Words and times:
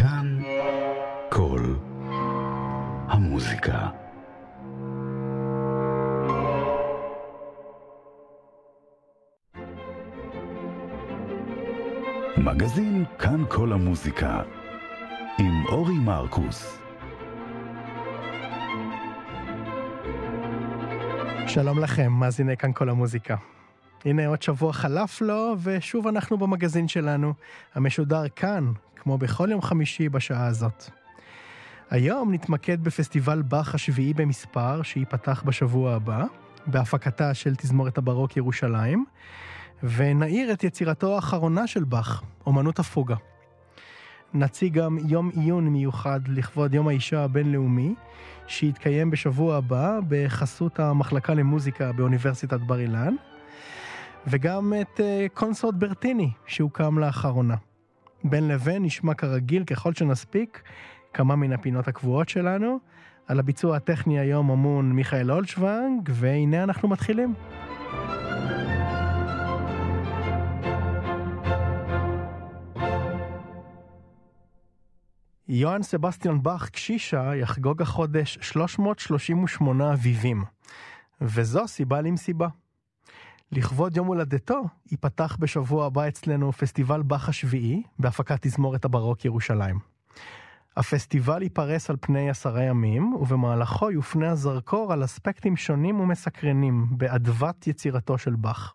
כאן 0.00 0.38
כל 1.30 1.74
המוזיקה. 3.08 3.88
מגזין 12.36 13.04
כאן 13.18 13.44
כל 13.48 13.72
המוזיקה 13.72 14.42
עם 15.38 15.66
אורי 15.68 15.98
מרקוס. 15.98 16.78
שלום 21.46 21.78
לכם, 21.78 22.12
מאזיני 22.12 22.56
כאן 22.56 22.72
כל 22.72 22.88
המוזיקה. 22.88 23.36
הנה 24.04 24.26
עוד 24.26 24.42
שבוע 24.42 24.72
חלף 24.72 25.20
לו, 25.20 25.56
ושוב 25.62 26.06
אנחנו 26.06 26.38
במגזין 26.38 26.88
שלנו, 26.88 27.34
המשודר 27.74 28.28
כאן, 28.36 28.72
כמו 28.96 29.18
בכל 29.18 29.48
יום 29.50 29.62
חמישי 29.62 30.08
בשעה 30.08 30.46
הזאת. 30.46 30.90
היום 31.90 32.32
נתמקד 32.32 32.84
בפסטיבל 32.84 33.42
באך 33.42 33.74
השביעי 33.74 34.14
במספר, 34.14 34.82
שייפתח 34.82 35.42
בשבוע 35.46 35.94
הבא, 35.94 36.24
בהפקתה 36.66 37.34
של 37.34 37.54
תזמורת 37.56 37.98
הברוק 37.98 38.36
ירושלים, 38.36 39.04
ונעיר 39.82 40.52
את 40.52 40.64
יצירתו 40.64 41.14
האחרונה 41.14 41.66
של 41.66 41.84
באך, 41.84 42.22
אומנות 42.46 42.78
הפוגה. 42.78 43.16
נציג 44.34 44.74
גם 44.74 44.98
יום 45.06 45.30
עיון 45.34 45.68
מיוחד 45.68 46.20
לכבוד 46.28 46.74
יום 46.74 46.88
האישה 46.88 47.24
הבינלאומי, 47.24 47.94
שיתקיים 48.46 49.10
בשבוע 49.10 49.56
הבא 49.56 49.98
בחסות 50.08 50.80
המחלקה 50.80 51.34
למוזיקה 51.34 51.92
באוניברסיטת 51.92 52.60
בר 52.60 52.80
אילן, 52.80 53.14
וגם 54.26 54.72
את 54.80 55.00
uh, 55.00 55.02
קונסורט 55.34 55.74
ברטיני 55.74 56.30
שהוקם 56.46 56.98
לאחרונה. 56.98 57.56
בין 58.24 58.48
לבין 58.48 58.82
נשמע 58.82 59.14
כרגיל 59.14 59.64
ככל 59.64 59.94
שנספיק 59.94 60.62
כמה 61.12 61.36
מן 61.36 61.52
הפינות 61.52 61.88
הקבועות 61.88 62.28
שלנו. 62.28 62.78
על 63.28 63.38
הביצוע 63.38 63.76
הטכני 63.76 64.18
היום 64.18 64.50
אמון 64.50 64.92
מיכאל 64.92 65.32
אולשוונג, 65.32 66.10
והנה 66.12 66.62
אנחנו 66.62 66.88
מתחילים. 66.88 67.34
יוהאן 75.48 75.82
סבסטיאן 75.82 76.42
באך 76.42 76.70
קשישה 76.70 77.36
יחגוג 77.36 77.82
החודש 77.82 78.38
338 78.40 79.92
אביבים, 79.92 80.44
וזו 81.20 81.68
סיבה 81.68 82.00
למסיבה. 82.00 82.48
לכבוד 83.52 83.96
יום 83.96 84.06
הולדתו 84.06 84.62
ייפתח 84.90 85.36
בשבוע 85.40 85.86
הבא 85.86 86.08
אצלנו 86.08 86.52
פסטיבל 86.52 87.02
באך 87.02 87.28
השביעי 87.28 87.82
בהפקת 87.98 88.38
תזמורת 88.46 88.84
הברוק 88.84 89.24
ירושלים. 89.24 89.78
הפסטיבל 90.76 91.42
ייפרס 91.42 91.90
על 91.90 91.96
פני 92.00 92.30
עשרה 92.30 92.62
ימים, 92.62 93.14
ובמהלכו 93.14 93.90
יופנה 93.90 94.30
הזרקור 94.30 94.92
על 94.92 95.04
אספקטים 95.04 95.56
שונים 95.56 96.00
ומסקרנים 96.00 96.86
באדוות 96.90 97.66
יצירתו 97.66 98.18
של 98.18 98.34
באך. 98.34 98.74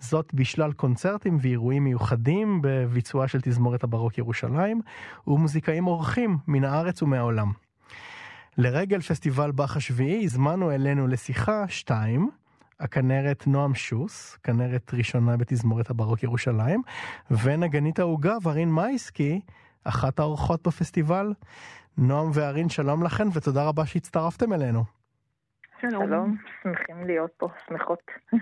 זאת 0.00 0.34
בשלל 0.34 0.72
קונצרטים 0.72 1.38
ואירועים 1.40 1.84
מיוחדים 1.84 2.60
בביצועה 2.62 3.28
של 3.28 3.40
תזמורת 3.42 3.84
הברוק 3.84 4.18
ירושלים, 4.18 4.80
ומוזיקאים 5.26 5.86
אורחים 5.86 6.38
מן 6.46 6.64
הארץ 6.64 7.02
ומהעולם. 7.02 7.52
לרגל 8.58 9.00
פסטיבל 9.00 9.50
באך 9.50 9.76
השביעי 9.76 10.24
הזמנו 10.24 10.70
אלינו 10.70 11.06
לשיחה 11.06 11.68
שתיים, 11.68 12.30
הכנרת 12.80 13.46
נועם 13.46 13.74
שוס, 13.74 14.36
כנרת 14.42 14.94
ראשונה 14.94 15.36
בתזמורת 15.36 15.90
הברוק 15.90 16.22
ירושלים, 16.22 16.82
ונגנית 17.30 17.98
העוגה 17.98 18.36
ורין 18.42 18.72
מייסקי, 18.72 19.40
אחת 19.84 20.18
האורחות 20.18 20.66
בפסטיבל. 20.66 21.32
נועם 21.98 22.30
וארין, 22.34 22.68
שלום 22.68 23.02
לכן 23.02 23.28
ותודה 23.32 23.68
רבה 23.68 23.86
שהצטרפתם 23.86 24.52
אלינו. 24.52 24.84
שלום, 25.80 26.36
שמחים 26.62 27.06
להיות 27.06 27.30
פה, 27.36 27.48
שמחות. 27.68 28.02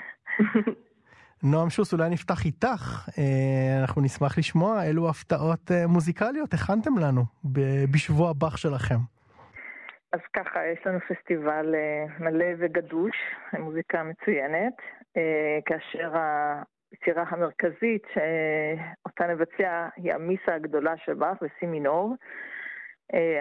נועם 1.42 1.70
שוס, 1.70 1.92
אולי 1.92 2.10
נפתח 2.10 2.44
איתך, 2.44 3.08
אה, 3.18 3.80
אנחנו 3.80 4.02
נשמח 4.02 4.38
לשמוע 4.38 4.84
אילו 4.84 5.08
הפתעות 5.08 5.70
אה, 5.70 5.86
מוזיקליות 5.86 6.54
הכנתם 6.54 6.98
לנו 6.98 7.24
בשבוע 7.90 8.30
הבך 8.30 8.58
שלכם. 8.58 8.98
אז 10.14 10.20
ככה, 10.36 10.60
יש 10.72 10.86
לנו 10.86 10.98
פסטיבל 11.00 11.74
אה, 11.74 12.04
מלא 12.20 12.46
וגדוש, 12.58 13.16
מוזיקה 13.58 14.02
מצוינת, 14.02 14.76
כאשר 15.66 16.12
היצירה 16.92 17.24
המרכזית 17.28 18.02
שאותה 18.14 19.26
נבצע 19.26 19.88
היא 19.96 20.12
המיסה 20.12 20.54
הגדולה 20.54 20.94
של 21.04 21.14
באך 21.14 21.36
בסי 21.42 21.66
מינור. 21.66 22.14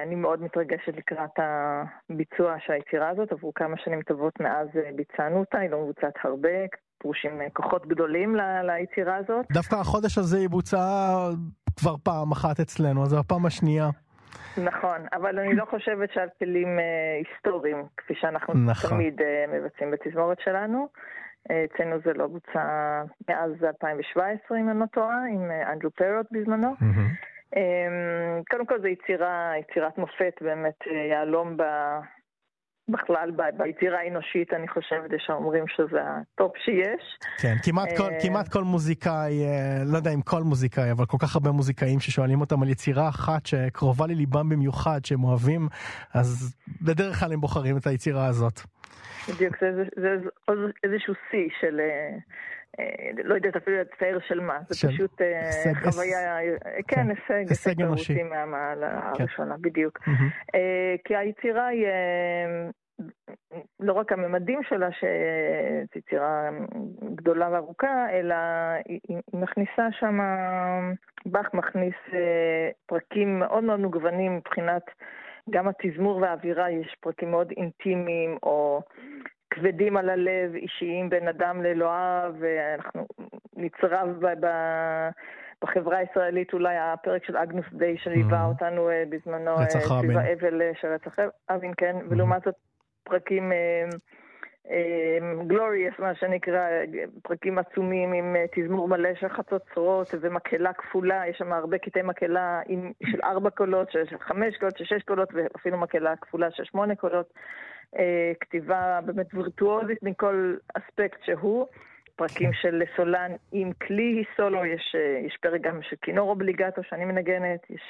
אני 0.03 0.15
מאוד 0.15 0.41
מתרגשת 0.41 0.97
לקראת 0.97 1.31
הביצוע 1.37 2.55
של 2.59 2.73
היצירה 2.73 3.09
הזאת, 3.09 3.31
עברו 3.31 3.53
כמה 3.53 3.77
שנים 3.77 4.01
טובות 4.01 4.39
מאז 4.39 4.67
ביצענו 4.95 5.39
אותה, 5.39 5.59
היא 5.59 5.69
לא 5.69 5.81
מבוצעת 5.81 6.13
הרבה, 6.23 6.49
דרושים 7.03 7.41
אה, 7.41 7.49
כוחות 7.53 7.87
גדולים 7.87 8.35
ליצירה 8.63 9.15
הזאת. 9.15 9.45
דווקא 9.53 9.75
החודש 9.75 10.17
הזה 10.17 10.37
היא 10.37 10.49
בוצעה 10.49 11.29
כבר 11.79 11.95
פעם 12.03 12.31
אחת 12.31 12.59
אצלנו, 12.59 13.05
זו 13.05 13.19
הפעם 13.19 13.45
השנייה. 13.45 13.89
נכון, 14.57 14.97
אבל 15.13 15.39
אני 15.39 15.55
לא 15.55 15.65
חושבת 15.65 16.13
שעל 16.13 16.29
כלים 16.39 16.79
אה, 16.79 16.83
היסטוריים, 17.23 17.83
כפי 17.97 18.13
שאנחנו 18.15 18.53
נכון. 18.53 18.89
תמיד 18.89 19.21
אה, 19.21 19.45
מבצעים 19.47 19.91
בתזמורת 19.91 20.39
שלנו. 20.39 20.87
אצלנו 21.43 21.95
זה 22.05 22.13
לא 22.13 22.27
בוצע 22.27 23.03
מאז 23.29 23.51
2017, 23.63 24.57
אם 24.57 24.69
אני 24.69 24.79
לא 24.79 24.85
טועה, 24.85 25.25
עם 25.33 25.51
אנדרו 25.71 25.91
פרוט 25.91 26.27
בזמנו. 26.31 26.75
Mm-hmm. 26.81 27.59
קודם 28.51 28.65
כל 28.65 28.81
זו 28.81 28.87
יצירה, 28.87 29.53
יצירת 29.59 29.97
מופת, 29.97 30.33
באמת 30.41 30.79
יהלום 31.09 31.57
בכלל 32.89 33.31
ביצירה 33.57 33.99
האנושית 33.99 34.53
אני 34.53 34.67
חושבת 34.67 35.13
יש 35.15 35.25
האומרים 35.29 35.63
שזה 35.67 35.99
ה 36.03 36.17
top 36.17 36.57
שיש. 36.57 37.17
כן, 37.37 37.55
כמעט 37.63 37.89
כל, 37.97 38.13
אה, 38.13 38.21
כמעט 38.21 38.47
כל 38.47 38.63
מוזיקאי, 38.63 39.45
אה, 39.45 39.83
לא 39.85 39.97
יודע 39.97 40.11
אם 40.11 40.21
כל 40.21 40.43
מוזיקאי, 40.43 40.91
אבל 40.91 41.05
כל 41.05 41.17
כך 41.19 41.35
הרבה 41.35 41.51
מוזיקאים 41.51 41.99
ששואלים 41.99 42.41
אותם 42.41 42.63
על 42.63 42.69
יצירה 42.69 43.09
אחת 43.09 43.45
שקרובה 43.45 44.07
לליבם 44.07 44.49
במיוחד, 44.49 45.05
שהם 45.05 45.23
אוהבים, 45.23 45.67
אז 46.13 46.55
בדרך 46.81 47.19
כלל 47.19 47.33
הם 47.33 47.41
בוחרים 47.41 47.77
את 47.77 47.87
היצירה 47.87 48.25
הזאת. 48.25 48.61
בדיוק, 49.27 49.55
זה, 49.61 49.71
זה, 49.75 49.83
זה, 49.95 50.29
זה 50.47 50.71
איזשהו 50.83 51.13
שיא 51.31 51.49
של... 51.59 51.79
אה, 51.79 52.17
לא 53.23 53.35
יודעת 53.35 53.55
אפילו 53.55 53.77
לצייר 53.77 54.19
של 54.27 54.39
מה, 54.39 54.59
זה 54.69 54.77
של... 54.77 54.87
פשוט 54.87 55.21
הישג, 55.21 55.89
חוויה, 55.91 56.37
כן, 56.87 56.95
כן, 56.95 57.09
הישג, 57.09 57.49
הישג 57.49 57.81
אנושי 57.81 58.23
מהמעלה 58.23 59.01
כן. 59.01 59.23
הראשונה, 59.23 59.55
בדיוק. 59.61 59.99
Mm-hmm. 59.99 60.57
כי 61.03 61.15
היצירה 61.15 61.67
היא 61.67 61.87
לא 63.79 63.93
רק 63.93 64.11
הממדים 64.11 64.59
שלה, 64.69 64.91
שזו 64.91 65.99
יצירה 65.99 66.49
גדולה 67.15 67.49
וארוכה, 67.51 68.05
אלא 68.11 68.35
היא 68.85 69.17
מכניסה 69.33 69.87
שם, 69.99 70.19
באך 71.25 71.53
מכניס 71.53 71.95
אה, 72.13 72.69
פרקים 72.85 73.39
מאוד 73.39 73.63
מאוד 73.63 73.79
מגוונים 73.79 74.37
מבחינת 74.37 74.83
גם 75.49 75.67
התזמור 75.67 76.17
והאווירה, 76.17 76.71
יש 76.71 76.95
פרקים 76.99 77.31
מאוד 77.31 77.51
אינטימיים 77.57 78.37
או 78.43 78.81
כבדים 79.49 79.97
על 79.97 80.09
הלב, 80.09 80.55
אישיים 80.55 81.09
בין 81.09 81.27
אדם 81.27 81.63
לאלוהיו, 81.63 82.33
ואנחנו 82.39 83.07
נצרב 83.55 84.09
ב... 84.19 84.45
ב 84.45 84.49
בחברה 85.63 85.97
הישראלית 85.97 86.53
אולי 86.53 86.77
הפרק 86.77 87.25
של 87.25 87.37
אגנוס 87.37 87.65
דיי 87.73 87.97
שליווה 87.97 88.41
mm-hmm. 88.41 88.47
אותנו 88.47 88.89
uh, 88.89 88.93
בזמנו, 89.09 89.55
רצח 89.55 89.91
רבין. 89.91 90.11
סביב 90.11 90.17
האבל 90.17 90.61
של 90.81 90.87
רצח 90.87 91.15
רבין, 91.51 91.73
כן, 91.77 91.95
mm-hmm. 91.99 92.05
ולעומת 92.09 92.43
זאת 92.45 92.55
פרקים 93.03 93.51
גלוריאס, 95.47 95.93
מה 95.99 96.15
שנקרא, 96.15 96.67
פרקים 97.23 97.57
עצומים 97.57 98.13
עם 98.13 98.35
אה, 98.35 98.45
תזמור 98.55 98.87
מלא 98.87 99.09
של 99.19 99.29
חצוצרות 99.29 100.07
ומקהלה 100.21 100.73
כפולה, 100.73 101.27
יש 101.27 101.37
שם 101.37 101.53
הרבה 101.53 101.77
קטעי 101.77 102.01
מקהלה 102.01 102.61
של 103.11 103.19
ארבע 103.23 103.49
קולות, 103.49 103.91
של 103.91 104.17
חמש 104.19 104.57
קולות, 104.57 104.77
של 104.77 104.85
שש 104.85 105.03
קולות, 105.03 105.29
ואפילו 105.33 105.77
מקהלה 105.77 106.15
כפולה 106.15 106.51
של 106.51 106.63
שמונה 106.63 106.95
קולות. 106.95 107.33
אה, 107.97 108.31
כתיבה 108.39 108.99
באמת 109.05 109.33
וירטואוזית 109.33 110.03
מכל 110.03 110.55
אספקט 110.73 111.23
שהוא. 111.23 111.67
פרקים 112.15 112.51
כן. 112.51 112.57
של 112.61 112.83
סולן 112.95 113.31
עם 113.51 113.71
כלי 113.73 114.23
סולו, 114.37 114.65
יש, 114.65 114.95
אה, 114.95 115.19
יש 115.25 115.37
פרק 115.41 115.61
גם 115.61 115.81
של 115.81 115.95
כינור 116.01 116.29
אובליגטו 116.29 116.83
שאני 116.83 117.05
מנגנת, 117.05 117.69
יש 117.69 117.81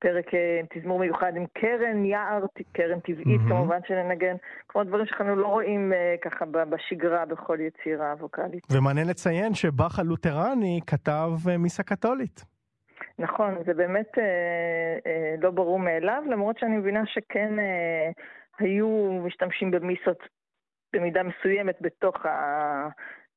פרק 0.00 0.34
אה, 0.34 0.60
תזמור 0.74 0.98
מיוחד 0.98 1.36
עם 1.36 1.46
קרן 1.52 2.04
יער, 2.04 2.44
קרן 2.72 3.00
טבעית 3.00 3.40
mm-hmm. 3.40 3.48
כמובן 3.48 3.78
שננגן, 3.88 4.36
כמו 4.68 4.84
דברים 4.84 5.06
שאנחנו 5.06 5.36
לא 5.36 5.46
רואים 5.46 5.92
uh, 5.92 6.20
ככה 6.30 6.44
בשגרה 6.44 7.26
בכל 7.26 7.58
יצירה 7.60 8.14
ווקאלית. 8.20 8.66
ומעניין 8.72 9.08
לציין 9.08 9.54
שבאך 9.54 9.98
הלותרני 9.98 10.80
כתב 10.86 11.30
uh, 11.46 11.58
מיסה 11.58 11.82
קתולית. 11.82 12.44
נכון, 13.18 13.54
זה 13.66 13.74
באמת 13.74 14.08
uh, 14.14 14.18
uh, 14.18 15.42
לא 15.42 15.50
ברור 15.50 15.78
מאליו, 15.78 16.22
למרות 16.30 16.58
שאני 16.58 16.76
מבינה 16.76 17.02
שכן 17.06 17.54
uh, 17.58 18.22
היו 18.58 19.12
משתמשים 19.26 19.70
במיסות 19.70 20.18
במידה 20.92 21.22
מסוימת 21.22 21.76
בתוך 21.80 22.16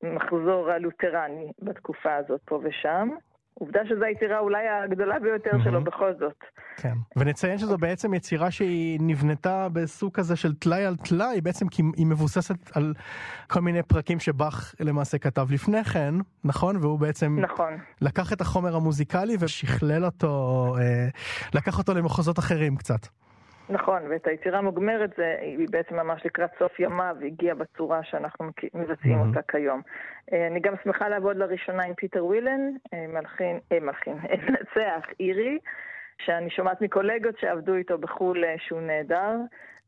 המחזור 0.03 0.71
הלותרני 0.71 1.51
בתקופה 1.61 2.15
הזאת 2.15 2.41
פה 2.45 2.59
ושם. 2.63 3.09
עובדה 3.53 3.79
שזו 3.89 4.03
היצירה 4.03 4.39
אולי 4.39 4.67
הגדולה 4.67 5.19
ביותר 5.19 5.51
mm-hmm. 5.51 5.63
שלו 5.63 5.83
בכל 5.83 6.13
זאת. 6.19 6.43
כן, 6.77 6.93
ונציין 7.15 7.57
שזו 7.57 7.77
בעצם 7.77 8.13
יצירה 8.13 8.51
שהיא 8.51 8.99
נבנתה 9.01 9.67
בסוג 9.73 10.13
כזה 10.13 10.35
של 10.35 10.53
טלאי 10.55 10.85
על 10.85 10.95
טלאי, 10.95 11.41
בעצם 11.41 11.67
כי 11.67 11.83
היא 11.97 12.05
מבוססת 12.05 12.55
על 12.75 12.93
כל 13.47 13.61
מיני 13.61 13.83
פרקים 13.83 14.19
שבאך 14.19 14.75
למעשה 14.79 15.17
כתב 15.17 15.47
לפני 15.51 15.83
כן, 15.83 16.15
נכון? 16.43 16.75
והוא 16.77 16.99
בעצם 16.99 17.39
נכון. 17.41 17.77
לקח 18.01 18.33
את 18.33 18.41
החומר 18.41 18.75
המוזיקלי 18.75 19.35
ושכלל 19.39 20.05
אותו, 20.05 20.75
אה, 20.79 21.07
לקח 21.53 21.77
אותו 21.77 21.93
למחוזות 21.93 22.39
אחרים 22.39 22.75
קצת. 22.75 23.07
נכון, 23.69 24.01
ואת 24.09 24.27
היצירה 24.27 24.57
המוגמרת 24.57 25.09
זה, 25.17 25.35
היא 25.41 25.67
בעצם 25.71 25.95
ממש 25.95 26.25
לקראת 26.25 26.49
סוף 26.59 26.79
ימה 26.79 27.11
והגיעה 27.19 27.55
בצורה 27.55 28.03
שאנחנו 28.03 28.45
מבצעים 28.73 29.21
mm-hmm. 29.21 29.27
אותה 29.27 29.41
כיום. 29.41 29.81
אה, 30.33 30.47
אני 30.47 30.59
גם 30.59 30.73
שמחה 30.83 31.09
לעבוד 31.09 31.37
לראשונה 31.37 31.83
עם 31.83 31.93
פיטר 31.93 32.25
ווילן, 32.25 32.61
אה, 32.93 33.05
מלחין, 33.07 33.59
אה, 33.71 33.79
מלחין, 33.79 34.17
מנצח 34.47 35.07
אירי, 35.19 35.59
שאני 36.21 36.49
שומעת 36.49 36.81
מקולגות 36.81 37.37
שעבדו 37.39 37.75
איתו 37.75 37.97
בחו"ל 37.97 38.43
שהוא 38.57 38.81
נהדר, 38.81 39.35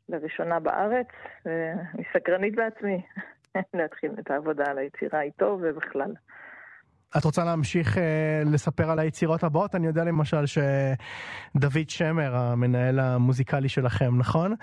לראשונה 0.10 0.60
בארץ, 0.60 1.08
ואני 1.46 2.04
סקרנית 2.14 2.56
בעצמי 2.56 3.02
להתחיל 3.74 4.12
את 4.20 4.32
העבודה 4.32 4.64
על 4.68 4.78
היצירה 4.78 5.22
איתו 5.22 5.58
ובכלל. 5.62 6.14
את 7.18 7.26
רוצה 7.26 7.44
להמשיך 7.44 7.98
אה, 7.98 8.42
לספר 8.54 8.92
על 8.92 9.00
היצירות 9.00 9.44
הבאות? 9.44 9.76
אני 9.76 9.88
יודע 9.88 10.04
למשל 10.04 10.46
שדוד 10.46 11.90
שמר, 11.90 12.36
המנהל 12.36 13.00
המוזיקלי 13.00 13.70
שלכם, 13.70 14.18
נכון? 14.18 14.56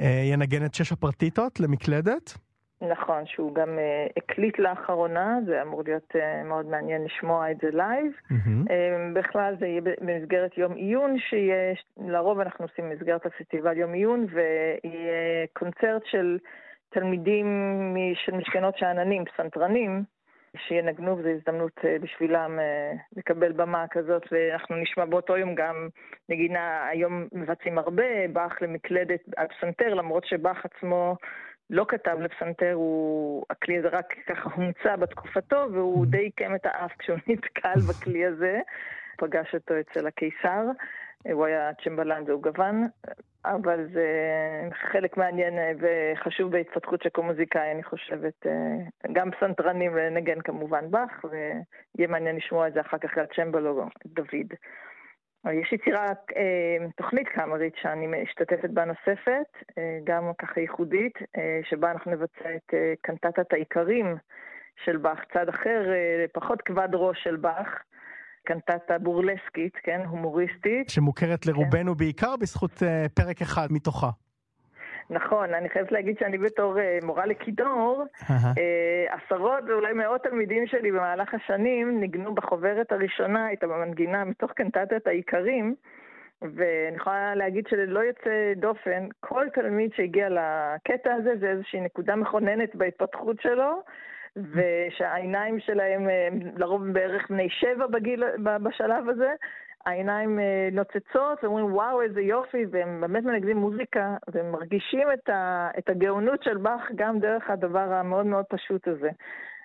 אה, 0.00 0.22
ינגן 0.32 0.64
את 0.64 0.74
שש 0.74 0.92
הפרטיטות 0.92 1.60
למקלדת? 1.60 2.38
נכון, 2.80 3.26
שהוא 3.26 3.54
גם 3.54 3.68
uh, 3.68 4.12
הקליט 4.16 4.58
לאחרונה, 4.58 5.38
זה 5.46 5.62
אמור 5.62 5.82
להיות 5.86 6.12
uh, 6.14 6.44
מאוד 6.48 6.66
מעניין 6.66 7.04
לשמוע 7.04 7.50
את 7.50 7.56
זה 7.62 7.68
live. 7.72 8.12
Mm-hmm. 8.12 8.68
Uh, 8.68 9.14
בכלל 9.14 9.54
זה 9.60 9.66
יהיה 9.66 9.80
במסגרת 9.80 10.58
יום 10.58 10.72
עיון, 10.72 11.16
שיהיה, 11.18 11.74
לרוב 11.96 12.40
אנחנו 12.40 12.64
עושים 12.64 12.90
במסגרת 12.90 13.26
הפסטיבל 13.26 13.76
יום 13.76 13.92
עיון, 13.92 14.26
ויהיה 14.30 15.46
קונצרט 15.52 16.02
של 16.04 16.38
תלמידים 16.88 17.46
של 18.14 18.32
משכנות 18.32 18.78
שאננים, 18.78 19.24
פסנתרנים, 19.24 20.04
שינגנו, 20.68 21.18
וזו 21.18 21.28
הזדמנות 21.28 21.72
אה, 21.84 21.96
בשבילם 22.00 22.58
אה, 22.58 22.92
לקבל 23.16 23.52
במה 23.52 23.84
כזאת, 23.90 24.22
ואנחנו 24.32 24.76
נשמע 24.76 25.04
באותו 25.04 25.36
יום 25.36 25.54
גם 25.54 25.88
נגינה, 26.28 26.86
היום 26.86 27.28
מבצעים 27.32 27.78
הרבה, 27.78 28.28
באך 28.32 28.62
למקלדת 28.62 29.20
על 29.36 29.46
פסנתר, 29.46 29.94
למרות 29.94 30.24
שבאך 30.24 30.64
עצמו 30.64 31.16
לא 31.70 31.86
כתב 31.88 32.16
לפסנתר, 32.20 32.72
הוא, 32.72 33.44
הכלי 33.50 33.78
הזה 33.78 33.88
רק 33.88 34.14
ככה 34.26 34.50
הומצא 34.54 34.96
בתקופתו, 34.96 35.66
והוא 35.72 36.06
mm-hmm. 36.06 36.10
די 36.10 36.18
עיקם 36.18 36.54
את 36.54 36.66
האף 36.66 36.92
כשהוא 36.98 37.18
נתקל 37.26 37.80
בכלי 37.88 38.26
הזה, 38.26 38.60
פגש 39.18 39.54
אותו 39.54 39.74
אצל 39.80 40.06
הקיסר. 40.06 40.62
הוא 41.32 41.46
היה 41.46 41.70
צ'מבלן 41.84 42.22
והוא 42.26 42.42
גוון, 42.42 42.86
אבל 43.44 43.86
זה 43.92 44.08
חלק 44.92 45.16
מעניין 45.16 45.54
וחשוב 45.78 46.52
בהתפתחות 46.52 47.02
של 47.02 47.08
קומוזיקאי, 47.08 47.70
אני 47.72 47.82
חושבת. 47.82 48.46
גם 49.12 49.30
פסנתרנים 49.30 49.92
ונגן 49.94 50.40
כמובן 50.40 50.90
באך, 50.90 51.24
ויהיה 51.24 52.08
מעניין 52.08 52.36
לשמוע 52.36 52.68
את 52.68 52.72
זה 52.72 52.80
אחר 52.80 52.98
כך 52.98 53.18
על 53.18 53.26
צ'מבלו 53.36 53.88
דוד. 54.06 54.52
יש 55.52 55.72
יצירה, 55.72 56.12
תוכנית 56.96 57.28
קאמרית 57.28 57.76
שאני 57.76 58.06
משתתפת 58.06 58.70
בה 58.70 58.84
נוספת, 58.84 59.78
גם 60.04 60.30
ככה 60.38 60.60
ייחודית, 60.60 61.18
שבה 61.62 61.90
אנחנו 61.90 62.10
נבצע 62.10 62.54
את 62.56 62.74
קנטטת 63.02 63.52
העיקרים 63.52 64.16
של 64.84 64.96
באך, 64.96 65.24
צד 65.32 65.48
אחר, 65.48 65.90
פחות 66.32 66.62
כבד 66.62 66.88
ראש 66.92 67.24
של 67.24 67.36
באך. 67.36 67.82
קנטטה 68.46 68.98
בורלסקית, 68.98 69.76
כן, 69.82 70.00
הומוריסטית. 70.08 70.90
שמוכרת 70.90 71.44
כן. 71.44 71.50
לרובנו 71.50 71.92
כן. 71.92 71.98
בעיקר 71.98 72.36
בזכות 72.40 72.72
uh, 72.72 73.08
פרק 73.14 73.42
אחד 73.42 73.66
מתוכה. 73.70 74.10
נכון, 75.10 75.54
אני 75.54 75.68
חייבת 75.68 75.92
להגיד 75.92 76.16
שאני 76.18 76.38
בתור 76.38 76.76
uh, 76.76 77.06
מורה 77.06 77.26
לכידור, 77.26 78.04
uh, 78.20 78.24
עשרות 79.08 79.64
ואולי 79.68 79.92
מאות 79.92 80.22
תלמידים 80.22 80.66
שלי 80.66 80.92
במהלך 80.92 81.34
השנים 81.34 82.00
ניגנו 82.00 82.34
בחוברת 82.34 82.92
הראשונה 82.92 83.52
את 83.52 83.62
המנגינה 83.62 84.24
מתוך 84.24 84.52
קנטטת 84.52 85.06
העיקרים, 85.06 85.74
ואני 86.42 86.96
יכולה 86.96 87.34
להגיד 87.34 87.66
שללא 87.70 88.00
יוצא 88.00 88.52
דופן, 88.56 89.08
כל 89.20 89.44
תלמיד 89.54 89.90
שהגיע 89.96 90.28
לקטע 90.28 91.14
הזה 91.14 91.30
זה 91.40 91.48
איזושהי 91.48 91.80
נקודה 91.80 92.16
מכוננת 92.16 92.74
בהתפתחות 92.74 93.40
שלו. 93.40 93.82
ושהעיניים 94.36 95.60
שלהם 95.60 96.08
לרוב 96.56 96.82
בערך 96.92 97.30
בני 97.30 97.48
שבע 97.50 97.86
בגיל, 97.86 98.24
בשלב 98.38 99.08
הזה, 99.08 99.32
העיניים 99.86 100.38
אה, 100.40 100.68
נוצצות 100.72 101.44
ואומרים 101.44 101.74
וואו 101.74 102.02
איזה 102.02 102.20
יופי 102.20 102.64
והם 102.70 103.00
באמת 103.00 103.24
מנגדים 103.24 103.56
מוזיקה 103.56 104.16
והם 104.28 104.52
מרגישים 104.52 105.08
את, 105.14 105.28
ה, 105.28 105.68
את 105.78 105.88
הגאונות 105.88 106.42
של 106.42 106.56
באך 106.56 106.82
גם 106.94 107.18
דרך 107.18 107.50
הדבר 107.50 107.92
המאוד 107.92 108.26
מאוד 108.26 108.44
פשוט 108.44 108.88
הזה. 108.88 109.10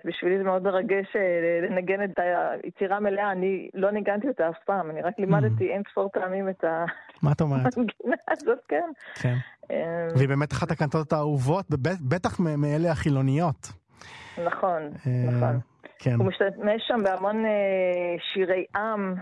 בשבילי 0.05 0.37
זה 0.37 0.43
מאוד 0.43 0.63
מרגש 0.63 1.15
אה, 1.15 1.67
לנגן 1.69 2.03
את 2.03 2.19
היצירה 2.19 2.97
המלאה, 2.97 3.31
אני 3.31 3.69
לא 3.73 3.91
ניגנתי 3.91 4.27
אותה 4.27 4.49
אף 4.49 4.55
פעם, 4.65 4.89
אני 4.89 5.01
רק 5.01 5.13
לימדתי 5.19 5.69
mm. 5.69 5.73
אין 5.73 5.81
ספור 5.91 6.09
פעמים 6.13 6.49
את? 6.49 6.63
המנגינה 7.77 8.15
הזאת, 8.29 8.59
כן. 8.67 8.89
כן. 9.15 9.35
אה, 9.71 10.07
והיא 10.15 10.27
באמת 10.27 10.51
אחת 10.51 10.71
הקנטות 10.71 11.13
האהובות, 11.13 11.65
בטח 12.09 12.39
מאלה 12.39 12.91
החילוניות. 12.91 13.80
נכון, 14.37 14.81
אה, 15.07 15.31
נכון. 15.31 15.59
כן. 15.99 16.15
הוא 16.17 16.25
משתמש 16.25 16.81
שם 16.87 17.03
בהמון 17.03 17.45
אה, 17.45 18.15
שירי 18.33 18.65
עם. 18.75 19.15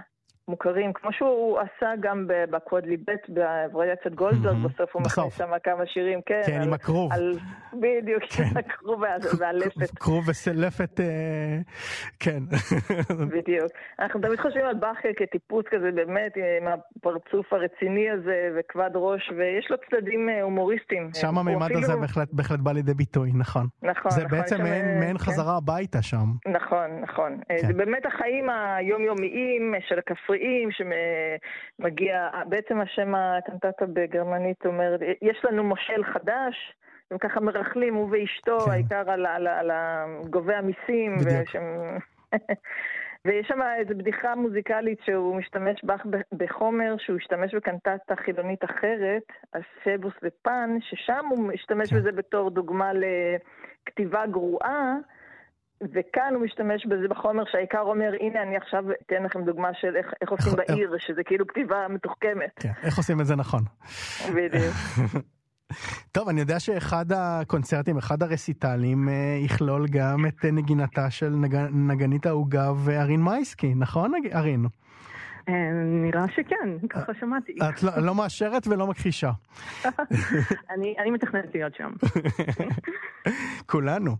מוכרים, 0.49 0.93
כמו 0.93 1.13
שהוא 1.13 1.59
עשה 1.59 1.89
גם 1.99 2.27
בקוודליבט 2.27 3.29
בווריאציית 3.29 4.15
גולדברג, 4.15 4.57
בסוף 4.63 4.89
הוא 4.93 5.01
מכניס 5.01 5.37
שם 5.37 5.51
כמה 5.63 5.85
שירים, 5.85 6.19
כן. 6.25 6.41
כן, 6.45 6.61
עם 6.61 6.73
הכרוב. 6.73 7.11
בדיוק, 7.73 8.23
כן. 8.29 8.57
הכרוב 8.59 9.03
והלפת. 9.39 9.97
כרוב 9.99 10.29
וסלפת, 10.29 10.99
אה, 10.99 11.05
כן. 12.19 12.39
בדיוק. 13.35 13.71
אנחנו 13.99 14.21
תמיד 14.21 14.39
חושבים 14.39 14.65
על 14.65 14.75
באך 14.75 14.97
כטיפוס 15.17 15.65
כזה, 15.71 15.91
באמת, 15.95 16.37
עם 16.37 16.67
הפרצוף 16.67 17.53
הרציני 17.53 18.09
הזה, 18.09 18.49
וכבד 18.59 18.89
ראש, 18.95 19.31
ויש 19.37 19.71
לו 19.71 19.77
צדדים 19.89 20.29
אה, 20.29 20.41
הומוריסטיים. 20.41 21.09
שם 21.13 21.37
המימד 21.37 21.71
הזה 21.71 21.93
בהחלט 22.31 22.59
בא 22.59 22.71
לידי 22.71 22.93
ביטוי, 22.93 23.31
נכון. 23.33 23.67
נכון, 23.81 24.11
זה 24.11 24.25
בעצם 24.25 24.63
מעין 24.99 25.17
כן. 25.17 25.17
חזרה 25.17 25.57
הביתה 25.57 26.01
שם. 26.01 26.25
נכון, 26.47 27.01
נכון. 27.01 27.39
אה, 27.51 27.57
כן. 27.61 27.67
זה 27.67 27.73
באמת 27.73 28.05
החיים 28.05 28.49
היומיומיים 28.49 29.73
של 29.87 29.99
הכפרי. 29.99 30.38
בריאים 30.39 30.69
שמגיע, 30.71 32.29
בעצם 32.45 32.81
השם 32.81 33.15
הקנטטה 33.15 33.85
בגרמנית 33.85 34.65
אומר, 34.65 34.95
יש 35.21 35.37
לנו 35.43 35.63
מושל 35.63 36.03
חדש, 36.13 36.73
הם 37.11 37.17
ככה 37.17 37.39
מרכלים, 37.39 37.95
הוא 37.95 38.09
ואשתו, 38.11 38.59
כן. 38.59 38.71
העיקר 38.71 39.11
על, 39.11 39.25
על, 39.25 39.47
על, 39.47 39.71
על 39.71 40.07
גובי 40.29 40.53
המיסים. 40.53 41.17
ויש 43.25 43.47
שם 43.47 43.61
איזו 43.61 43.93
בדיחה 43.97 44.35
מוזיקלית 44.35 44.99
שהוא 45.05 45.35
משתמש 45.35 45.83
בך 45.83 46.01
בחומר 46.33 46.95
שהוא 46.97 47.17
השתמש 47.17 47.55
בקנטטה 47.55 48.15
חילונית 48.15 48.63
אחרת, 48.63 49.23
הסבוס 49.53 50.13
ופן, 50.23 50.77
ששם 50.81 51.25
הוא 51.29 51.47
משתמש 51.47 51.89
כן. 51.89 51.95
בזה 51.95 52.11
בתור 52.11 52.49
דוגמה 52.49 52.91
לכתיבה 52.93 54.25
גרועה. 54.25 54.95
וכאן 55.83 56.33
הוא 56.35 56.43
משתמש 56.43 56.85
בזה 56.85 57.07
בחומר 57.07 57.43
שהעיקר 57.51 57.81
אומר, 57.81 58.11
הנה 58.19 58.43
אני 58.43 58.57
עכשיו 58.57 58.83
אתן 59.05 59.23
לכם 59.23 59.45
דוגמה 59.45 59.69
של 59.73 59.95
איך, 59.95 60.13
איך 60.21 60.29
עושים 60.29 60.53
בעיר, 60.55 60.95
שזה 60.97 61.23
כאילו 61.23 61.47
כתיבה 61.47 61.87
מתוחכמת. 61.89 62.51
כן, 62.55 62.71
איך 62.83 62.97
עושים 62.97 63.21
את 63.21 63.25
זה 63.25 63.35
נכון. 63.35 63.61
בדיוק. 64.35 64.75
טוב, 66.11 66.29
אני 66.29 66.39
יודע 66.39 66.59
שאחד 66.59 67.05
הקונצרטים, 67.11 67.97
אחד 67.97 68.23
הרסיטלים, 68.23 69.09
אה, 69.09 69.37
יכלול 69.45 69.87
גם 69.87 70.25
את 70.27 70.45
נגינתה 70.45 71.09
של 71.09 71.29
נג... 71.29 71.55
נגנית 71.71 72.25
העוגב 72.25 72.89
ארין 72.89 73.23
מייסקי, 73.23 73.73
נכון 73.75 74.11
ארין? 74.33 74.65
אה, 75.49 75.53
נראה 75.83 76.25
שכן, 76.35 76.87
ככה 76.89 77.11
שמעתי. 77.19 77.55
את 77.69 77.83
לא, 77.83 77.91
לא 77.97 78.15
מאשרת 78.15 78.67
ולא 78.67 78.87
מכחישה. 78.87 79.31
אני 80.99 81.11
מתכננת 81.11 81.49
להיות 81.53 81.75
שם. 81.75 81.91
כולנו. 83.71 84.15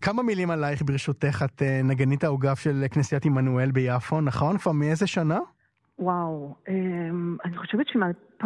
כמה 0.00 0.22
מילים 0.22 0.50
עלייך 0.50 0.82
ברשותך, 0.82 1.44
את 1.44 1.62
אה, 1.62 1.80
נגנית 1.84 2.24
העוגף 2.24 2.58
של 2.58 2.84
כנסיית 2.90 3.24
עמנואל 3.24 3.70
ביפו, 3.70 4.20
נכון? 4.20 4.58
כבר 4.58 4.72
מאיזה 4.72 5.06
שנה? 5.06 5.38
וואו, 5.98 6.54
אמ, 6.68 7.36
אני 7.44 7.58
חושבת 7.58 7.86
שמ-2008, 7.88 8.44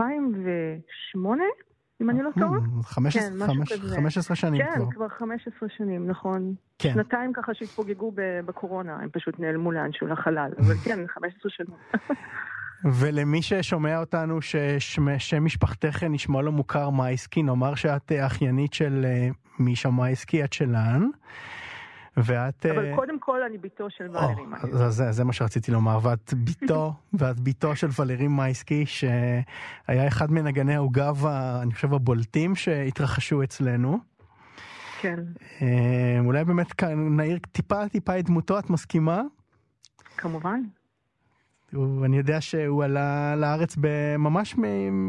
אם 2.01 2.11
אני 2.11 2.23
לא 2.23 2.31
טועה. 2.41 2.61
15 2.83 4.37
שנים 4.37 4.63
כן, 4.63 4.73
כבר. 4.77 4.85
כן, 4.85 4.91
כבר 4.91 5.09
15 5.09 5.69
שנים, 5.77 6.07
נכון. 6.07 6.55
כן. 6.79 6.93
שנתיים 6.95 7.33
ככה 7.33 7.55
שהתפוגגו 7.55 8.13
בקורונה, 8.47 8.97
הם 8.97 9.09
פשוט 9.13 9.41
נעלמו 9.41 9.73
לאנשהו 9.73 10.07
לחלל, 10.07 10.51
אבל 10.59 10.75
כן, 10.85 11.07
15 11.07 11.51
שנים. 11.51 11.77
ולמי 12.85 13.43
ששומע 13.43 14.01
אותנו 14.01 14.43
ששם 14.43 15.45
משפחתך 15.45 16.03
נשמע 16.03 16.43
לו 16.43 16.53
מוכר 16.53 16.91
מייסקי, 16.91 17.43
נאמר 17.43 17.75
שאת 17.75 18.13
אחיינית 18.27 18.75
של 18.75 19.05
אה, 19.05 19.29
מישה 19.59 19.91
מייסקי, 19.91 20.45
את 20.45 20.53
שלן. 20.53 21.09
ואת... 22.17 22.67
אבל 22.67 22.93
uh... 22.93 22.97
קודם 22.97 23.19
כל 23.19 23.43
אני 23.43 23.59
בתו 23.59 23.91
של 23.91 24.11
ולרי 24.11 24.47
מייסקי. 24.47 24.91
זה, 24.91 25.13
זה 25.13 25.25
מה 25.25 25.33
שרציתי 25.33 25.73
לומר, 25.73 25.99
ואת 26.03 26.35
בתו, 26.45 26.93
ואת 27.19 27.41
בתו 27.41 27.77
של 27.77 27.89
ולרי 27.99 28.29
מייסקי, 28.29 28.87
שהיה 28.87 30.09
אחד 30.09 30.33
מנגני 30.33 30.75
העוגב, 30.75 31.27
אני 31.63 31.75
חושב, 31.75 31.95
הבולטים 31.95 32.57
שהתרחשו 32.57 33.43
אצלנו. 33.43 33.99
כן. 35.01 35.19
אה, 35.63 36.19
אולי 36.21 36.45
באמת 36.45 36.83
נעיר 36.97 37.39
טיפה 37.53 37.89
טיפה 37.89 38.19
את 38.19 38.25
דמותו, 38.25 38.59
את 38.59 38.71
מסכימה? 38.71 39.23
כמובן. 40.17 40.61
אני 42.05 42.17
יודע 42.17 42.41
שהוא 42.41 42.85
עלה 42.85 43.37
לארץ 43.37 43.77
ממש 44.19 44.55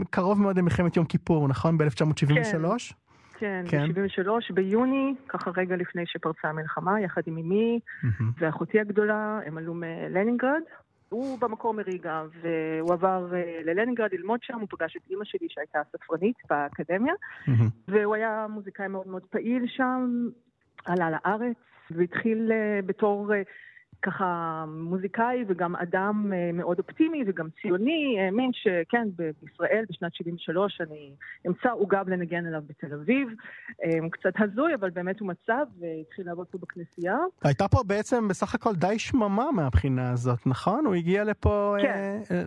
קרוב 0.09 0.41
מאוד 0.41 0.57
למלחמת 0.57 0.97
יום 0.97 1.05
כיפור, 1.05 1.47
נכון? 1.47 1.77
ב-1973? 1.77 2.93
כן, 3.37 3.65
כן, 3.69 3.93
ב-73, 3.93 4.53
ביוני, 4.53 5.13
ככה 5.27 5.51
רגע 5.57 5.75
לפני 5.75 6.03
שפרצה 6.05 6.47
המלחמה, 6.47 7.01
יחד 7.01 7.21
עם 7.25 7.37
אמי 7.37 7.79
mm-hmm. 7.79 8.23
ואחותי 8.37 8.79
הגדולה, 8.79 9.39
הם 9.45 9.57
עלו 9.57 9.73
מלנינגרד. 9.73 10.61
הוא 11.09 11.39
במקור 11.39 11.73
מריגה, 11.73 12.23
והוא 12.41 12.93
עבר 12.93 13.27
uh, 13.31 13.65
ללנינגרד 13.65 14.09
ללמוד 14.13 14.39
שם, 14.43 14.59
הוא 14.59 14.67
פגש 14.69 14.97
את 14.97 15.01
אימא 15.09 15.25
שלי 15.25 15.47
שהייתה 15.49 15.79
ספרנית 15.91 16.35
באקדמיה, 16.49 17.13
mm-hmm. 17.13 17.51
והוא 17.87 18.15
היה 18.15 18.45
מוזיקאי 18.49 18.87
מאוד 18.87 19.07
מאוד 19.07 19.23
פעיל 19.29 19.67
שם, 19.67 20.27
עלה 20.85 21.09
לארץ, 21.09 21.57
והתחיל 21.91 22.51
uh, 22.51 22.85
בתור... 22.85 23.31
ככה 24.05 24.65
מוזיקאי 24.67 25.45
וגם 25.47 25.75
אדם 25.75 26.33
אה, 26.33 26.49
מאוד 26.53 26.79
אופטימי 26.79 27.23
וגם 27.27 27.47
ציוני, 27.61 28.17
האמין 28.19 28.51
שכן, 28.53 29.07
בישראל 29.41 29.85
בשנת 29.89 30.15
73' 30.15 30.81
אני 30.81 31.11
אמצא 31.47 31.71
עוגב 31.71 32.09
לנגן 32.09 32.45
עליו 32.45 32.61
בתל 32.67 32.93
אביב. 32.93 33.27
הוא 33.27 33.85
אה, 34.03 34.09
קצת 34.09 34.33
הזוי, 34.39 34.75
אבל 34.75 34.89
באמת 34.89 35.19
הוא 35.19 35.27
מצא 35.27 35.57
והתחיל 35.79 36.25
לעבוד 36.25 36.47
פה 36.47 36.57
בכנסייה. 36.57 37.17
הייתה 37.43 37.67
פה 37.67 37.83
בעצם 37.87 38.27
בסך 38.27 38.55
הכל 38.55 38.75
די 38.75 38.99
שממה 38.99 39.51
מהבחינה 39.51 40.11
הזאת, 40.11 40.47
נכון? 40.47 40.85
הוא 40.85 40.95
הגיע 40.95 41.23
לפה... 41.23 41.75
כן. 41.81 42.19
אה, 42.31 42.43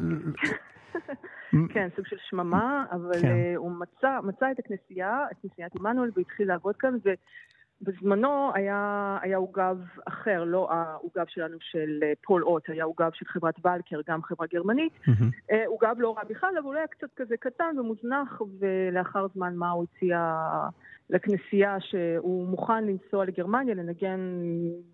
כן, 1.75 1.89
סוג 1.97 2.07
של 2.07 2.17
שממה, 2.31 2.85
אבל 2.91 3.23
כן. 3.23 3.35
הוא 3.57 3.73
מצא, 3.73 4.19
מצא 4.23 4.51
את 4.51 4.59
הכנסייה, 4.59 5.25
את 5.33 5.37
כנסיית 5.43 5.77
עמנואל, 5.77 6.11
והתחיל 6.17 6.49
לעבוד 6.49 6.77
כאן, 6.77 6.95
ו... 7.05 7.11
בזמנו 7.83 8.51
היה, 8.55 9.19
היה 9.23 9.37
עוגב 9.37 9.77
אחר, 10.09 10.45
לא 10.45 10.73
העוגב 10.73 11.25
שלנו 11.29 11.57
של 11.61 12.01
אה, 12.03 12.13
פול 12.23 12.45
אוט, 12.45 12.71
היה 12.71 12.85
עוגב 12.85 13.11
של 13.15 13.27
חברת 13.27 13.55
ולקר, 13.65 14.01
גם 14.09 14.23
חברה 14.23 14.47
גרמנית. 14.53 14.93
Mm-hmm. 14.93 15.55
עוגב 15.67 15.95
לא 15.99 16.15
רע 16.17 16.25
בכלל, 16.25 16.55
אבל 16.59 16.67
הוא 16.67 16.75
היה 16.75 16.87
קצת 16.87 17.09
כזה 17.17 17.37
קטן 17.37 17.79
ומוזנח, 17.79 18.43
ולאחר 18.59 19.27
זמן 19.35 19.57
מה 19.57 19.71
הוא 19.71 19.85
הציע 19.85 20.35
לכנסייה 21.11 21.81
שהוא 21.81 22.49
מוכן 22.49 22.85
לנסוע 22.85 23.25
לגרמניה, 23.25 23.75
לנגן 23.75 24.21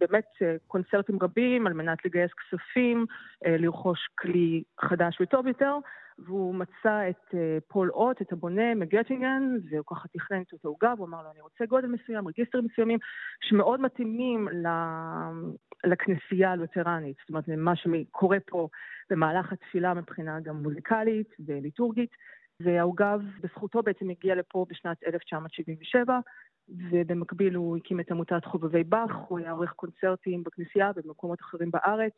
באמת 0.00 0.28
אה, 0.42 0.56
קונצרטים 0.66 1.18
רבים 1.22 1.66
על 1.66 1.72
מנת 1.72 2.04
לגייס 2.04 2.30
כספים, 2.32 3.06
לרכוש 3.46 4.08
כלי 4.18 4.62
חדש 4.80 5.20
וטוב 5.20 5.46
יותר. 5.46 5.78
והוא 6.18 6.54
מצא 6.54 7.10
את 7.10 7.34
אה, 7.34 7.58
פול 7.68 7.90
אוט, 7.90 8.22
את 8.22 8.32
הבונה 8.32 8.74
מגטינגן, 8.74 9.42
והוא 9.70 9.84
ככה 9.86 10.08
תכנן 10.08 10.42
את 10.42 10.52
אותו 10.52 10.68
עוגה, 10.68 10.94
והוא 10.96 11.06
אמר 11.06 11.22
לו, 11.22 11.30
אני 11.30 11.40
רוצה 11.40 11.66
גודל 11.66 11.88
מסוים, 11.88 12.28
רגיסטרים 12.28 12.64
מסוימים, 12.64 12.98
שמאוד 13.40 13.80
מתאימים 13.80 14.48
לכנסייה 15.84 16.52
הלותרנית, 16.52 17.16
זאת 17.20 17.28
אומרת, 17.28 17.48
למה 17.48 17.76
שקורה 17.76 18.38
פה 18.46 18.68
במהלך 19.10 19.52
התפילה 19.52 19.94
מבחינה 19.94 20.40
גם 20.40 20.56
מוזיקלית 20.56 21.28
וליטורגית. 21.46 22.10
והעוגב 22.60 23.20
בזכותו 23.40 23.82
בעצם 23.82 24.10
הגיע 24.10 24.34
לפה 24.34 24.66
בשנת 24.68 25.04
1977, 25.06 26.18
ובמקביל 26.68 27.54
הוא 27.54 27.76
הקים 27.76 28.00
את 28.00 28.10
עמותת 28.10 28.44
חובבי 28.44 28.84
באך, 28.84 29.10
הוא 29.28 29.38
היה 29.38 29.50
עורך 29.50 29.72
קונצרטים 29.72 30.42
בכנסייה 30.42 30.90
ובמקומות 30.96 31.40
אחרים 31.40 31.70
בארץ, 31.70 32.12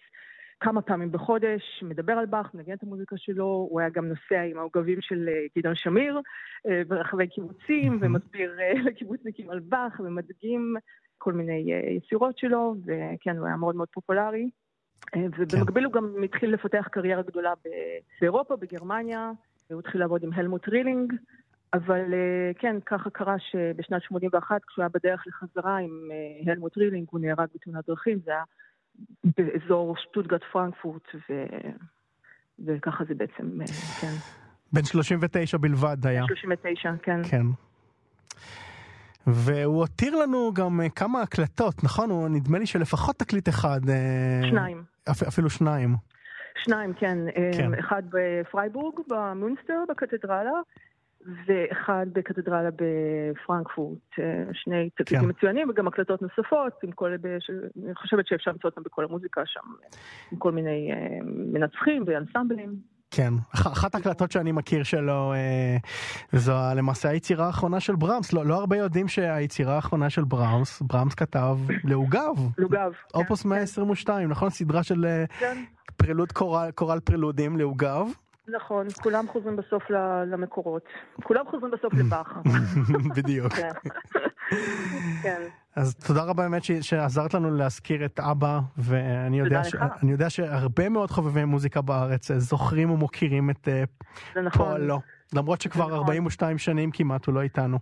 כמה 0.60 0.82
פעמים 0.82 1.12
בחודש, 1.12 1.62
מדבר 1.82 2.12
על 2.12 2.26
באך, 2.26 2.54
מנגן 2.54 2.72
את 2.72 2.82
המוזיקה 2.82 3.16
שלו, 3.18 3.66
הוא 3.70 3.80
היה 3.80 3.88
גם 3.88 4.08
נוסע 4.08 4.42
עם 4.42 4.58
העוגבים 4.58 5.00
של 5.00 5.28
אה, 5.28 5.46
גדעון 5.58 5.74
שמיר 5.74 6.20
אה, 6.66 6.82
ברחבי 6.88 7.28
קיבוצים, 7.28 7.98
ומסביר 8.00 8.60
אה, 8.60 8.72
לקיבוצניקים 8.86 9.50
על 9.50 9.58
באך, 9.58 10.00
ומדגים 10.04 10.74
כל 11.18 11.32
מיני 11.32 11.72
יצירות 11.96 12.38
שלו, 12.38 12.74
וכן, 12.84 13.36
הוא 13.36 13.46
היה 13.46 13.56
מאוד 13.56 13.76
מאוד 13.76 13.88
פופולרי. 13.88 14.50
ובמקביל 15.16 15.84
הוא 15.84 15.92
גם 15.92 16.22
התחיל 16.24 16.54
לפתח 16.54 16.88
קריירה 16.90 17.22
גדולה 17.22 17.52
באירופה, 18.20 18.56
בגרמניה, 18.56 19.30
הוא 19.70 19.80
התחיל 19.80 20.00
לעבוד 20.00 20.22
עם 20.22 20.30
הלמוט 20.32 20.68
רילינג, 20.68 21.12
אבל 21.74 22.14
כן, 22.58 22.76
ככה 22.86 23.10
קרה 23.10 23.38
שבשנת 23.38 24.02
81, 24.02 24.64
כשהוא 24.66 24.82
היה 24.82 24.88
בדרך 24.88 25.24
לחזרה 25.26 25.76
עם 25.76 26.10
הלמוט 26.46 26.78
רילינג, 26.78 27.06
הוא 27.10 27.20
נהרג 27.20 27.48
בתאונת 27.54 27.86
דרכים, 27.86 28.18
זה 28.24 28.30
היה 28.30 28.42
באזור 29.36 29.96
שטוטגרד 29.96 30.40
פרנקפורט, 30.52 31.02
ו... 31.14 31.44
וככה 32.66 33.04
זה 33.08 33.14
בעצם, 33.14 33.60
אה, 33.60 33.66
כן. 34.00 34.12
בן 34.72 34.84
39 34.84 35.58
בלבד 35.58 36.06
היה. 36.06 36.20
בן 36.20 36.26
39, 36.26 36.90
כן. 37.02 37.20
כן. 37.30 37.46
והוא 39.26 39.80
הותיר 39.80 40.16
לנו 40.16 40.50
גם 40.54 40.80
אה, 40.80 40.88
כמה 40.88 41.22
הקלטות, 41.22 41.84
נכון? 41.84 42.10
הוא 42.10 42.28
נדמה 42.28 42.58
לי 42.58 42.66
שלפחות 42.66 43.16
תקליט 43.16 43.48
אחד. 43.48 43.80
אה, 43.88 44.48
שניים. 44.50 44.82
אפ, 45.10 45.22
אפילו 45.22 45.50
שניים. 45.50 45.96
שניים, 46.64 46.92
כן. 46.94 47.18
כן. 47.56 47.74
אחד 47.78 48.02
בפרייבורג, 48.10 48.94
במונסטר, 49.08 49.84
בקתדרלה, 49.88 50.60
ואחד 51.46 52.06
בקתדרלה 52.12 52.70
בפרנקפורט, 52.70 53.98
אה, 54.18 54.44
שני 54.52 54.90
תקליטים 54.90 55.20
כן. 55.20 55.28
מצוינים 55.28 55.70
וגם 55.70 55.88
הקלטות 55.88 56.22
נוספות, 56.22 56.72
עם 56.82 56.92
כל, 56.92 57.16
בש... 57.20 57.50
אני 57.84 57.94
חושבת 57.94 58.26
שאפשר 58.26 58.50
למצוא 58.50 58.70
אותם 58.70 58.82
בכל 58.82 59.04
המוזיקה 59.04 59.42
שם, 59.44 59.60
עם 60.32 60.38
כל 60.38 60.52
מיני 60.52 60.92
uh, 60.92 61.24
מנצחים 61.26 62.04
ואנסמבלים. 62.06 62.76
כן, 63.10 63.34
אחת 63.52 63.94
ההקלטות 63.94 64.32
שאני 64.32 64.52
מכיר 64.52 64.82
שלו 64.82 65.32
אה, 65.32 65.76
זו 66.32 66.52
למעשה 66.76 67.08
היצירה 67.08 67.46
האחרונה 67.46 67.80
של 67.80 67.96
ברמס, 67.96 68.32
לא, 68.32 68.46
לא 68.46 68.54
הרבה 68.54 68.76
יודעים 68.76 69.08
שהיצירה 69.08 69.74
האחרונה 69.74 70.10
של 70.10 70.24
ברמס, 70.24 70.82
ברמס 70.82 71.14
כתב 71.14 71.58
לעוגב. 71.84 72.34
לעוגב. 72.58 72.92
אופוס 73.14 73.42
כן, 73.42 73.48
122, 73.48 74.26
כן. 74.26 74.30
נכון? 74.30 74.50
סדרה 74.50 74.82
של 74.82 75.06
כן. 75.38 75.64
פרילוד 75.96 76.32
קורל, 76.32 76.70
קורל 76.70 77.00
פרילודים 77.00 77.56
לעוגב. 77.56 78.06
נכון, 78.48 78.86
כולם 79.02 79.26
חוזרים 79.28 79.56
בסוף 79.56 79.82
למקורות. 80.26 80.82
כולם 81.22 81.44
חוזרים 81.50 81.72
בסוף 81.72 81.94
לבכר. 81.94 82.40
בדיוק. 83.16 83.52
כן. 83.52 83.70
כן. 85.22 85.42
אז 85.76 85.94
תודה 85.94 86.22
רבה 86.22 86.42
באמת 86.42 86.62
שעזרת 86.80 87.34
לנו 87.34 87.50
להזכיר 87.50 88.04
את 88.04 88.20
אבא, 88.20 88.60
ואני 88.78 89.38
יודע, 89.38 89.64
ש... 89.64 89.74
יודע 90.02 90.30
שהרבה 90.30 90.88
מאוד 90.88 91.10
חובבי 91.10 91.44
מוזיקה 91.44 91.80
בארץ 91.80 92.30
אה, 92.30 92.38
זוכרים 92.38 92.90
ומוקירים 92.90 93.50
את 93.50 93.68
אה, 93.68 93.84
נכון. 94.42 94.66
פועלו. 94.66 95.00
למרות 95.34 95.60
שכבר 95.60 95.86
נכון. 95.86 95.98
42 95.98 96.58
שנים 96.58 96.90
כמעט 96.90 97.26
הוא 97.26 97.34
לא 97.34 97.42
איתנו. 97.42 97.78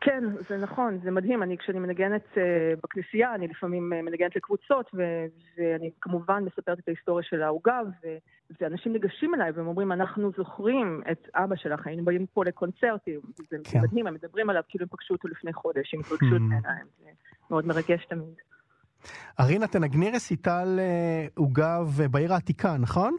כן, 0.00 0.24
זה 0.48 0.56
נכון, 0.56 0.98
זה 1.04 1.10
מדהים. 1.10 1.42
אני, 1.42 1.58
כשאני 1.58 1.78
מנגנת 1.78 2.24
uh, 2.34 2.38
בכנסייה, 2.82 3.34
אני 3.34 3.48
לפעמים 3.48 3.92
uh, 3.92 4.02
מנגנת 4.02 4.36
לקבוצות, 4.36 4.90
ו- 4.94 5.26
ואני 5.56 5.90
כמובן 6.00 6.44
מספרת 6.44 6.78
את 6.78 6.88
ההיסטוריה 6.88 7.24
של 7.24 7.42
העוגה, 7.42 7.80
ו- 8.02 8.16
ואנשים 8.60 8.92
ניגשים 8.92 9.34
אליי 9.34 9.50
והם 9.50 9.66
אומרים, 9.66 9.92
אנחנו 9.92 10.30
זוכרים 10.36 11.02
את 11.12 11.28
אבא 11.34 11.56
שלך, 11.56 11.86
היינו 11.86 12.04
באים 12.04 12.26
פה 12.26 12.44
לקונצרטים, 12.44 13.20
זה 13.50 13.56
כן. 13.64 13.80
מדהים, 13.80 14.06
הם 14.06 14.14
מדברים 14.14 14.50
עליו 14.50 14.62
כאילו 14.68 14.82
הם 14.82 14.88
פגשו 14.88 15.14
אותו 15.14 15.28
לפני 15.28 15.52
חודש, 15.52 15.94
עם 15.94 16.00
התרגשות 16.00 16.38
mm. 16.38 16.40
מעיניים, 16.40 16.86
זה 17.04 17.10
מאוד 17.50 17.66
מרגש 17.66 18.06
תמיד. 18.08 18.34
ארינה, 19.40 19.66
תנגני 19.66 20.10
רסיטל 20.10 20.76
אה, 20.78 21.26
עוגב 21.34 22.00
בעיר 22.10 22.32
העתיקה, 22.32 22.76
נכון? 22.76 23.16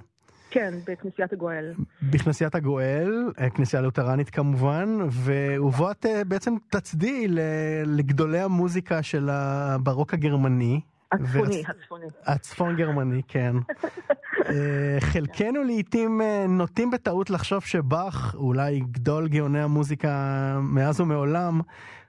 כן, 0.58 0.74
בכנסיית 0.88 1.34
הגואל. 1.34 1.74
בכנסיית 2.02 2.56
הגואל, 2.56 3.32
אה, 3.40 3.50
כנסייה 3.50 3.82
לותרנית 3.82 4.30
כמובן, 4.30 4.98
ובו 5.12 5.92
את 5.92 6.06
אה, 6.06 6.24
בעצם 6.24 6.56
תצדיעי 6.70 7.28
לגדולי 7.86 8.40
המוזיקה 8.40 9.04
של 9.04 9.30
הברוק 9.32 10.14
הגרמני. 10.14 10.82
הצפוני, 11.12 11.64
הצפוני. 11.68 12.06
הצפון 12.26 12.76
גרמני, 12.76 13.22
כן. 13.28 13.56
אה, 14.50 14.98
חלקנו 15.00 15.64
לעיתים 15.64 16.22
נוטים 16.50 16.92
בטעות 16.92 17.30
לחשוב 17.30 17.64
שבאך, 17.64 18.36
אולי 18.36 18.80
גדול 18.80 19.28
גאוני 19.28 19.62
המוזיקה 19.62 20.10
מאז 20.62 21.02
ומעולם, 21.02 21.62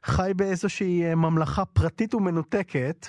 חי 0.08 0.32
באיזושהי 0.36 1.14
ממלכה 1.14 1.64
פרטית 1.64 2.14
ומנותקת, 2.14 3.06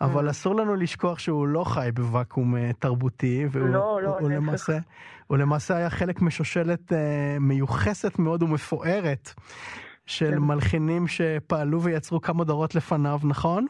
אבל 0.00 0.28
mm. 0.28 0.30
אסור 0.30 0.54
לנו 0.54 0.74
לשכוח 0.74 1.18
שהוא 1.18 1.46
לא 1.46 1.64
חי 1.64 1.90
בוואקום 1.94 2.54
תרבותי, 2.78 3.46
והוא 3.50 3.68
לא, 3.68 4.02
לא, 4.02 4.18
הוא 4.18 4.30
למעשה, 4.30 4.78
הוא 5.26 5.38
למעשה 5.38 5.76
היה 5.76 5.90
חלק 5.90 6.22
משושלת 6.22 6.92
מיוחסת 7.40 8.18
מאוד 8.18 8.42
ומפוארת 8.42 9.32
של 10.06 10.30
כן. 10.30 10.38
מלחינים 10.38 11.08
שפעלו 11.08 11.82
ויצרו 11.82 12.20
כמה 12.20 12.44
דורות 12.44 12.74
לפניו, 12.74 13.20
נכון? 13.24 13.66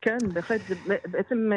כן, 0.00 0.18
בהחלט, 0.34 0.60
זה 0.68 0.74
בעצם... 1.10 1.50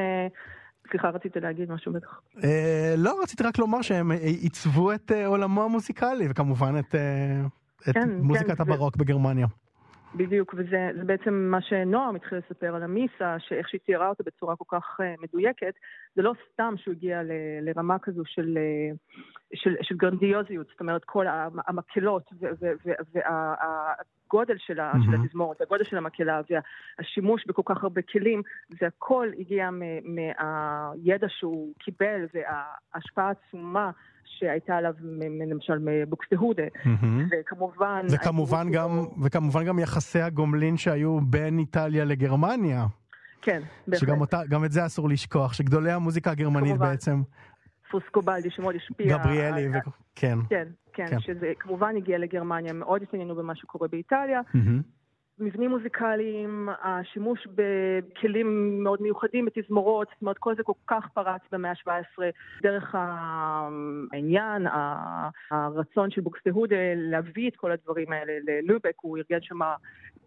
סליחה, 0.89 1.09
רציתי 1.09 1.39
להגיד 1.39 1.71
משהו 1.71 1.93
בטח. 1.93 2.19
אה, 2.43 2.93
לא, 2.97 3.19
רציתי 3.23 3.43
רק 3.43 3.57
לומר 3.57 3.81
שהם 3.81 4.11
עיצבו 4.11 4.93
את 4.93 5.11
עולמו 5.25 5.63
המוזיקלי, 5.63 6.27
וכמובן 6.29 6.79
את, 6.79 6.95
כן, 7.83 7.91
כן, 7.93 8.09
מוזיקת 8.21 8.59
הברוק. 8.59 8.95
בגרמניה. 8.95 9.47
בדיוק, 10.15 10.53
וזה 10.57 10.89
בעצם 11.05 11.33
מה 11.33 11.61
שנועם 11.61 12.15
התחיל 12.15 12.37
לספר 12.37 12.75
על 12.75 12.83
המיסה, 12.83 13.35
שאיך 13.39 13.69
שהיא 13.69 13.81
ציירה 13.85 14.09
אותה 14.09 14.23
בצורה 14.23 14.55
כל 14.55 14.77
כך 14.77 14.99
uh, 14.99 15.23
מדויקת, 15.23 15.73
זה 16.15 16.21
לא 16.21 16.33
סתם 16.51 16.73
שהוא 16.77 16.91
הגיע 16.91 17.23
ל, 17.23 17.31
לרמה 17.61 17.99
כזו 17.99 18.21
של, 18.25 18.57
uh, 18.57 18.97
של, 19.53 19.75
של 19.81 19.95
גרנדיוזיות, 19.95 20.67
זאת 20.67 20.79
אומרת 20.79 21.05
כל 21.05 21.25
המקהלות 21.67 22.29
והגודל 23.13 24.57
של, 24.57 24.79
mm-hmm. 24.79 25.05
של 25.05 25.23
התזמורת, 25.23 25.61
הגודל 25.61 25.83
של 25.83 25.97
המקהלה 25.97 26.41
והשימוש 26.49 27.45
בכל 27.47 27.61
כך 27.65 27.83
הרבה 27.83 28.01
כלים, 28.01 28.41
זה 28.79 28.87
הכל 28.87 29.27
הגיע 29.39 29.69
מהידע 30.03 31.27
שהוא 31.29 31.73
קיבל 31.79 32.25
וההשפעה 32.33 33.27
העצומה. 33.27 33.91
שהייתה 34.25 34.75
עליו 34.75 34.93
למשל 35.51 35.79
מבוקסטהודה, 35.81 36.63
וכמובן... 37.31 38.05
וכמובן 38.11 38.67
גם, 38.71 39.05
וכמובן 39.23 39.65
גם 39.65 39.79
יחסי 39.79 40.21
הגומלין 40.21 40.77
שהיו 40.77 41.21
בין 41.21 41.59
איטליה 41.59 42.05
לגרמניה. 42.05 42.85
כן, 43.41 43.61
בהחלט. 43.87 44.01
שגם 44.01 44.21
אותה, 44.21 44.41
גם 44.49 44.65
את 44.65 44.71
זה 44.71 44.85
אסור 44.85 45.09
לשכוח, 45.09 45.53
שגדולי 45.53 45.91
המוזיקה 45.91 46.31
הגרמנית 46.31 46.69
כמובן. 46.69 46.89
בעצם... 46.89 47.21
פוסקובלדי 47.91 48.49
שמאוד 48.49 48.75
השפיע. 48.75 49.17
גבריאלי, 49.17 49.67
ו... 49.67 49.71
כן. 50.15 50.37
כן, 50.49 50.67
כן, 50.93 51.05
כן, 51.09 51.19
שזה 51.19 51.51
כמובן 51.59 51.95
הגיע 51.97 52.17
לגרמניה, 52.17 52.73
מאוד 52.73 53.01
התעניינו 53.01 53.35
במה 53.35 53.55
שקורה 53.55 53.87
באיטליה. 53.87 54.41
Mm-hmm. 54.41 54.81
מבנים 55.39 55.69
מוזיקליים, 55.69 56.69
השימוש 56.83 57.47
בכלים 57.55 58.79
מאוד 58.83 59.01
מיוחדים, 59.01 59.45
בתזמורות, 59.45 60.07
זאת 60.13 60.21
אומרת 60.21 60.37
כל 60.37 60.55
זה 60.55 60.63
כל 60.63 60.73
כך 60.87 61.07
פרץ 61.13 61.41
במאה 61.51 61.71
ה-17 61.71 62.21
דרך 62.63 62.95
העניין, 62.95 64.67
הרצון 65.51 66.11
של 66.11 66.21
בוקסטהודה 66.21 66.75
להביא 66.95 67.49
את 67.49 67.55
כל 67.55 67.71
הדברים 67.71 68.11
האלה 68.11 68.33
ללובק, 68.43 68.93
הוא 69.01 69.17
ארגן 69.17 69.41
שם 69.41 69.59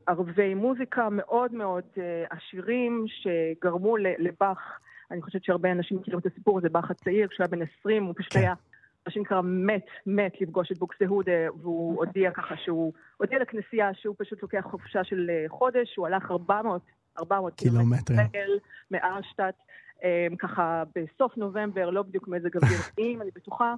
ערבי 0.07 0.55
מוזיקה 0.55 1.09
מאוד 1.11 1.55
מאוד 1.55 1.85
אה, 1.99 2.25
עשירים 2.31 3.05
שגרמו 3.09 3.97
לבאך, 3.97 4.79
אני 5.11 5.23
חושבת 5.23 5.45
שהרבה 5.45 5.73
אנשים 5.73 5.97
מכירים 5.97 6.21
את 6.21 6.27
הסיפור 6.27 6.59
הזה, 6.59 6.69
באך 6.69 6.91
הצעיר, 6.91 7.29
כשהוא 7.29 7.45
היה 7.45 7.49
בן 7.49 7.67
20, 7.81 8.05
הוא 8.05 8.15
פשוט 8.17 8.33
כן. 8.33 8.39
היה... 8.39 8.55
מה 9.07 9.13
שנקרא 9.13 9.41
מת, 9.45 9.87
מת 10.07 10.41
לפגוש 10.41 10.73
את 10.73 10.79
בוקסהודה, 10.79 11.53
והוא 11.61 11.97
הודיע 11.97 12.31
ככה 12.31 12.55
שהוא, 12.65 12.93
הודיע 13.17 13.39
לכנסייה 13.39 13.95
שהוא 13.95 14.15
פשוט 14.19 14.43
לוקח 14.43 14.65
חופשה 14.71 15.05
של 15.05 15.31
אה, 15.31 15.45
חודש, 15.49 15.97
הוא 15.97 16.07
הלך 16.07 16.31
400, 16.31 16.83
400 17.19 17.55
קילומטרים 17.55 18.27
מארשטט, 18.91 19.55
אה, 20.05 20.27
ככה 20.39 20.83
בסוף 20.95 21.37
נובמבר, 21.37 21.91
לא 21.91 22.03
בדיוק 22.03 22.29
מזג 22.29 22.57
אוויר 22.63 22.79
נעים, 22.99 23.23
אני 23.23 23.31
בטוחה, 23.35 23.75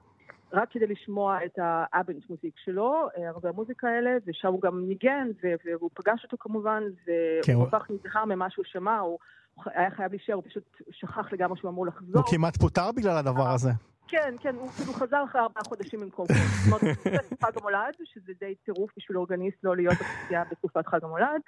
רק 0.52 0.70
כדי 0.70 0.86
לשמוע 0.86 1.38
את 1.44 1.58
האבנט 1.62 2.30
מוזיק 2.30 2.54
שלו, 2.64 3.08
אה, 3.16 3.28
הרבה 3.28 3.48
המוזיקה 3.48 3.88
האלה, 3.88 4.10
ושם 4.26 4.48
הוא 4.48 4.60
גם 4.60 4.84
ניגן, 4.88 5.28
והוא 5.64 5.90
פגש 5.94 6.24
אותו 6.24 6.36
כמובן, 6.40 6.82
והוא 7.06 7.68
כל 7.70 7.78
כך 7.78 7.90
נזהר 7.90 8.24
ממה 8.24 8.50
שהוא 8.50 8.64
שמע, 8.64 8.98
הוא 8.98 9.18
היה 9.66 9.90
חייב 9.90 10.12
להישאר, 10.12 10.34
הוא 10.34 10.42
פשוט 10.46 10.82
שכח 10.90 11.32
לגמרי 11.32 11.58
שהוא 11.58 11.70
אמור 11.70 11.86
לחזור. 11.86 12.22
הוא 12.22 12.30
כמעט 12.30 12.56
פוטר 12.56 12.92
בגלל 12.92 13.16
הדבר 13.16 13.50
הזה. 13.50 13.70
כן, 14.08 14.34
כן, 14.40 14.54
הוא 14.54 14.68
כאילו 14.68 14.92
חזר 14.92 15.24
אחרי 15.24 15.40
ארבעה 15.40 15.64
חודשים 15.64 16.00
במקום. 16.00 16.26
זאת 16.26 16.82
אומרת, 16.82 17.26
חג 17.42 17.50
המולד, 17.56 17.94
שזה 18.04 18.32
די 18.40 18.54
טירוף 18.54 18.90
בשביל 18.96 19.18
אורגניסט 19.18 19.64
לא 19.64 19.76
להיות 19.76 19.94
בפציעה 19.94 20.44
בתקופת 20.50 20.86
חג 20.86 21.04
המולד. 21.04 21.40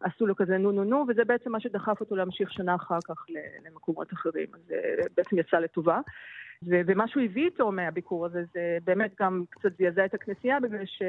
עשו 0.00 0.26
לו 0.26 0.36
כזה 0.36 0.58
נו 0.58 0.72
נו 0.72 0.84
נו, 0.84 1.04
וזה 1.08 1.24
בעצם 1.24 1.52
מה 1.52 1.60
שדחף 1.60 2.00
אותו 2.00 2.16
להמשיך 2.16 2.52
שנה 2.52 2.74
אחר 2.74 2.98
כך 3.04 3.26
למקומות 3.66 4.12
אחרים. 4.12 4.46
אז 4.54 4.60
זה 4.66 4.76
בעצם 5.16 5.38
יצא 5.38 5.56
לטובה. 5.56 6.00
ומה 6.62 7.08
שהוא 7.08 7.22
הביא 7.22 7.44
איתו 7.44 7.72
מהביקור 7.72 8.26
הזה, 8.26 8.42
זה 8.52 8.78
באמת 8.84 9.14
גם 9.20 9.44
קצת 9.50 9.70
זעזע 9.78 10.04
את 10.04 10.14
הכנסייה, 10.14 10.60
בגלל 10.60 10.86
ש... 10.86 11.02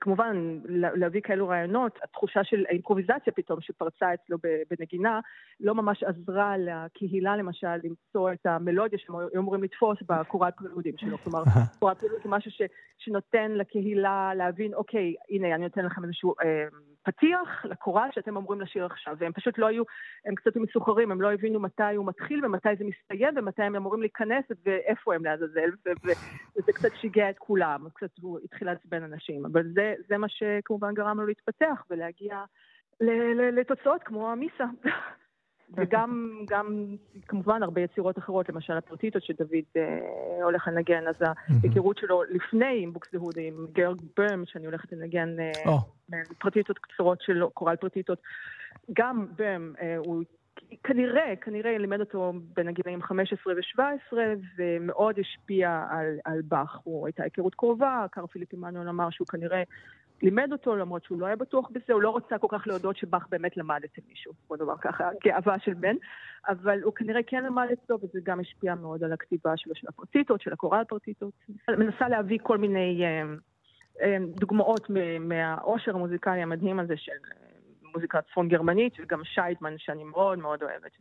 כמובן, 0.00 0.60
להביא 0.74 1.20
כאלו 1.20 1.48
רעיונות, 1.48 1.98
התחושה 2.02 2.44
של 2.44 2.64
האימפרוביזציה 2.68 3.32
פתאום 3.36 3.60
שפרצה 3.60 4.14
אצלו 4.14 4.38
בנגינה, 4.70 5.20
לא 5.60 5.74
ממש 5.74 6.02
עזרה 6.02 6.54
לקהילה 6.58 7.36
למשל 7.36 7.76
למצוא 7.84 8.32
את 8.32 8.46
המלודיה 8.46 8.98
שהם 8.98 9.16
היו 9.16 9.28
אמורים 9.36 9.62
לתפוס 9.62 9.98
בקורת 10.08 10.54
פרילודים 10.56 10.94
שלו. 10.96 11.18
כלומר, 11.24 11.42
קורת 11.78 11.98
פרילוד 11.98 12.20
זה 12.22 12.28
משהו 12.28 12.50
ש, 12.50 12.62
שנותן 12.98 13.50
לקהילה 13.50 14.32
להבין, 14.36 14.74
אוקיי, 14.74 15.14
הנה, 15.30 15.54
אני 15.54 15.62
נותן 15.62 15.84
לכם 15.84 16.04
איזשהו 16.04 16.34
אה, 16.44 16.64
פתיח 17.02 17.64
לקורל 17.64 18.08
שאתם 18.12 18.36
אמורים 18.36 18.60
לשיר 18.60 18.86
עכשיו, 18.86 19.16
והם 19.18 19.32
פשוט 19.32 19.58
לא 19.58 19.66
היו, 19.66 19.82
הם 20.24 20.34
קצת 20.34 20.56
מסוחרים, 20.56 21.10
הם 21.12 21.22
לא 21.22 21.32
הבינו 21.32 21.60
מתי 21.60 21.94
הוא 21.96 22.06
מתחיל 22.06 22.46
ומתי 22.46 22.76
זה 22.78 22.84
מסתיים 22.84 23.34
ומתי 23.36 23.62
הם 23.62 23.76
אמורים 23.76 24.00
להיכנס 24.00 24.44
ואיפה 24.64 25.14
הם 25.14 25.24
לעזאזל, 25.24 25.70
וזה 26.56 26.72
קצת 26.72 26.90
שיגע 27.00 27.30
את 27.30 27.38
כולם, 27.38 27.86
קצת 27.94 28.18
הוא 28.20 28.38
התחיל 28.44 28.68
לעצבן 28.68 29.02
אנשים, 29.02 29.46
אבל 29.46 29.62
זה, 29.74 29.94
זה 30.08 30.18
מה 30.18 30.28
שכמובן 30.28 30.94
גרם 30.94 31.20
לו 31.20 31.26
להתפתח 31.26 31.84
ולהגיע 31.90 32.44
לתוצאות 33.52 34.02
כמו 34.02 34.32
המיסה. 34.32 34.64
וגם 35.76 36.30
גם, 36.50 36.96
כמובן 37.28 37.62
הרבה 37.62 37.80
יצירות 37.80 38.18
אחרות, 38.18 38.48
למשל 38.48 38.72
הפרטיטות 38.72 39.22
שדוד 39.22 39.48
אה, 39.76 40.44
הולך 40.44 40.68
לנגן, 40.68 41.06
אז 41.08 41.14
ההיכרות 41.62 41.98
שלו 41.98 42.22
לפני 42.22 42.82
עם 42.82 42.92
בוקסטהודה, 42.92 43.34
עם 43.38 43.66
גאורג 43.72 44.00
בהם, 44.16 44.42
שאני 44.46 44.66
הולכת 44.66 44.92
לנגן 44.92 45.40
אה, 45.40 45.50
oh. 45.64 46.14
פרטיטות 46.38 46.78
קצרות 46.78 47.20
שלו, 47.20 47.50
קורל 47.50 47.76
פרטיטות, 47.76 48.18
גם 48.92 49.26
בהם, 49.36 49.74
אה, 49.80 49.96
הוא 49.96 50.22
כנראה, 50.84 51.36
כנראה 51.40 51.78
לימד 51.78 52.00
אותו 52.00 52.32
בין 52.54 52.68
הגילאים 52.68 53.02
15 53.02 53.54
ו-17, 53.54 54.16
ומאוד 54.56 55.18
השפיע 55.18 55.86
על, 55.90 56.18
על 56.24 56.42
באך. 56.42 56.80
הוא 56.84 57.06
הייתה 57.06 57.22
היכרות 57.22 57.54
קרובה, 57.54 58.06
קר 58.10 58.26
פיליפ 58.26 58.54
עמנואל 58.54 58.88
אמר 58.88 59.10
שהוא 59.10 59.26
כנראה 59.26 59.62
לימד 60.22 60.52
אותו, 60.52 60.76
למרות 60.76 61.04
שהוא 61.04 61.20
לא 61.20 61.26
היה 61.26 61.36
בטוח 61.36 61.68
בזה, 61.70 61.92
הוא 61.92 62.02
לא 62.02 62.16
רצה 62.16 62.38
כל 62.38 62.46
כך 62.50 62.66
להודות 62.66 62.96
שבאך 62.96 63.26
באמת 63.30 63.56
למד 63.56 63.80
אצל 63.84 64.02
מישהו, 64.08 64.32
בוא 64.48 64.56
נאמר 64.56 64.76
ככה, 64.80 65.10
גאווה 65.24 65.58
של 65.58 65.74
בן, 65.74 65.96
אבל 66.48 66.82
הוא 66.82 66.94
כנראה 66.94 67.22
כן 67.26 67.44
למד 67.44 67.66
אצלו, 67.72 67.98
וזה 68.02 68.18
גם 68.22 68.40
השפיע 68.40 68.74
מאוד 68.74 69.04
על 69.04 69.12
הכתיבה 69.12 69.56
שלו, 69.56 69.74
של 69.74 69.86
הפרטיטות, 69.88 70.40
של 70.40 70.52
הקורל 70.52 70.84
פרטיטות. 70.88 71.32
מנסה 71.68 72.08
להביא 72.08 72.38
כל 72.42 72.58
מיני 72.58 73.04
אה, 73.04 73.22
אה, 74.02 74.16
דוגמאות 74.40 74.90
מהעושר 75.20 75.94
המוזיקלי 75.94 76.42
המדהים 76.42 76.80
הזה 76.80 76.96
של 76.96 77.12
אה, 77.12 77.36
מוזיקה 77.94 78.22
צפון 78.22 78.48
גרמנית, 78.48 78.92
וגם 79.00 79.24
שייטמן, 79.24 79.74
שאני 79.78 80.04
מאוד 80.04 80.38
מאוד 80.38 80.62
אוהבת. 80.62 80.92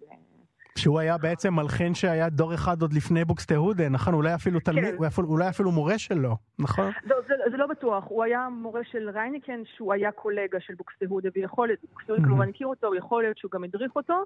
שהוא 0.77 0.99
היה 0.99 1.17
בעצם 1.17 1.53
מלחין 1.53 1.93
שהיה 1.93 2.29
דור 2.29 2.53
אחד 2.53 2.81
עוד 2.81 2.93
לפני 2.93 3.25
בוקסטהודה, 3.25 3.89
נכון? 3.89 4.13
אולי 4.13 4.35
אפילו 4.35 4.59
תלמיד, 4.59 4.95
כן. 4.99 5.03
אפילו, 5.03 5.27
אולי 5.27 5.49
אפילו 5.49 5.71
מורה 5.71 5.97
שלו, 5.97 6.37
נכון? 6.59 6.91
לא, 7.03 7.15
זה, 7.27 7.33
זה 7.51 7.57
לא 7.57 7.67
בטוח, 7.67 8.03
הוא 8.07 8.23
היה 8.23 8.47
מורה 8.51 8.81
של 8.91 9.09
ריינקן, 9.09 9.61
שהוא 9.75 9.93
היה 9.93 10.11
קולגה 10.11 10.59
של 10.59 10.73
בוקסטהודה, 10.75 11.29
ויכול 11.35 11.67
להיות, 11.67 11.79
בוקסטהודה 11.89 12.23
כמובן 12.23 12.49
הכיר 12.49 12.67
אותו, 12.67 12.95
יכול 12.95 13.23
להיות 13.23 13.37
שהוא 13.37 13.51
גם 13.51 13.63
הדריך 13.63 13.95
אותו, 13.95 14.23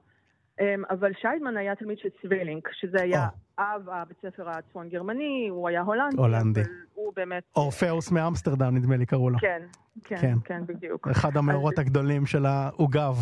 אבל 0.89 1.11
שיידמן 1.21 1.57
היה 1.57 1.75
תלמיד 1.75 1.97
של 1.97 2.09
סווילינק, 2.21 2.61
שזה 2.71 3.01
היה 3.01 3.27
אב 3.59 3.89
הבית 3.89 4.17
ספר 4.21 4.49
הצפון 4.49 4.89
גרמני, 4.89 5.47
הוא 5.49 5.69
היה 5.69 5.81
הולנדי. 5.81 6.17
הולנדי. 6.17 6.61
הוא 6.93 7.13
באמת... 7.15 7.43
אורפאוס 7.55 8.11
מאמסטרדם 8.11 8.75
נדמה 8.75 8.97
לי 8.97 9.05
קראו 9.05 9.29
לו. 9.29 9.37
כן, 9.39 9.61
כן, 10.03 10.15
כן, 10.21 10.35
כן 10.45 10.65
בדיוק. 10.65 11.07
אחד 11.07 11.37
המאורות 11.37 11.79
הגדולים 11.79 12.25
של 12.25 12.45
העוגב. 12.45 13.15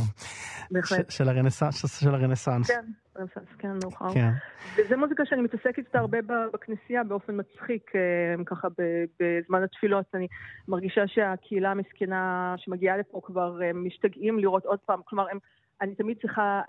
של 1.09 1.27
הרנסאנס. 1.27 2.71
כן, 2.71 2.85
רנסאנס, 3.17 3.47
כן, 3.59 3.71
מאוחר. 3.83 4.13
כן. 4.13 4.29
וזו 4.77 4.97
מוזיקה 4.97 5.23
שאני 5.25 5.41
מתעסקת 5.41 5.77
איתה 5.77 5.99
הרבה 5.99 6.17
בכנסייה 6.53 7.03
באופן 7.03 7.39
מצחיק, 7.39 7.91
אמ, 7.95 8.43
ככה 8.43 8.67
בזמן 9.19 9.63
התפילות. 9.63 10.05
אני 10.13 10.27
מרגישה 10.67 11.07
שהקהילה 11.07 11.71
המסכנה 11.71 12.55
שמגיעה 12.57 12.97
לפה 12.97 13.21
כבר 13.23 13.59
משתגעים 13.73 14.39
לראות 14.39 14.65
עוד 14.65 14.79
פעם, 14.85 14.99
כלומר 15.05 15.25
הם... 15.31 15.37
אני 15.83 15.95
תמיד 15.95 16.17
צריכה 16.21 16.61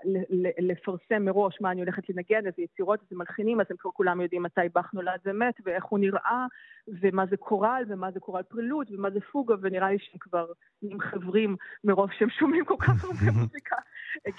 לפרסם 0.59 1.25
מראש 1.25 1.61
מה 1.61 1.71
אני 1.71 1.81
הולכת 1.81 2.09
לנגן, 2.09 2.45
איזה 2.45 2.61
יצירות, 2.61 2.99
איזה 3.01 3.15
מלחינים, 3.15 3.61
אז 3.61 3.65
הם 3.69 3.77
כבר 3.77 3.91
כולם 3.91 4.21
יודעים 4.21 4.43
מתי 4.43 4.61
באך 4.73 4.93
נולד 4.93 5.19
ומת, 5.25 5.55
ואיך 5.65 5.85
הוא 5.85 5.99
נראה, 5.99 6.45
ומה 6.87 7.25
זה 7.25 7.37
קורל, 7.37 7.83
ומה 7.87 8.11
זה 8.11 8.19
קורל 8.19 8.43
פרילוט, 8.43 8.87
ומה 8.91 9.09
זה 9.09 9.19
פוגה, 9.31 9.55
ונראה 9.61 9.89
לי 9.89 9.99
שהם 9.99 10.19
כבר 10.19 10.45
נהיים 10.81 10.99
חברים 10.99 11.55
מרוב 11.83 12.11
שהם 12.11 12.29
שומעים 12.29 12.65
כל 12.65 12.75
כך 12.79 13.03
הרבה 13.03 13.31
מוזיקה 13.41 13.75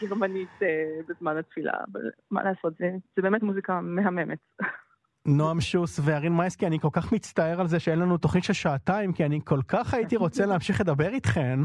גרמנית 0.03 0.63
אה, 0.63 1.01
בזמן 1.09 1.37
התפילה, 1.37 1.73
אבל 1.93 2.11
מה 2.31 2.43
לעשות, 2.43 2.75
זה, 2.79 2.91
זה 3.17 3.23
באמת 3.23 3.43
מוזיקה 3.43 3.81
מהממת. 3.81 4.39
נועם 5.27 5.61
שוס 5.61 6.01
וארין 6.03 6.37
מייסקי, 6.37 6.67
אני 6.67 6.81
כל 6.81 6.89
כך 6.93 7.13
מצטער 7.13 7.61
על 7.61 7.69
זה 7.69 7.81
שאין 7.81 7.99
לנו 7.99 8.17
תוכנית 8.17 8.45
של 8.45 8.53
שעתיים, 8.53 9.13
כי 9.13 9.25
אני 9.25 9.41
כל 9.45 9.61
כך 9.69 9.95
הייתי 9.95 10.17
רוצה 10.17 10.47
להמשיך 10.51 10.81
לדבר 10.81 11.09
איתכן. 11.09 11.61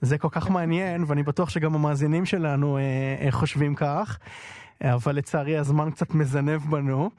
זה 0.00 0.18
כל 0.18 0.28
כך 0.30 0.50
מעניין, 0.50 1.04
ואני 1.06 1.22
בטוח 1.22 1.50
שגם 1.50 1.74
המאזינים 1.74 2.26
שלנו 2.26 2.76
אה, 2.76 2.82
אה, 3.24 3.30
חושבים 3.30 3.74
כך. 3.74 4.18
אבל 4.84 5.16
לצערי 5.16 5.56
הזמן 5.56 5.90
קצת 5.90 6.14
מזנב 6.14 6.60
בנו. 6.70 7.10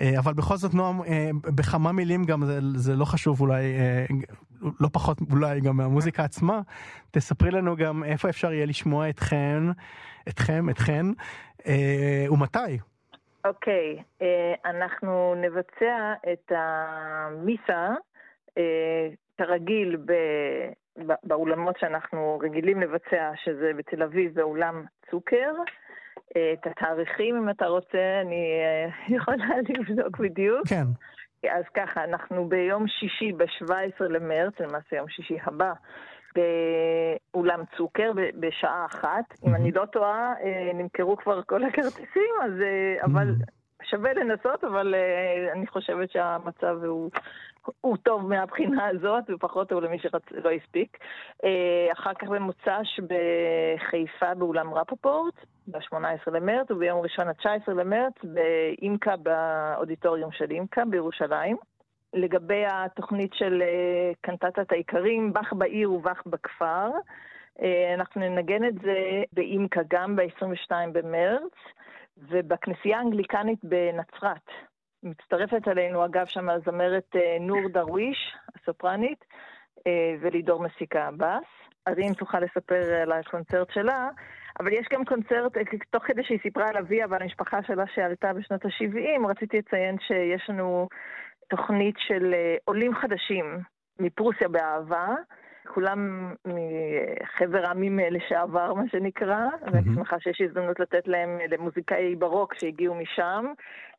אה, 0.00 0.18
אבל 0.18 0.32
בכל 0.34 0.56
זאת, 0.56 0.74
נועם, 0.74 1.02
אה, 1.02 1.30
בכמה 1.44 1.92
מילים 1.92 2.24
גם, 2.24 2.46
זה, 2.46 2.60
זה 2.74 2.96
לא 2.96 3.04
חשוב 3.04 3.40
אולי, 3.40 3.62
אה, 3.62 4.06
לא 4.80 4.88
פחות 4.92 5.18
אולי 5.30 5.60
גם 5.60 5.76
מהמוזיקה 5.76 6.24
עצמה, 6.24 6.60
תספרי 7.10 7.50
לנו 7.50 7.76
גם 7.76 8.04
איפה 8.04 8.28
אפשר 8.28 8.52
יהיה 8.52 8.66
לשמוע 8.66 9.08
אתכן, 9.08 9.62
אתכם, 10.28 10.70
אתכן, 10.70 11.06
ומתי. 12.30 12.78
אוקיי, 13.44 13.96
okay, 13.98 14.02
אה, 14.22 14.70
אנחנו 14.70 15.34
נבצע 15.34 16.12
את 16.32 16.52
המיסה, 16.54 17.88
אה, 18.58 19.08
כרגיל 19.38 19.96
ב... 19.96 20.12
באולמות 21.24 21.78
שאנחנו 21.78 22.38
רגילים 22.42 22.80
לבצע, 22.80 23.30
שזה 23.44 23.70
בתל 23.76 24.02
אביב 24.02 24.34
באולם 24.34 24.84
צוקר. 25.10 25.52
את 26.30 26.66
התאריכים, 26.66 27.36
אם 27.36 27.50
אתה 27.50 27.66
רוצה, 27.66 28.20
אני 28.20 28.60
יכולה 29.16 29.46
לבדוק 29.68 30.18
בדיוק. 30.18 30.68
כן. 30.68 30.84
אז 31.48 31.64
ככה, 31.74 32.04
אנחנו 32.04 32.48
ביום 32.48 32.88
שישי, 32.88 33.32
ב-17 33.32 34.04
למרץ, 34.04 34.54
למעשה 34.60 34.96
יום 34.96 35.08
שישי 35.08 35.38
הבא, 35.42 35.72
באולם 36.34 37.60
צוקר 37.76 38.12
בשעה 38.40 38.86
אחת. 38.86 39.24
Mm-hmm. 39.32 39.48
אם 39.48 39.54
אני 39.54 39.72
לא 39.72 39.84
טועה, 39.86 40.32
אה, 40.42 40.70
נמכרו 40.74 41.16
כבר 41.16 41.42
כל 41.42 41.64
הכרטיסים, 41.64 42.34
אז... 42.44 42.52
אה, 42.60 43.04
אבל 43.04 43.28
mm-hmm. 43.28 43.60
שווה 43.82 44.12
לנסות, 44.12 44.64
אבל 44.64 44.94
אה, 44.94 45.52
אני 45.52 45.66
חושבת 45.66 46.10
שהמצב 46.10 46.84
הוא 46.84 47.10
הוא 47.80 47.96
טוב 47.96 48.28
מהבחינה 48.28 48.86
הזאת, 48.86 49.24
ופחות 49.30 49.68
טוב 49.68 49.82
למי 49.82 49.98
שלא 49.98 50.50
הספיק. 50.50 50.98
אחר 51.92 52.14
כך 52.14 52.28
במוצ"ש 52.28 53.00
בחיפה 53.00 54.34
באולם 54.34 54.74
רפופורט, 54.74 55.34
ב-18 55.66 56.30
למרץ, 56.32 56.70
וביום 56.70 57.00
ראשון 57.00 57.28
ה-19 57.28 57.72
למרץ 57.72 58.12
באימקה, 58.22 59.16
באודיטוריום 59.16 60.32
של 60.32 60.50
אימקה 60.50 60.84
בירושלים. 60.84 61.56
לגבי 62.14 62.64
התוכנית 62.66 63.34
של 63.34 63.62
אה, 63.62 64.12
קנטטת 64.20 64.72
האיכרים, 64.72 65.32
באך 65.32 65.52
בעיר 65.52 65.92
ובאך 65.92 66.22
בכפר, 66.26 66.90
אה, 67.62 67.94
אנחנו 67.94 68.20
ננגן 68.20 68.64
את 68.64 68.74
זה 68.74 69.22
באימקה 69.32 69.80
גם 69.88 70.16
ב-22 70.16 70.72
במרץ, 70.92 71.52
ובכנסייה 72.18 72.98
האנגליקנית 72.98 73.64
בנצרת. 73.64 74.46
מצטרפת 75.02 75.68
אלינו, 75.68 76.04
אגב, 76.04 76.26
שם 76.26 76.48
הזמרת 76.50 77.16
אה, 77.16 77.36
נור 77.40 77.68
דרוויש, 77.72 78.36
הסופרנית, 78.54 79.24
ולידור 80.20 80.62
מסיקה 80.62 81.06
עבאס. 81.06 81.44
אז 81.86 81.98
אם 81.98 82.12
תוכל 82.18 82.40
לספר 82.40 83.00
על 83.02 83.12
הקונצרט 83.12 83.70
שלה, 83.70 84.08
אבל 84.60 84.72
יש 84.72 84.86
גם 84.92 85.04
קונצרט, 85.04 85.52
תוך 85.90 86.04
כדי 86.04 86.24
שהיא 86.24 86.38
סיפרה 86.42 86.68
על 86.68 86.76
אביה 86.76 87.06
ועל 87.10 87.22
המשפחה 87.22 87.62
שלה 87.62 87.84
שעלתה 87.94 88.32
בשנות 88.32 88.64
ה-70, 88.64 89.28
רציתי 89.28 89.58
לציין 89.58 89.96
שיש 90.00 90.50
לנו 90.50 90.88
תוכנית 91.50 91.94
של 91.98 92.34
עולים 92.64 92.94
חדשים 92.94 93.44
מפרוסיה 94.00 94.48
באהבה. 94.48 95.06
כולם 95.74 96.32
מחבר 96.46 97.66
העמים 97.66 97.98
לשעבר, 98.10 98.74
מה 98.74 98.82
שנקרא, 98.92 99.46
mm-hmm. 99.46 99.70
ואני 99.72 99.94
שמחה 99.94 100.16
שיש 100.20 100.40
הזדמנות 100.40 100.80
לתת 100.80 101.08
להם 101.08 101.38
למוזיקאי 101.50 102.16
ברוק 102.16 102.54
שהגיעו 102.54 102.94
משם, 102.94 103.44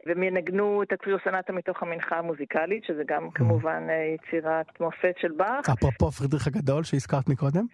והם 0.05 0.23
ינגנו 0.23 0.83
את 0.83 0.91
הכפיר 0.91 1.17
סנטה 1.23 1.53
מתוך 1.53 1.83
המנחה 1.83 2.17
המוזיקלית, 2.17 2.83
שזה 2.83 3.03
גם 3.07 3.25
mm-hmm. 3.25 3.31
כמובן 3.31 3.87
אה, 3.89 4.15
יצירת 4.15 4.79
מופת 4.79 5.15
של 5.21 5.31
באך. 5.31 5.69
אפרופו 5.69 6.11
פרידריך 6.11 6.47
הגדול 6.47 6.83
שהזכרת 6.83 7.29
מקודם? 7.29 7.65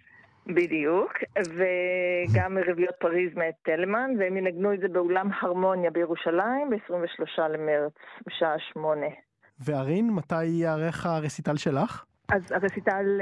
בדיוק, 0.46 1.12
וגם 1.38 2.58
רביעיות 2.68 2.94
פריז 3.00 3.34
מאת 3.34 3.54
תלמן, 3.62 4.10
והם 4.18 4.36
ינגנו 4.36 4.74
את 4.74 4.80
זה 4.80 4.88
באולם 4.88 5.28
הרמוניה 5.40 5.90
בירושלים 5.90 6.70
ב-23 6.70 7.42
למרץ, 7.48 7.92
בשעה 8.26 8.58
שמונה. 8.58 9.06
וארין, 9.60 10.10
מתי 10.10 10.44
ייערך 10.44 11.06
הרסיטל 11.06 11.56
שלך? 11.56 12.04
אז 12.28 12.42
הרסיטל 12.50 13.20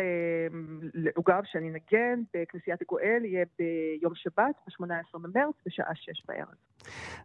לעוגב 0.94 1.42
שאני 1.44 1.70
נגן 1.70 2.22
בכנסיית 2.35 2.83
הגואל 2.83 3.25
יהיה 3.25 3.44
ביום 3.59 4.12
שבת, 4.14 4.55
ב-18 4.66 5.18
במרץ, 5.18 5.55
בשעה 5.66 5.94
6 5.94 6.25
בערב. 6.29 6.49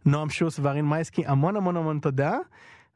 נועם 0.06 0.28
שוס 0.28 0.58
וארין 0.58 0.84
מייסקי, 0.84 1.26
המון 1.26 1.56
המון 1.56 1.76
המון 1.76 1.98
תודה. 1.98 2.38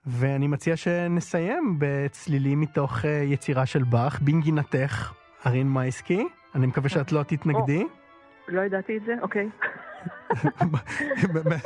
ואני 0.07 0.47
מציע 0.47 0.77
שנסיים 0.77 1.77
בצלילים 1.79 2.61
מתוך 2.61 3.05
אה, 3.05 3.11
יצירה 3.11 3.67
של 3.67 3.83
באך, 3.83 4.21
בנגינתך, 4.21 5.13
ארין 5.47 5.69
מייסקי. 5.69 6.25
אני 6.55 6.67
מקווה 6.67 6.89
שאת 6.89 7.13
לא 7.13 7.23
תתנגדי. 7.23 7.85
לא 8.49 8.61
ידעתי 8.61 8.97
את 8.97 9.03
זה, 9.07 9.15
אוקיי. 9.23 9.49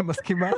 מסכימה? 0.09 0.51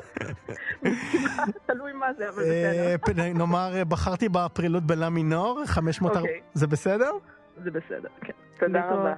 תלוי 1.66 1.92
מה 1.92 2.12
זה, 2.18 2.28
אבל 2.28 2.42
בסדר. 2.42 3.22
אה, 3.22 3.32
נאמר, 3.32 3.76
אה, 3.76 3.84
בחרתי 3.84 4.28
בפרילות 4.28 4.82
בלה 4.82 5.10
מינור, 5.10 5.62
500... 5.66 6.16
אוקיי. 6.16 6.40
זה 6.54 6.66
בסדר? 6.66 7.10
זה 7.56 7.70
בסדר, 7.70 8.08
כן. 8.20 8.32
תודה 8.58 8.90
רבה. 8.90 9.14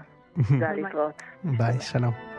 ביי, 1.59 1.81
שלום. 1.81 2.34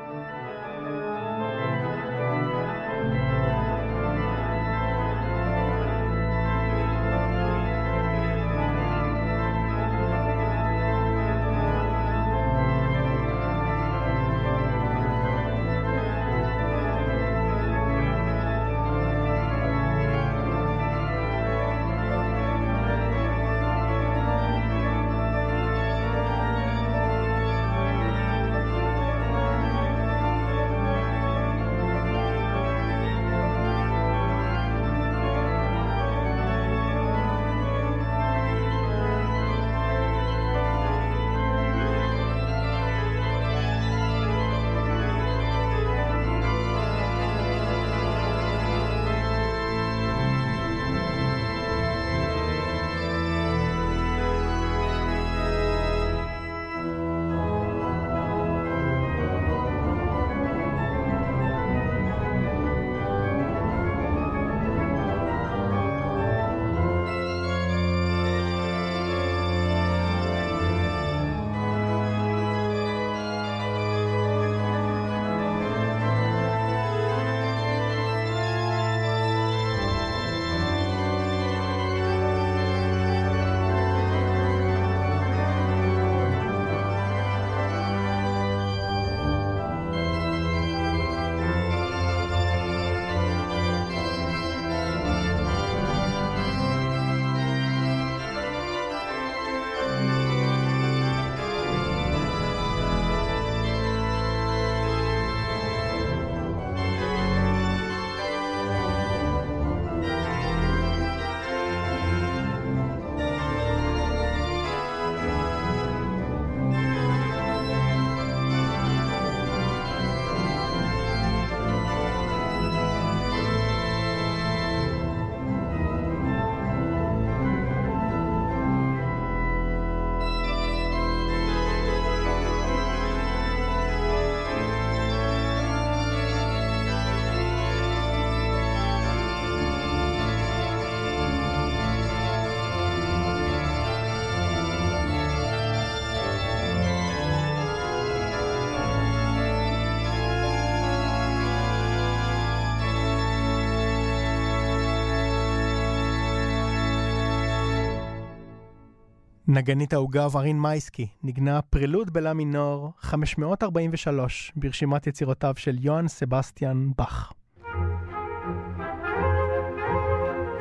נגנית 159.57 159.93
העוגה 159.93 160.27
ורין 160.37 160.61
מייסקי 160.61 161.07
נגנה 161.23 161.61
פרילוד 161.61 162.13
בלה 162.13 162.33
מינור 162.33 162.91
543 162.97 164.51
ברשימת 164.55 165.07
יצירותיו 165.07 165.53
של 165.57 165.71
יוהאן 165.79 166.07
סבסטיאן 166.07 166.77
באך. 166.97 167.33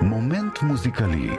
מומנט 0.03 0.63
מוזיקלי 0.63 1.31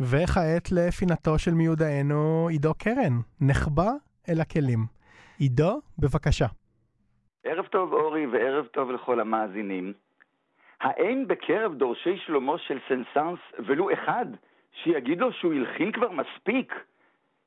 וכעת 0.00 0.72
לפינתו 0.72 1.38
של 1.38 1.54
מיודענו 1.54 2.48
עידו 2.50 2.74
קרן, 2.74 3.14
נחבא 3.40 3.90
אל 4.28 4.40
הכלים. 4.40 4.78
עידו, 5.38 5.80
בבקשה. 5.98 6.46
ערב 7.44 7.66
טוב 7.66 7.92
אורי 7.92 8.26
וערב 8.26 8.66
טוב 8.66 8.90
לכל 8.90 9.20
המאזינים. 9.20 9.92
האין 10.80 11.28
בקרב 11.28 11.74
דורשי 11.74 12.16
שלמה 12.26 12.58
של 12.58 12.78
סנסנס 12.88 13.38
ולו 13.66 13.92
אחד 13.92 14.26
שיגיד 14.84 15.20
לו 15.20 15.32
שהוא 15.32 15.54
הלחין 15.54 15.92
כבר 15.92 16.10
מספיק? 16.10 16.74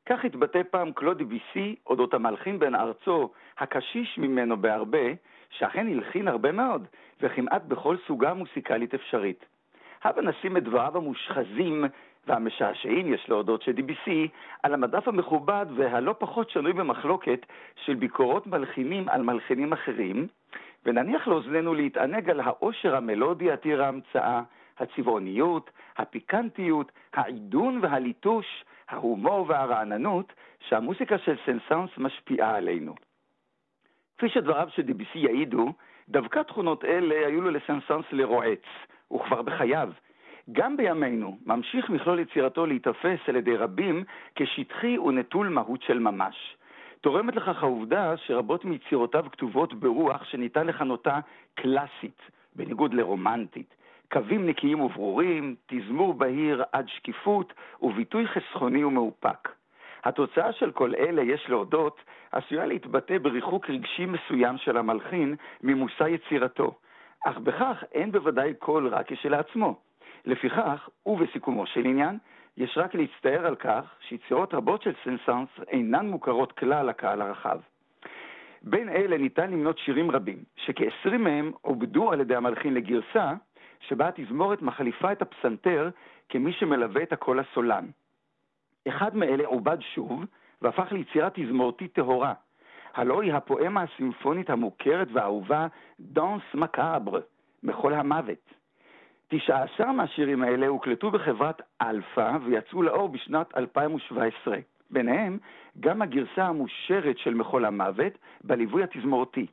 כך 0.06 0.26
התבטא 0.26 0.62
פעם 0.72 0.91
קלודי 0.91 1.24
ביסי 1.24 1.76
אודות 1.88 2.13
המלחין 2.13 2.60
בן 2.60 2.76
ארצו, 2.76 3.32
הקשיש 3.58 4.17
ממנו 4.17 4.58
בהרבה, 4.58 5.08
שאכן 5.50 5.88
הלחין 5.88 6.28
הרבה 6.28 6.52
מאוד, 6.52 6.88
וכמעט 7.22 7.62
בכל 7.67 7.96
סוגה 8.08 8.34
מוסיקלית 8.34 8.93
אפשרית. 8.93 9.46
הבה 10.04 10.22
נשים 10.22 10.58
את 10.58 10.63
דבריו 10.63 10.98
המושחזים 10.98 11.86
והמשעשעים, 12.28 13.13
יש 13.13 13.30
להודות, 13.30 13.62
של 13.62 13.72
DBC, 13.72 14.12
על 14.63 14.74
המדף 14.74 15.08
המכובד 15.08 15.65
והלא 15.76 16.15
פחות 16.19 16.50
שנוי 16.50 16.74
במחלוקת 16.74 17.46
של 17.86 17.93
ביקורות 17.93 18.48
מלחינים 18.48 19.10
על 19.10 19.22
מלחינים 19.22 19.74
אחרים, 19.74 20.28
ונניח 20.86 21.28
לאוזנינו 21.28 21.74
להתענג 21.74 22.30
על 22.30 22.39
העושר 22.39 22.96
המלודי 22.96 23.52
עתיר 23.52 23.84
ההמצאה, 23.84 24.41
הצבעוניות, 24.80 25.72
הפיקנטיות, 25.97 26.91
העידון 27.13 27.79
והליטוש, 27.82 28.65
ההומור 28.89 29.45
והרעננות 29.49 30.34
שהמוסיקה 30.67 31.17
של 31.17 31.36
סנסנס 31.45 31.89
משפיעה 31.97 32.56
עלינו. 32.56 32.95
כפי 34.17 34.29
שדבריו 34.29 34.67
של 34.75 34.82
דיביסי 34.82 35.19
יעידו, 35.19 35.73
דווקא 36.10 36.43
תכונות 36.43 36.86
אלה 36.86 37.27
היו 37.27 37.41
לו 37.41 37.51
לסנסנס 37.51 38.06
לרועץ, 38.12 38.63
וכבר 39.13 39.41
בחייו. 39.41 39.89
גם 40.51 40.77
בימינו 40.77 41.38
ממשיך 41.45 41.89
מכלול 41.89 42.19
יצירתו 42.19 42.65
להיתפס 42.65 43.19
על 43.27 43.36
ידי 43.36 43.56
רבים 43.56 44.03
כשטחי 44.36 44.97
ונטול 44.97 45.49
מהות 45.49 45.82
של 45.82 45.99
ממש. 45.99 46.58
תורמת 47.01 47.36
לכך 47.36 47.63
העובדה 47.63 48.17
שרבות 48.17 48.65
מיצירותיו 48.65 49.25
כתובות 49.32 49.73
ברוח 49.73 50.23
שניתן 50.23 50.67
לכנותה 50.67 51.19
קלאסית, 51.56 52.21
בניגוד 52.56 52.93
לרומנטית. 52.93 53.75
קווים 54.13 54.47
נקיים 54.47 54.80
וברורים, 54.80 55.56
תזמור 55.65 56.13
בהיר 56.13 56.63
עד 56.71 56.89
שקיפות 56.89 57.54
וביטוי 57.82 58.28
חסכוני 58.28 58.84
ומאופק. 58.84 59.49
התוצאה 60.04 60.54
של 60.54 60.71
כל 60.71 60.95
אלה, 60.95 61.21
יש 61.21 61.49
להודות, 61.49 62.02
עשויה 62.32 62.65
להתבטא 62.65 63.17
בריחוק 63.17 63.69
רגשי 63.69 64.06
מסוים 64.06 64.58
של 64.58 64.78
המלחין 64.78 65.36
ממושא 65.63 66.04
יצירתו, 66.04 66.71
אך 67.26 67.38
בכך 67.38 67.84
אין 67.91 68.12
בוודאי 68.12 68.54
קול 68.54 68.88
רק 68.88 69.13
כשלעצמו. 69.13 69.76
לפיכך, 70.26 70.89
ובסיכומו 71.06 71.65
של 71.65 71.86
עניין, 71.86 72.17
יש 72.58 72.78
רק 72.78 72.95
להצטער 72.95 73.45
על 73.45 73.56
כך 73.56 73.95
שיצירות 74.08 74.54
רבות 74.54 74.82
של 74.82 74.93
סנסנס 75.04 75.49
אינן 75.67 76.08
מוכרות 76.08 76.52
כלל 76.52 76.89
לקהל 76.89 77.21
הרחב. 77.21 77.60
בין 78.62 78.89
אלה 78.89 79.17
ניתן 79.17 79.52
למנות 79.52 79.78
שירים 79.78 80.12
רבים, 80.12 80.38
שכ-20 80.56 81.17
מהם 81.17 81.52
עובדו 81.62 82.12
על 82.12 82.21
ידי 82.21 82.36
המלחין 82.36 82.73
לגרסה, 82.73 83.34
שבה 83.88 84.08
התזמורת 84.08 84.62
מחליפה 84.62 85.12
את 85.12 85.22
הפסנתר 85.22 85.89
כמי 86.30 86.54
שמלווה 86.54 87.04
את 87.04 87.13
הקול 87.13 87.39
הסולן. 87.39 87.86
אחד 88.88 89.15
מאלה 89.15 89.46
עובד 89.46 89.78
שוב, 89.82 90.24
והפך 90.62 90.91
ליצירה 90.91 91.30
תזמורתית 91.34 91.93
טהורה. 91.93 92.34
הלא 92.93 93.22
היא 93.22 93.34
הפואמה 93.34 93.82
הסימפונית 93.84 94.50
המוכרת 94.50 95.08
והאהובה 95.13 95.67
דאנס 96.00 96.41
מקאבר, 96.54 97.19
מחול 97.63 97.93
המוות. 97.93 98.54
תשעה 99.28 99.63
עשר 99.63 99.91
מהשירים 99.91 100.43
האלה 100.43 100.67
הוקלטו 100.67 101.12
בחברת 101.12 101.62
אלפא 101.82 102.38
ויצאו 102.46 102.82
לאור 102.82 103.10
בשנת 103.10 103.58
2017. 103.58 104.58
ביניהם 104.89 105.38
גם 105.80 106.02
הגרסה 106.02 106.46
המושרת 106.46 107.17
של 107.17 107.34
מחול 107.34 107.65
המוות 107.65 108.13
בליווי 108.43 108.84
התזמורתי. 108.84 109.48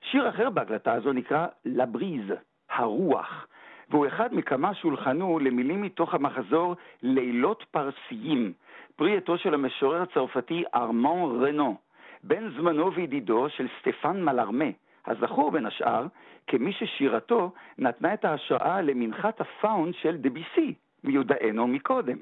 שיר 0.00 0.28
אחר 0.28 0.50
בהקלטה 0.50 0.92
הזו 0.92 1.12
נקרא 1.12 1.46
La 1.64 1.81
brise, 1.81 2.32
הרוח, 2.74 3.46
והוא 3.90 4.06
אחד 4.06 4.34
מכמה 4.34 4.74
שהולחנו 4.74 5.38
למילים 5.38 5.82
מתוך 5.82 6.14
המחזור 6.14 6.76
לילות 7.02 7.64
פרסיים, 7.70 8.52
פרי 8.96 9.16
עטו 9.16 9.38
של 9.38 9.54
המשורר 9.54 10.02
הצרפתי 10.02 10.64
ארמן 10.74 11.44
רנו, 11.44 11.76
בן 12.22 12.50
זמנו 12.50 12.92
וידידו 12.92 13.48
של 13.48 13.66
סטפן 13.80 14.22
מלארמה, 14.22 14.64
הזכור 15.06 15.50
בין 15.50 15.66
השאר 15.66 16.06
כמי 16.46 16.72
ששירתו 16.72 17.52
נתנה 17.78 18.14
את 18.14 18.24
ההשראה 18.24 18.80
למנחת 18.80 19.40
הפאונד 19.40 19.94
של 19.94 20.16
דביסי, 20.16 20.74
מיודענו 21.04 21.66
מקודם. 21.66 22.16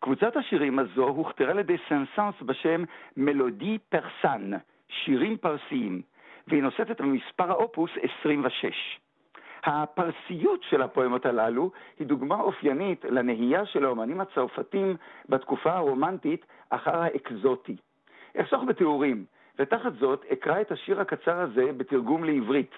קבוצת 0.00 0.36
השירים 0.36 0.78
הזו 0.78 1.08
הוכתרה 1.08 1.50
על 1.50 1.58
ידי 1.58 1.76
סנסנס 1.88 2.34
בשם 2.42 2.84
מלודי 3.16 3.78
פרסן, 3.88 4.50
שירים 4.88 5.36
פרסיים, 5.36 6.02
והיא 6.48 6.62
נושאת 6.62 7.00
במספר 7.00 7.50
האופוס 7.50 7.90
26. 8.20 9.00
הפרסיות 9.64 10.62
של 10.62 10.82
הפואמות 10.82 11.26
הללו 11.26 11.70
היא 11.98 12.06
דוגמה 12.06 12.40
אופיינית 12.40 13.04
לנהייה 13.04 13.66
של 13.66 13.84
האומנים 13.84 14.20
הצרפתים 14.20 14.96
בתקופה 15.28 15.72
הרומנטית 15.72 16.46
אחר 16.70 17.02
האקזוטי. 17.02 17.76
אחסוך 18.40 18.62
בתיאורים, 18.64 19.24
ותחת 19.58 19.92
זאת 20.00 20.24
אקרא 20.32 20.60
את 20.60 20.72
השיר 20.72 21.00
הקצר 21.00 21.40
הזה 21.40 21.72
בתרגום 21.76 22.24
לעברית. 22.24 22.70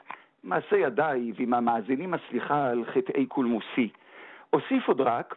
מעשה 0.44 0.76
ידיי 0.76 1.32
ועם 1.36 1.54
המאזינים 1.54 2.14
הסליחה 2.14 2.70
על 2.70 2.84
חטאי 2.84 3.26
קולמוסי. 3.26 3.88
אוסיף 4.52 4.88
עוד 4.88 5.00
רק 5.00 5.34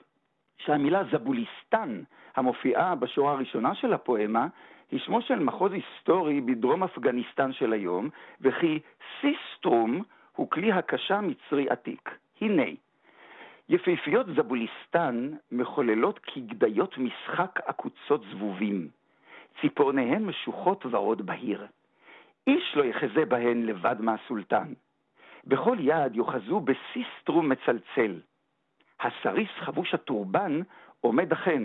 שהמילה 0.57 1.03
זבוליסטן, 1.11 2.01
המופיעה 2.35 2.95
בשורה 2.95 3.31
הראשונה 3.31 3.75
של 3.75 3.93
הפואמה, 3.93 4.47
היא 4.91 4.99
שמו 4.99 5.21
של 5.21 5.39
מחוז 5.39 5.71
היסטורי 5.71 6.41
בדרום 6.41 6.83
אפגניסטן 6.83 7.53
של 7.53 7.73
היום, 7.73 8.09
וכי 8.41 8.79
סיסטרום 9.21 10.03
הוא 10.35 10.49
כלי 10.49 10.71
הקשה 10.71 11.21
מצרי 11.21 11.69
עתיק. 11.69 12.17
הנה, 12.41 12.65
יפיפיות 13.69 14.27
זבוליסטן 14.35 15.31
מחוללות 15.51 16.19
כגדיות 16.19 16.97
משחק 16.97 17.59
עקוצות 17.65 18.21
זבובים. 18.31 18.89
ציפורניהן 19.61 20.25
משוחות 20.25 20.85
ורוד 20.85 21.25
בהיר. 21.25 21.67
איש 22.47 22.75
לא 22.75 22.83
יחזה 22.83 23.25
בהן 23.25 23.65
לבד 23.65 23.95
מהסולטן. 23.99 24.73
בכל 25.47 25.77
יד 25.79 26.15
יוחזו 26.15 26.59
בסיסטרום 26.59 27.49
מצלצל. 27.49 28.19
הסריס 28.99 29.49
חבוש 29.59 29.93
הטורבן 29.93 30.61
עומד 31.01 31.31
אכן, 31.31 31.63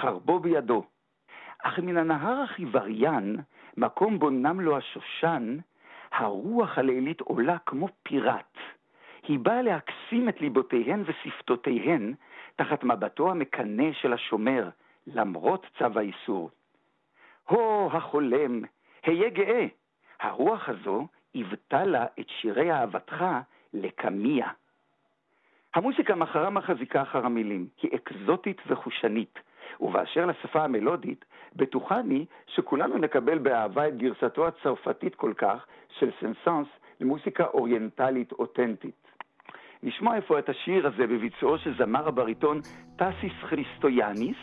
חרבו 0.00 0.38
בידו. 0.38 0.84
אך 1.62 1.78
מן 1.78 1.96
הנהר 1.96 2.40
החיווריין, 2.40 3.36
מקום 3.76 4.18
בו 4.18 4.30
נם 4.30 4.60
לו 4.60 4.76
השושן, 4.76 5.56
הרוח 6.14 6.78
הלילית 6.78 7.20
עולה 7.20 7.56
כמו 7.66 7.88
פיראט. 8.02 8.56
היא 9.22 9.38
באה 9.38 9.62
להקסים 9.62 10.28
את 10.28 10.40
ליבותיהן 10.40 11.04
ושפתותיהן 11.06 12.14
תחת 12.56 12.84
מבטו 12.84 13.30
המקנא 13.30 13.92
של 13.92 14.12
השומר, 14.12 14.68
למרות 15.06 15.66
צו 15.78 15.98
האיסור. 15.98 16.50
הו 17.48 17.90
החולם, 17.92 18.62
היה 19.02 19.28
גאה, 19.30 19.66
הרוח 20.20 20.68
הזו 20.68 21.06
היוותה 21.34 21.84
לה 21.84 22.06
את 22.20 22.28
שירי 22.28 22.72
אהבתך 22.72 23.24
לקמיע. 23.72 24.46
המוסיקה 25.74 26.14
מחרה 26.14 26.50
מחזיקה 26.50 27.02
אחר 27.02 27.26
המילים, 27.26 27.68
היא 27.82 27.90
אקזוטית 27.94 28.62
וחושנית, 28.66 29.38
ובאשר 29.80 30.26
לשפה 30.26 30.64
המלודית, 30.64 31.24
בטוחני 31.56 32.24
שכולנו 32.46 32.98
נקבל 32.98 33.38
באהבה 33.38 33.88
את 33.88 33.96
גרסתו 33.96 34.46
הצרפתית 34.46 35.14
כל 35.14 35.32
כך 35.36 35.66
של 35.98 36.10
סנסנס 36.20 36.66
למוסיקה 37.00 37.44
אוריינטלית 37.44 38.32
אותנטית. 38.32 39.04
נשמע 39.82 40.16
איפה 40.16 40.38
את 40.38 40.48
השיר 40.48 40.86
הזה 40.86 41.06
בביצועו 41.06 41.58
של 41.58 41.74
זמר 41.78 42.08
הבריטון 42.08 42.60
טאסיס 42.96 43.32
כריסטויאניס, 43.50 44.36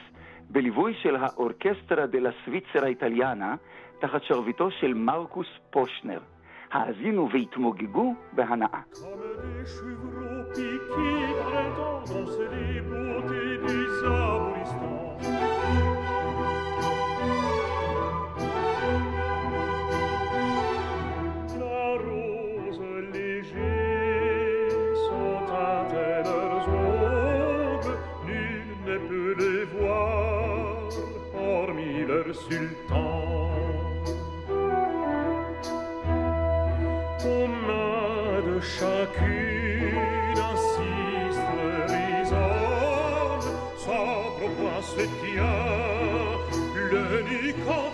בליווי 0.50 0.94
של 0.94 1.16
האורקסטרה 1.16 2.06
דה 2.06 2.20
לה 2.20 2.30
סוויצר 2.46 2.84
האיטליאנה, 2.84 3.56
תחת 4.00 4.24
שרביטו 4.24 4.72
של 4.72 4.94
מרקוס 4.94 5.48
פושנר. 5.70 6.20
האזינו 6.72 7.30
והתמוגגו 7.34 8.14
בהנאה. 8.34 8.82
sultan. 32.48 33.52
On 37.24 37.52
a 37.70 38.42
de 38.48 38.60
chacune 38.60 40.40
un 40.50 40.58
cistre 40.72 41.62
rhizome, 41.92 43.46
sobre 43.78 44.46
point 44.58 44.82
se 44.96 45.04
tient 45.22 45.70
le 46.92 47.04
nuit 47.30 47.56
quand 47.66 47.92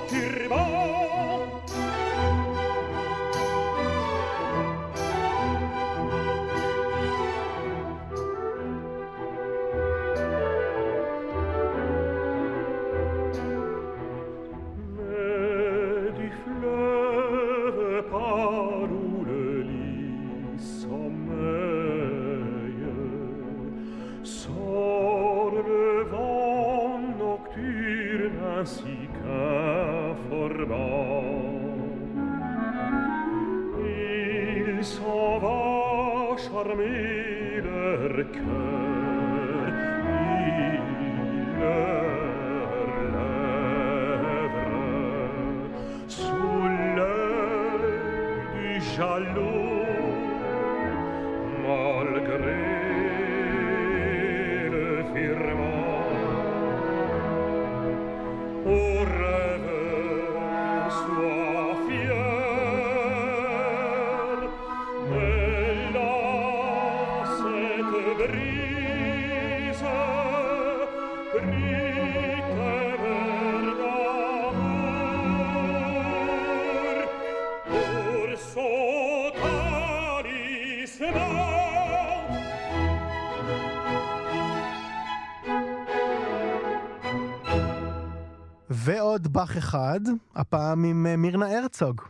באך 89.47 89.57
אחד, 89.57 89.99
הפעם 90.35 90.83
עם 90.83 91.05
אה, 91.09 91.17
מירנה 91.17 91.57
הרצוג. 91.57 92.01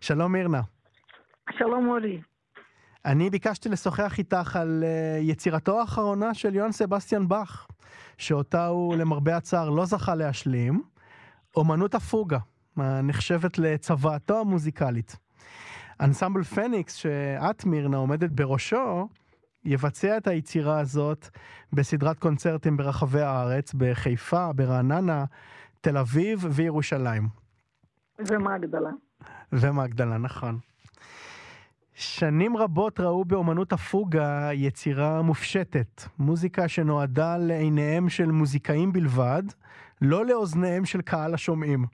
שלום 0.00 0.32
מירנה. 0.32 0.60
שלום 1.58 1.88
אורי. 1.88 2.20
אני 3.04 3.30
ביקשתי 3.30 3.68
לשוחח 3.68 4.18
איתך 4.18 4.56
על 4.56 4.84
אה, 4.86 5.18
יצירתו 5.20 5.80
האחרונה 5.80 6.34
של 6.34 6.54
יוהן 6.54 6.72
סבסטיאן 6.72 7.28
באך, 7.28 7.66
שאותה 8.18 8.66
הוא 8.66 8.96
למרבה 8.96 9.36
הצער 9.36 9.70
לא 9.70 9.84
זכה 9.84 10.14
להשלים, 10.14 10.82
אומנות 11.56 11.94
הפוגה, 11.94 12.38
הנחשבת 12.76 13.58
לצוואתו 13.58 14.40
המוזיקלית. 14.40 15.16
אנסמבל 16.00 16.42
פניקס, 16.42 16.94
שאת 16.94 17.64
מירנה 17.64 17.96
עומדת 17.96 18.30
בראשו, 18.30 19.08
יבצע 19.64 20.16
את 20.16 20.26
היצירה 20.26 20.80
הזאת 20.80 21.28
בסדרת 21.72 22.18
קונצרטים 22.18 22.76
ברחבי 22.76 23.20
הארץ, 23.20 23.74
בחיפה, 23.74 24.52
ברעננה, 24.52 25.24
תל 25.84 25.96
אביב 25.96 26.46
וירושלים. 26.50 27.28
ומגדלה. 28.18 28.90
ומגדלה, 29.52 30.18
נכון. 30.18 30.58
שנים 31.94 32.56
רבות 32.56 33.00
ראו 33.00 33.24
באומנות 33.24 33.72
הפוגה 33.72 34.50
יצירה 34.52 35.22
מופשטת, 35.22 36.02
מוזיקה 36.18 36.68
שנועדה 36.68 37.36
לעיניהם 37.36 38.08
של 38.08 38.30
מוזיקאים 38.30 38.92
בלבד, 38.92 39.42
לא 40.02 40.26
לאוזניהם 40.26 40.84
של 40.84 41.02
קהל 41.02 41.34
השומעים. 41.34 41.84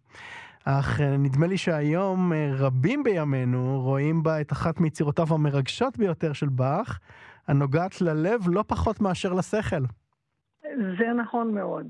אך 0.64 1.00
אה, 1.00 1.16
נדמה 1.16 1.46
לי 1.46 1.58
שהיום 1.58 2.32
אה, 2.32 2.50
רבים 2.52 3.02
בימינו 3.02 3.80
רואים 3.82 4.22
בה 4.22 4.40
את 4.40 4.52
אחת 4.52 4.80
מיצירותיו 4.80 5.26
המרגשות 5.30 5.98
ביותר 5.98 6.32
של 6.32 6.48
באך, 6.48 6.98
הנוגעת 7.48 8.00
ללב 8.00 8.40
לא 8.46 8.64
פחות 8.66 9.00
מאשר 9.00 9.32
לשכל. 9.32 9.84
זה 10.98 11.12
נכון 11.22 11.54
מאוד. 11.54 11.86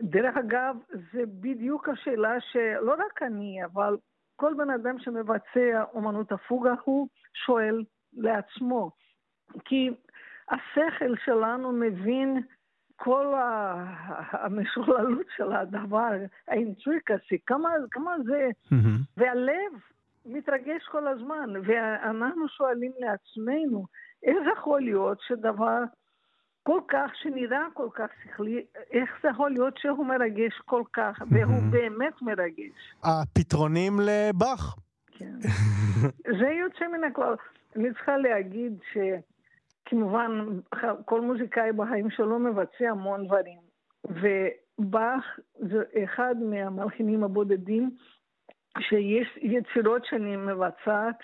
דרך 0.00 0.36
אגב, 0.36 0.76
זה 1.12 1.22
בדיוק 1.26 1.88
השאלה 1.88 2.40
שלא 2.40 2.92
רק 2.92 3.22
אני, 3.22 3.64
אבל 3.64 3.96
כל 4.36 4.54
בן 4.56 4.70
אדם 4.70 4.98
שמבצע 4.98 5.84
אומנות 5.92 6.32
הפוגה, 6.32 6.74
הוא 6.84 7.08
שואל 7.46 7.84
לעצמו. 8.12 8.90
כי 9.64 9.90
השכל 10.48 11.14
שלנו 11.24 11.72
מבין 11.72 12.42
כל 12.96 13.34
המשוללות 14.42 15.26
של 15.36 15.52
הדבר, 15.52 16.10
האינטריקסי, 16.48 17.38
כמה, 17.46 17.70
כמה 17.90 18.16
זה, 18.24 18.48
mm-hmm. 18.72 19.00
והלב 19.16 19.72
מתרגש 20.26 20.84
כל 20.90 21.06
הזמן, 21.06 21.50
ואנחנו 21.64 22.48
שואלים 22.48 22.92
לעצמנו, 22.98 23.86
איך 24.22 24.36
יכול 24.58 24.80
להיות 24.80 25.18
שדבר 25.20 25.78
כל 26.62 26.80
כך, 26.88 27.10
שנראה 27.14 27.66
כל 27.74 27.88
כך 27.94 28.06
שכלי, 28.24 28.64
איך 28.92 29.10
זה 29.22 29.28
יכול 29.28 29.50
להיות 29.50 29.78
שהוא 29.78 30.06
מרגש 30.06 30.52
כל 30.64 30.82
כך, 30.92 31.22
והוא 31.30 31.62
באמת 31.70 32.22
מרגש. 32.22 32.94
הפתרונים 33.04 33.92
לבאך. 34.00 34.76
כן. 35.12 35.34
זה 36.38 36.48
יוצא 36.48 36.88
מן 36.92 37.04
הכלל. 37.04 37.34
אני 37.76 37.92
צריכה 37.92 38.16
להגיד 38.16 38.78
שכמובן 38.92 40.46
כל 41.04 41.20
מוזיקאי 41.20 41.72
בחיים 41.72 42.10
שלו 42.10 42.38
מבצע 42.38 42.90
המון 42.90 43.26
דברים, 43.26 43.58
ובאך 44.04 45.24
זה 45.58 45.82
אחד 46.04 46.34
מהמלחינים 46.50 47.24
הבודדים 47.24 47.90
שיש 48.78 49.38
יצירות 49.42 50.04
שאני 50.04 50.36
מבצעת 50.36 51.18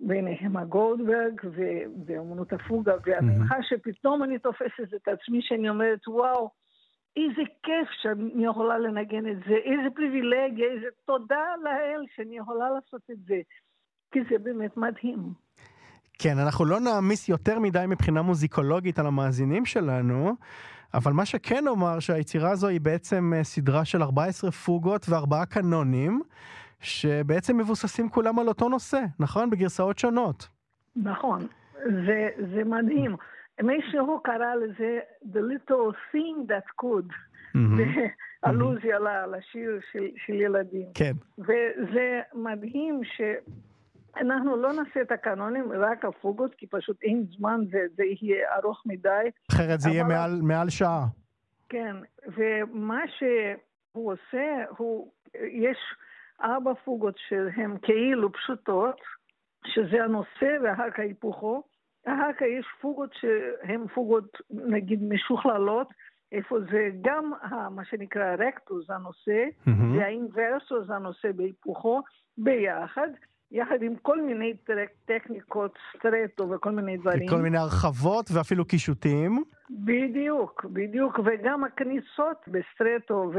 ביניהם 0.00 0.56
הגולדברג 0.56 1.40
ואומנות 2.06 2.52
הפוגה, 2.52 2.92
והמנחה 3.06 3.56
שפתאום 3.62 4.22
אני 4.24 4.38
תופסת 4.38 4.94
את 4.96 5.08
עצמי 5.08 5.38
שאני 5.42 5.68
אומרת, 5.68 6.08
וואו, 6.08 6.50
איזה 7.16 7.42
כיף 7.62 7.88
שאני 8.02 8.44
יכולה 8.46 8.78
לנגן 8.78 9.28
את 9.30 9.36
זה, 9.48 9.54
איזה 9.54 9.90
פריבילגיה, 9.94 10.66
איזה 10.74 10.86
תודה 11.04 11.44
לאל 11.64 12.04
שאני 12.16 12.36
יכולה 12.38 12.70
לעשות 12.70 13.02
את 13.10 13.18
זה, 13.26 13.40
כי 14.12 14.18
זה 14.30 14.38
באמת 14.38 14.76
מדהים. 14.76 15.18
כן, 16.18 16.38
אנחנו 16.38 16.64
לא 16.64 16.80
נעמיס 16.80 17.28
יותר 17.28 17.58
מדי 17.58 17.84
מבחינה 17.88 18.22
מוזיקולוגית 18.22 18.98
על 18.98 19.06
המאזינים 19.06 19.64
שלנו, 19.64 20.34
אבל 20.94 21.12
מה 21.12 21.26
שכן 21.26 21.68
אומר 21.68 22.00
שהיצירה 22.00 22.50
הזו 22.50 22.68
היא 22.68 22.80
בעצם 22.80 23.32
אה, 23.36 23.44
סדרה 23.44 23.84
של 23.84 24.02
14 24.02 24.50
פוגות 24.50 25.06
וארבעה 25.08 25.46
קנונים. 25.46 26.22
שבעצם 26.84 27.58
מבוססים 27.58 28.08
כולם 28.08 28.38
על 28.38 28.48
אותו 28.48 28.68
נושא, 28.68 29.00
נכון? 29.18 29.50
בגרסאות 29.50 29.98
שונות. 29.98 30.48
נכון, 30.96 31.46
זה, 32.06 32.28
זה 32.54 32.64
מדהים. 32.64 33.16
מישהו 33.62 34.20
קרא 34.22 34.54
לזה 34.54 34.98
The 35.32 35.38
Little 35.38 36.14
Thing 36.14 36.50
That 36.50 36.84
Could, 36.84 37.14
באלוזיה 38.42 38.98
לשיר 39.26 39.80
של, 39.92 40.06
של 40.26 40.32
ילדים. 40.32 40.86
כן. 40.94 41.12
וזה 41.38 42.20
מדהים 42.34 43.00
ש... 43.04 43.20
אנחנו 44.20 44.56
לא 44.56 44.72
נעשה 44.72 45.00
את 45.02 45.12
הקנונים, 45.12 45.72
רק 45.72 46.04
הפוגות, 46.04 46.54
כי 46.54 46.66
פשוט 46.66 47.02
אין 47.02 47.24
זמן 47.36 47.60
וזה 47.68 48.02
יהיה 48.20 48.46
ארוך 48.58 48.82
מדי. 48.86 49.30
אחרת 49.50 49.80
זה 49.80 49.88
אבל... 49.88 49.96
יהיה 49.96 50.04
מעל, 50.04 50.40
מעל 50.42 50.70
שעה. 50.70 51.04
כן, 51.68 51.96
ומה 52.36 53.00
שהוא 53.18 54.12
עושה, 54.12 54.64
הוא, 54.76 55.10
יש 55.34 55.78
ארבע 56.42 56.74
פוגות 56.84 57.14
שהן 57.28 57.76
כאילו 57.82 58.32
פשוטות, 58.32 59.00
שזה 59.66 60.04
הנושא 60.04 60.56
ואחר 60.62 60.90
כך 60.90 60.98
היפוכו. 60.98 61.62
אחר 62.06 62.32
כך 62.32 62.42
יש 62.42 62.66
פוגות 62.80 63.10
שהן 63.20 63.86
פוגות 63.94 64.40
נגיד 64.50 65.02
משוכללות, 65.02 65.88
איפה 66.32 66.60
זה 66.60 66.90
גם 67.02 67.32
מה 67.70 67.84
שנקרא 67.84 68.34
רקטוס 68.38 68.90
הנושא, 68.90 69.44
mm-hmm. 69.66 69.98
והאינברסוס 69.98 70.90
הנושא 70.90 71.32
בהיפוכו, 71.32 72.02
ביחד. 72.38 73.08
יחד 73.52 73.82
עם 73.82 73.96
כל 74.02 74.22
מיני 74.22 74.54
טכניקות, 75.04 75.78
סטרטו 75.96 76.50
וכל 76.50 76.70
מיני 76.70 76.96
דברים. 76.96 77.28
כל 77.28 77.36
מיני 77.36 77.58
הרחבות 77.58 78.30
ואפילו 78.34 78.64
קישוטים. 78.64 79.42
בדיוק, 79.70 80.64
בדיוק, 80.64 81.18
וגם 81.24 81.64
הכניסות 81.64 82.38
בסטרטו 82.48 83.30
ו... 83.34 83.38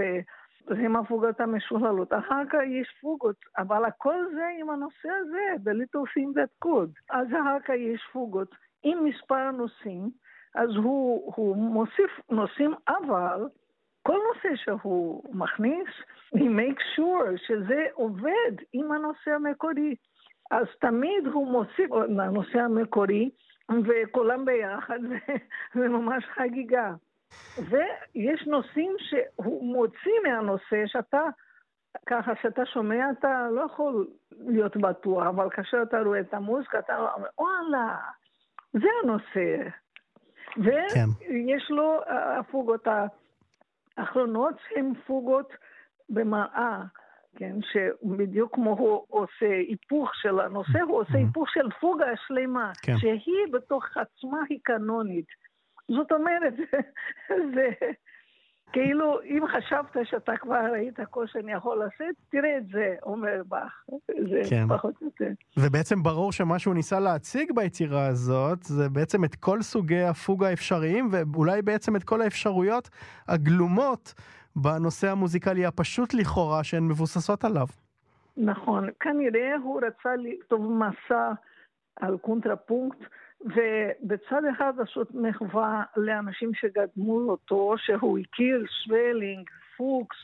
הם 0.72 0.95
הפוגות 0.95 1.39
המשוללות. 1.39 2.13
אחר 2.13 2.41
כך 2.49 2.59
יש 2.68 2.88
פוגות, 3.01 3.36
אבל 3.57 3.86
הכל 3.86 4.26
זה 4.34 4.45
עם 4.59 4.70
הנושא 4.70 5.09
הזה, 5.22 5.72
thing 5.93 6.36
that 6.36 6.66
could. 6.66 6.91
אז 7.09 7.28
אחר 7.28 7.59
כך 7.63 7.70
יש 7.70 8.01
פוגות 8.13 8.55
עם 8.84 9.05
מספר 9.05 9.51
נושאים, 9.51 10.09
אז 10.55 10.70
הוא, 10.76 11.34
הוא 11.36 11.55
מוסיף 11.57 12.20
נושאים, 12.30 12.74
אבל 12.88 13.47
כל 14.03 14.20
נושא 14.34 14.55
שהוא 14.55 15.24
מכניס, 15.34 15.88
he 16.36 16.39
makes 16.39 16.99
sure 16.99 17.47
שזה 17.47 17.86
עובד 17.93 18.55
עם 18.74 18.91
הנושא 18.91 19.32
המקורי. 19.32 19.95
אז 20.51 20.66
תמיד 20.82 21.28
הוא 21.34 21.51
מוסיף 21.51 21.91
לנושא 22.09 22.59
המקורי, 22.59 23.30
וכולם 23.70 24.45
ביחד, 24.45 24.99
זה 25.76 25.88
ממש 25.88 26.26
חגיגה. 26.26 26.93
ויש 27.57 28.47
נושאים 28.47 28.95
שהוא 28.99 29.73
מוציא 29.73 30.19
מהנושא 30.23 30.83
שאתה, 30.86 31.21
ככה 32.05 32.31
שאתה 32.41 32.65
שומע, 32.65 33.11
אתה 33.19 33.47
לא 33.51 33.61
יכול 33.61 34.07
להיות 34.31 34.77
בטוח, 34.77 35.27
אבל 35.27 35.49
כאשר 35.49 35.77
אתה 35.83 35.99
רואה 35.99 36.19
את 36.19 36.33
המוזיקה, 36.33 36.79
אתה 36.79 36.97
אומר, 36.97 37.27
וואלה, 37.38 37.97
זה 38.73 38.88
הנושא. 39.03 39.69
כן. 40.55 40.61
ויש 40.63 41.63
כן. 41.67 41.73
לו 41.73 42.01
הפוגות 42.39 42.88
האחרונות 43.97 44.55
הן 44.75 44.93
פוגות 45.07 45.53
במראה. 46.09 46.83
כן, 47.38 47.55
שבדיוק 47.61 48.55
כמו 48.55 48.71
הוא 48.71 49.05
עושה 49.09 49.45
היפוך 49.67 50.15
של 50.15 50.39
הנושא, 50.39 50.81
הוא 50.81 50.99
עושה 50.99 51.17
היפוך 51.17 51.49
של 51.49 51.69
פוגה 51.79 52.05
שלמה, 52.27 52.71
כן. 52.81 52.97
שהיא 52.97 53.53
בתוך 53.53 53.86
עצמה 53.86 54.38
היא 54.49 54.59
קנונית. 54.63 55.27
זאת 55.88 56.11
אומרת, 56.11 56.53
זה 57.55 57.69
כאילו, 58.75 59.21
אם 59.23 59.43
חשבת 59.57 59.97
שאתה 60.03 60.38
כבר 60.38 60.59
ראית 60.71 60.99
כל 61.09 61.27
שאני 61.27 61.51
יכול 61.51 61.77
לעשות, 61.77 62.15
תראה 62.29 62.57
את 62.57 62.67
זה, 62.67 62.95
אומר 63.03 63.41
באך. 63.47 63.83
זה 64.07 64.41
כן. 64.49 64.67
פחות 64.67 64.93
או 65.01 65.05
יותר. 65.05 65.31
ובעצם 65.57 66.03
ברור 66.03 66.31
שמה 66.31 66.59
שהוא 66.59 66.73
ניסה 66.73 66.99
להציג 66.99 67.51
ביצירה 67.55 68.07
הזאת, 68.07 68.63
זה 68.63 68.89
בעצם 68.89 69.23
את 69.23 69.36
כל 69.36 69.61
סוגי 69.61 70.01
הפוג 70.01 70.43
האפשריים, 70.43 71.09
ואולי 71.11 71.61
בעצם 71.61 71.95
את 71.95 72.03
כל 72.03 72.21
האפשרויות 72.21 72.89
הגלומות 73.27 74.13
בנושא 74.55 75.11
המוזיקלי 75.11 75.65
הפשוט 75.65 76.13
לכאורה, 76.13 76.63
שהן 76.63 76.83
מבוססות 76.83 77.43
עליו. 77.43 77.67
נכון, 78.38 78.89
כנראה 78.99 79.55
הוא 79.63 79.81
רצה 79.81 80.15
לכתוב 80.15 80.71
מסה 80.71 81.32
על 81.95 82.17
קונטרפונקט. 82.17 82.99
ובצד 83.45 84.41
אחד 84.55 84.73
לעשות 84.77 85.15
מחווה 85.15 85.83
לאנשים 85.97 86.51
שקדמו 86.53 87.19
אותו, 87.29 87.75
שהוא 87.77 88.19
הכיר, 88.19 88.65
סווילינק, 88.84 89.49
פוקס, 89.77 90.17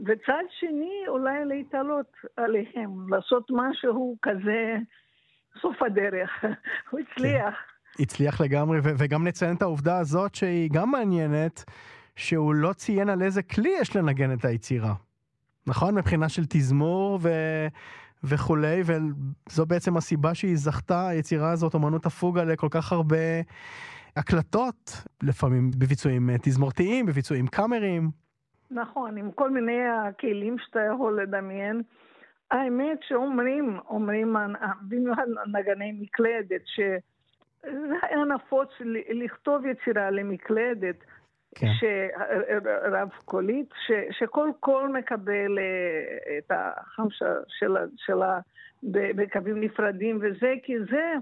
וצד 0.00 0.42
שני 0.60 1.04
אולי 1.08 1.44
להתעלות 1.44 2.12
עליהם, 2.36 3.08
לעשות 3.08 3.50
משהו 3.50 4.16
כזה 4.22 4.76
סוף 5.60 5.82
הדרך. 5.82 6.30
הוא 6.90 7.00
הצליח. 7.00 7.54
כן. 7.96 8.02
הצליח 8.02 8.40
לגמרי, 8.40 8.78
וגם 8.82 9.26
נציין 9.26 9.56
את 9.56 9.62
העובדה 9.62 9.98
הזאת 9.98 10.34
שהיא 10.34 10.70
גם 10.72 10.90
מעניינת, 10.90 11.64
שהוא 12.16 12.54
לא 12.54 12.72
ציין 12.72 13.08
על 13.08 13.22
איזה 13.22 13.42
כלי 13.42 13.70
יש 13.80 13.96
לנגן 13.96 14.32
את 14.32 14.44
היצירה. 14.44 14.94
נכון? 15.66 15.94
מבחינה 15.94 16.28
של 16.28 16.42
תזמור 16.48 17.18
ו... 17.22 17.28
וכולי, 18.24 18.82
וזו 18.84 19.66
בעצם 19.66 19.96
הסיבה 19.96 20.34
שהיא 20.34 20.56
זכתה, 20.56 21.08
היצירה 21.08 21.50
הזאת, 21.50 21.74
אמנות 21.74 22.06
הפוגה, 22.06 22.44
לכל 22.44 22.68
כך 22.70 22.92
הרבה 22.92 23.16
הקלטות, 24.16 25.02
לפעמים 25.22 25.70
בביצועים 25.78 26.30
תזמורתיים, 26.42 27.06
בביצועים 27.06 27.46
קאמריים. 27.46 28.10
נכון, 28.70 29.16
עם 29.16 29.30
כל 29.30 29.50
מיני 29.50 29.82
הכלים 29.88 30.56
שאתה 30.58 30.80
יכול 30.94 31.22
לדמיין. 31.22 31.82
האמת 32.50 32.98
שאומרים, 33.08 33.78
אומרים, 33.88 34.36
במיוחד 34.88 35.26
נגני 35.46 35.92
מקלדת, 36.00 36.60
שזה 36.66 37.94
היה 38.02 38.24
נפוץ 38.34 38.68
לכתוב 39.08 39.66
יצירה 39.66 40.10
למקלדת. 40.10 40.96
כן. 41.58 41.66
רב 42.92 43.08
קולית, 43.24 43.70
ש, 43.86 43.92
שכל 44.10 44.50
קול 44.60 44.88
מקבל 44.88 45.58
אה, 45.58 46.38
את 46.38 46.50
החמשה 46.50 47.32
שלה, 47.48 47.80
שלה 47.96 48.40
בקווים 48.82 49.60
נפרדים 49.60 50.18
וזה, 50.22 50.54
כי 50.62 50.74
זה 50.90 51.12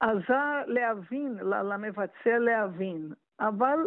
עזר 0.00 0.62
להבין, 0.66 1.38
למבצע 1.42 2.38
להבין. 2.38 3.08
אבל 3.40 3.78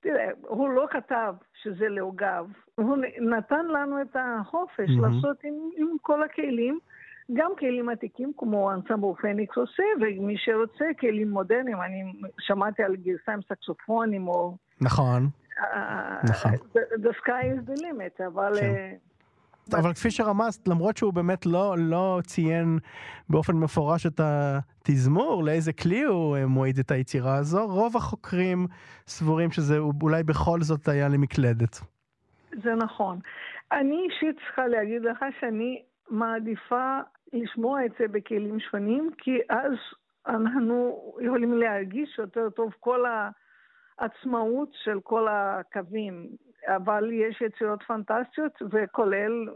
תראה, 0.00 0.30
הוא 0.40 0.68
לא 0.70 0.86
כתב 0.90 1.34
שזה 1.62 1.88
לעוגב, 1.88 2.46
הוא 2.74 2.96
נתן 3.20 3.66
לנו 3.66 4.02
את 4.02 4.16
החופש 4.16 4.88
mm-hmm. 4.88 5.02
לעשות 5.02 5.44
עם, 5.44 5.54
עם 5.76 5.88
כל 6.02 6.22
הכלים. 6.22 6.78
גם 7.32 7.50
כלים 7.58 7.88
עתיקים 7.88 8.32
כמו 8.36 8.72
אנסמבו 8.72 9.14
פניקס 9.14 9.56
עושה, 9.56 9.82
ומי 10.00 10.34
שרוצה 10.38 10.84
כלים 11.00 11.30
מודרניים, 11.30 11.80
אני 11.82 12.12
שמעתי 12.38 12.82
על 12.82 12.96
גרסה 12.96 13.32
עם 13.32 13.40
סקסופונים 13.42 14.28
או... 14.28 14.56
נכון. 14.80 15.28
נכון. 16.24 16.52
The 17.04 17.12
sky 17.22 17.44
is 17.44 17.70
the 17.70 17.80
limit, 17.80 18.26
אבל... 18.26 18.52
כן. 18.60 18.94
אה, 19.74 19.78
אבל 19.80 19.92
כפי 19.92 20.10
שרמזת, 20.10 20.68
למרות 20.68 20.96
שהוא 20.96 21.12
באמת 21.12 21.46
לא, 21.46 21.74
לא 21.78 22.20
ציין 22.22 22.78
באופן 23.28 23.56
מפורש 23.56 24.06
את 24.06 24.20
התזמור, 24.20 25.44
לאיזה 25.44 25.72
כלי 25.72 26.02
הוא 26.02 26.36
אה, 26.36 26.46
מועיד 26.46 26.78
את 26.78 26.90
היצירה 26.90 27.36
הזו, 27.36 27.66
רוב 27.66 27.96
החוקרים 27.96 28.66
סבורים 29.06 29.50
שזה 29.50 29.78
אולי 30.02 30.22
בכל 30.22 30.60
זאת 30.60 30.88
היה 30.88 31.08
למקלדת. 31.08 31.80
זה 32.62 32.74
נכון. 32.74 33.18
אני 33.72 34.06
אישית 34.10 34.36
צריכה 34.36 34.66
להגיד 34.66 35.02
לך 35.02 35.24
שאני 35.40 35.82
מעדיפה 36.10 36.98
לשמוע 37.32 37.84
את 37.84 37.90
זה 37.98 38.08
בכלים 38.08 38.60
שונים, 38.60 39.10
כי 39.18 39.38
אז 39.48 39.72
אנחנו 40.26 41.02
יכולים 41.20 41.58
להרגיש 41.58 42.18
יותר 42.18 42.50
טוב 42.50 42.72
כל 42.80 43.04
העצמאות 44.00 44.68
של 44.84 45.00
כל 45.00 45.26
הקווים. 45.30 46.26
אבל 46.66 47.10
יש 47.12 47.40
יצירות 47.40 47.82
פנטסטיות, 47.82 48.52
וכולל, 48.70 49.48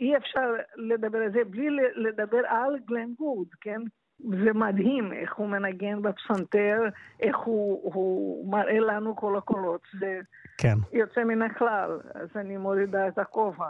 אי 0.00 0.16
אפשר 0.16 0.52
לדבר 0.76 1.18
על 1.18 1.32
זה 1.32 1.44
בלי 1.50 1.66
לדבר 1.96 2.40
על 2.48 2.78
גלן 2.86 3.12
גוד, 3.18 3.46
כן? 3.60 3.80
זה 4.20 4.52
מדהים 4.54 5.12
איך 5.12 5.34
הוא 5.34 5.48
מנגן 5.48 6.02
בפסנתר, 6.02 6.80
איך 7.20 7.36
הוא, 7.36 7.92
הוא 7.94 8.50
מראה 8.50 8.78
לנו 8.78 9.16
כל 9.16 9.36
הקולות. 9.36 9.80
זה 10.00 10.20
כן. 10.58 10.76
יוצא 10.92 11.24
מן 11.24 11.42
הכלל, 11.42 12.00
אז 12.14 12.28
אני 12.36 12.56
מורידה 12.56 13.08
את 13.08 13.18
הכובע. 13.18 13.68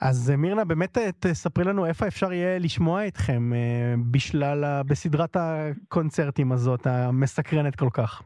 אז 0.00 0.30
אה, 0.30 0.36
מירנה, 0.36 0.64
באמת 0.64 0.98
אה, 0.98 1.10
תספרי 1.20 1.64
לנו 1.64 1.86
איפה 1.86 2.06
אפשר 2.06 2.32
יהיה 2.32 2.58
לשמוע 2.58 3.06
אתכם 3.06 3.52
אה, 3.52 3.94
בשלל, 4.10 4.82
בסדרת 4.86 5.36
הקונצרטים 5.40 6.52
הזאת, 6.52 6.86
המסקרנת 6.86 7.76
כל 7.76 7.88
כך. 7.92 8.22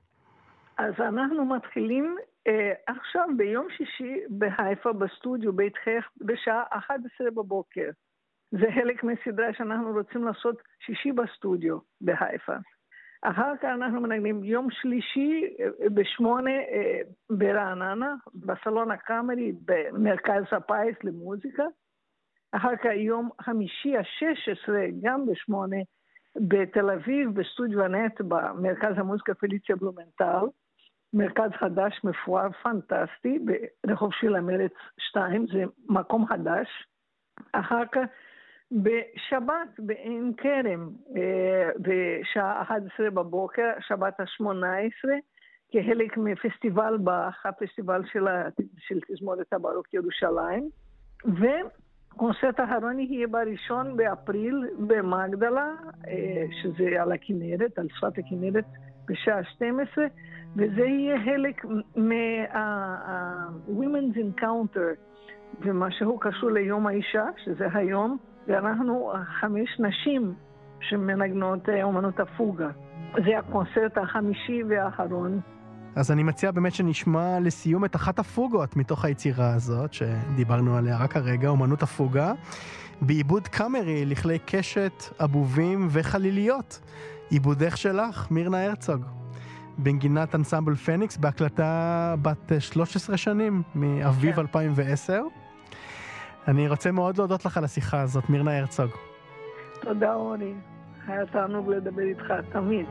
אז 0.81 0.95
אנחנו 1.01 1.45
מתחילים 1.45 2.17
אה, 2.47 2.73
עכשיו 2.87 3.29
ביום 3.37 3.67
שישי 3.77 4.21
בחיפה 4.39 4.93
בסטודיו 4.93 5.53
בית 5.53 5.77
חייך 5.85 6.11
בשעה 6.21 6.63
11 6.71 7.31
בבוקר. 7.31 7.91
זה 8.51 8.67
חלק 8.75 9.05
מסדרה 9.05 9.53
שאנחנו 9.53 9.93
רוצים 9.93 10.25
לעשות 10.25 10.63
שישי 10.87 11.13
בסטודיו 11.13 11.79
בחיפה. 12.01 12.57
אחר 13.23 13.57
כך 13.57 13.65
אנחנו 13.65 14.01
מנגנים 14.01 14.45
יום 14.45 14.69
שלישי 14.71 15.57
בשמונה 15.95 16.51
ברעננה, 17.31 18.15
בסלון 18.35 18.91
הקאמרי 18.91 19.53
במרכז 19.65 20.45
הפיס 20.53 21.05
למוזיקה. 21.05 21.65
אחר 22.53 22.77
כך 22.77 22.91
יום 22.95 23.31
חמישי 23.41 23.97
ה-16, 23.97 24.73
גם 25.03 25.27
בשמונה, 25.27 25.77
בתל 26.37 26.91
אביב, 26.91 27.41
בסטודיו 27.41 27.85
הנט, 27.85 28.21
במרכז 28.21 28.99
המוזיקה 28.99 29.35
פליציה 29.35 29.77
בלומנטל. 29.77 30.47
מרכז 31.15 31.51
חדש, 31.59 32.01
מפואר, 32.05 32.49
פנטסטי, 32.63 33.39
ברחוב 33.87 34.11
של 34.13 34.37
המרץ 34.37 34.73
2, 34.99 35.47
זה 35.47 35.65
מקום 35.89 36.27
חדש. 36.27 36.69
אחר 37.53 37.83
כך 37.93 38.01
בשבת 38.73 39.69
בעין 39.79 40.33
כרם, 40.37 40.91
אה, 41.17 41.71
בשעה 41.79 42.63
11 42.63 43.11
בבוקר, 43.11 43.71
שבת 43.81 44.21
ה-18, 44.21 45.09
כחלק 45.73 46.17
מפסטיבל 46.17 46.97
באך, 46.97 47.47
הפסטיבל 47.47 48.03
של, 48.13 48.25
של 48.79 48.99
תזמורת 49.09 49.53
הברוק 49.53 49.95
ירושלים. 49.95 50.71
וקונצרט 51.25 52.61
האחרון 52.61 52.99
יהיה 52.99 53.27
בראשון 53.27 53.97
באפריל 53.97 54.65
במגדלה, 54.87 55.75
אה, 56.09 56.45
שזה 56.63 57.03
על 57.03 57.13
הכנרת, 57.13 57.79
על 57.79 57.87
שפת 57.89 58.19
הכנרת, 58.19 58.65
בשעה 59.09 59.45
12, 59.45 60.05
וזה 60.57 60.81
יהיה 60.81 61.17
חלק 61.25 61.65
מה-Women's 61.97 64.17
Encounter, 64.17 64.97
ומה 65.61 65.91
שהוא 65.91 66.21
קשור 66.21 66.51
ליום 66.51 66.87
האישה, 66.87 67.25
שזה 67.45 67.69
היום. 67.75 68.19
ואנחנו 68.49 69.13
חמש 69.41 69.81
נשים 69.81 70.35
שמנגנות 70.81 71.69
אומנות 71.83 72.21
הפוגה. 72.21 72.71
זה 73.13 73.39
הקונצרט 73.39 73.99
החמישי 73.99 74.63
והאחרון 74.69 75.41
אז 75.97 76.11
אני 76.11 76.23
מציע 76.23 76.51
באמת 76.51 76.75
שנשמע 76.75 77.41
לסיום 77.41 77.85
את 77.85 77.97
אחת 77.97 78.19
הפוגות 78.19 78.77
מתוך 78.77 79.05
היצירה 79.05 79.55
הזאת, 79.55 79.93
שדיברנו 79.93 80.77
עליה 80.77 80.99
רק 80.99 81.17
הרגע, 81.17 81.49
אומנות 81.49 81.83
הפוגה, 81.83 82.33
בעיבוד 83.01 83.49
קאמרי 83.49 84.07
לכלי 84.07 84.39
קשת, 84.47 84.93
אבובים 85.25 85.89
וחליליות. 85.91 86.81
עיבודך 87.31 87.77
שלך, 87.77 88.31
מירנה 88.31 88.65
הרצוג. 88.65 89.05
בנגינת 89.79 90.35
אנסמבל 90.35 90.75
פניקס 90.75 91.17
בהקלטה 91.17 92.15
בת 92.23 92.53
13 92.59 93.17
שנים, 93.17 93.63
מאביב 93.75 94.35
כן. 94.35 94.41
2010. 94.41 95.21
אני 96.49 96.69
רוצה 96.69 96.91
מאוד 96.91 97.19
להודות 97.19 97.45
לך 97.45 97.57
על 97.57 97.65
השיחה 97.65 98.01
הזאת, 98.01 98.31
מירנה 98.31 98.59
הרצוג. 98.59 98.91
תודה, 99.81 100.15
רוני. 100.15 100.55
היה 101.07 101.27
תענוג 101.27 101.69
לדבר 101.71 102.03
איתך, 102.03 102.33
תמיד. 102.53 102.87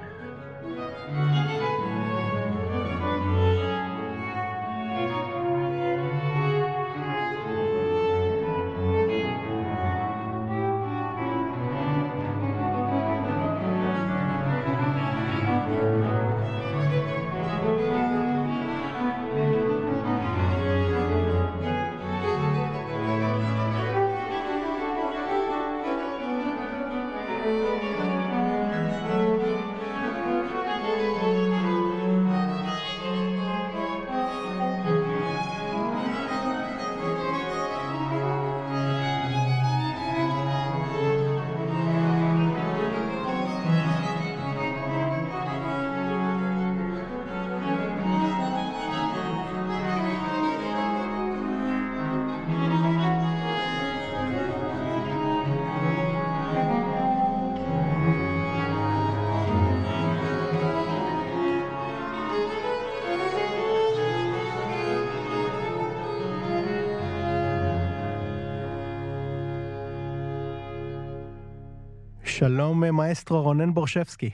שלום 72.40 72.84
מאסטרו 72.98 73.42
רונן 73.42 73.74
בורשבסקי. 73.74 74.30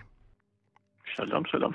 שלום, 1.05 1.45
שלום. 1.45 1.71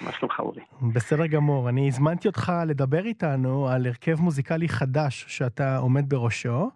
מה 0.00 0.12
שלומך 0.12 0.40
אורי? 0.40 0.60
בסדר 0.94 1.26
גמור. 1.26 1.68
אני 1.68 1.88
הזמנתי 1.88 2.28
אותך 2.28 2.52
לדבר 2.66 3.04
איתנו 3.04 3.68
על 3.68 3.86
הרכב 3.86 4.20
מוזיקלי 4.20 4.68
חדש 4.68 5.24
שאתה 5.28 5.76
עומד 5.76 6.08
בראשו, 6.08 6.70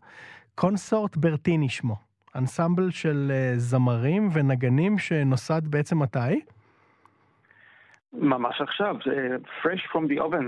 קונסורט 0.55 1.16
ברטיני 1.16 1.68
שמו. 1.68 1.97
אנסמבל 2.34 2.90
של 2.90 3.28
אה, 3.30 3.53
זמרים 3.57 4.28
ונגנים 4.32 4.99
שנוסד 4.99 5.62
בעצם 5.66 5.99
מתי? 5.99 6.40
ממש 8.12 8.61
עכשיו, 8.61 8.97
זה 9.07 9.36
fresh 9.62 9.92
from 9.92 10.12
the 10.12 10.20
oven. 10.20 10.44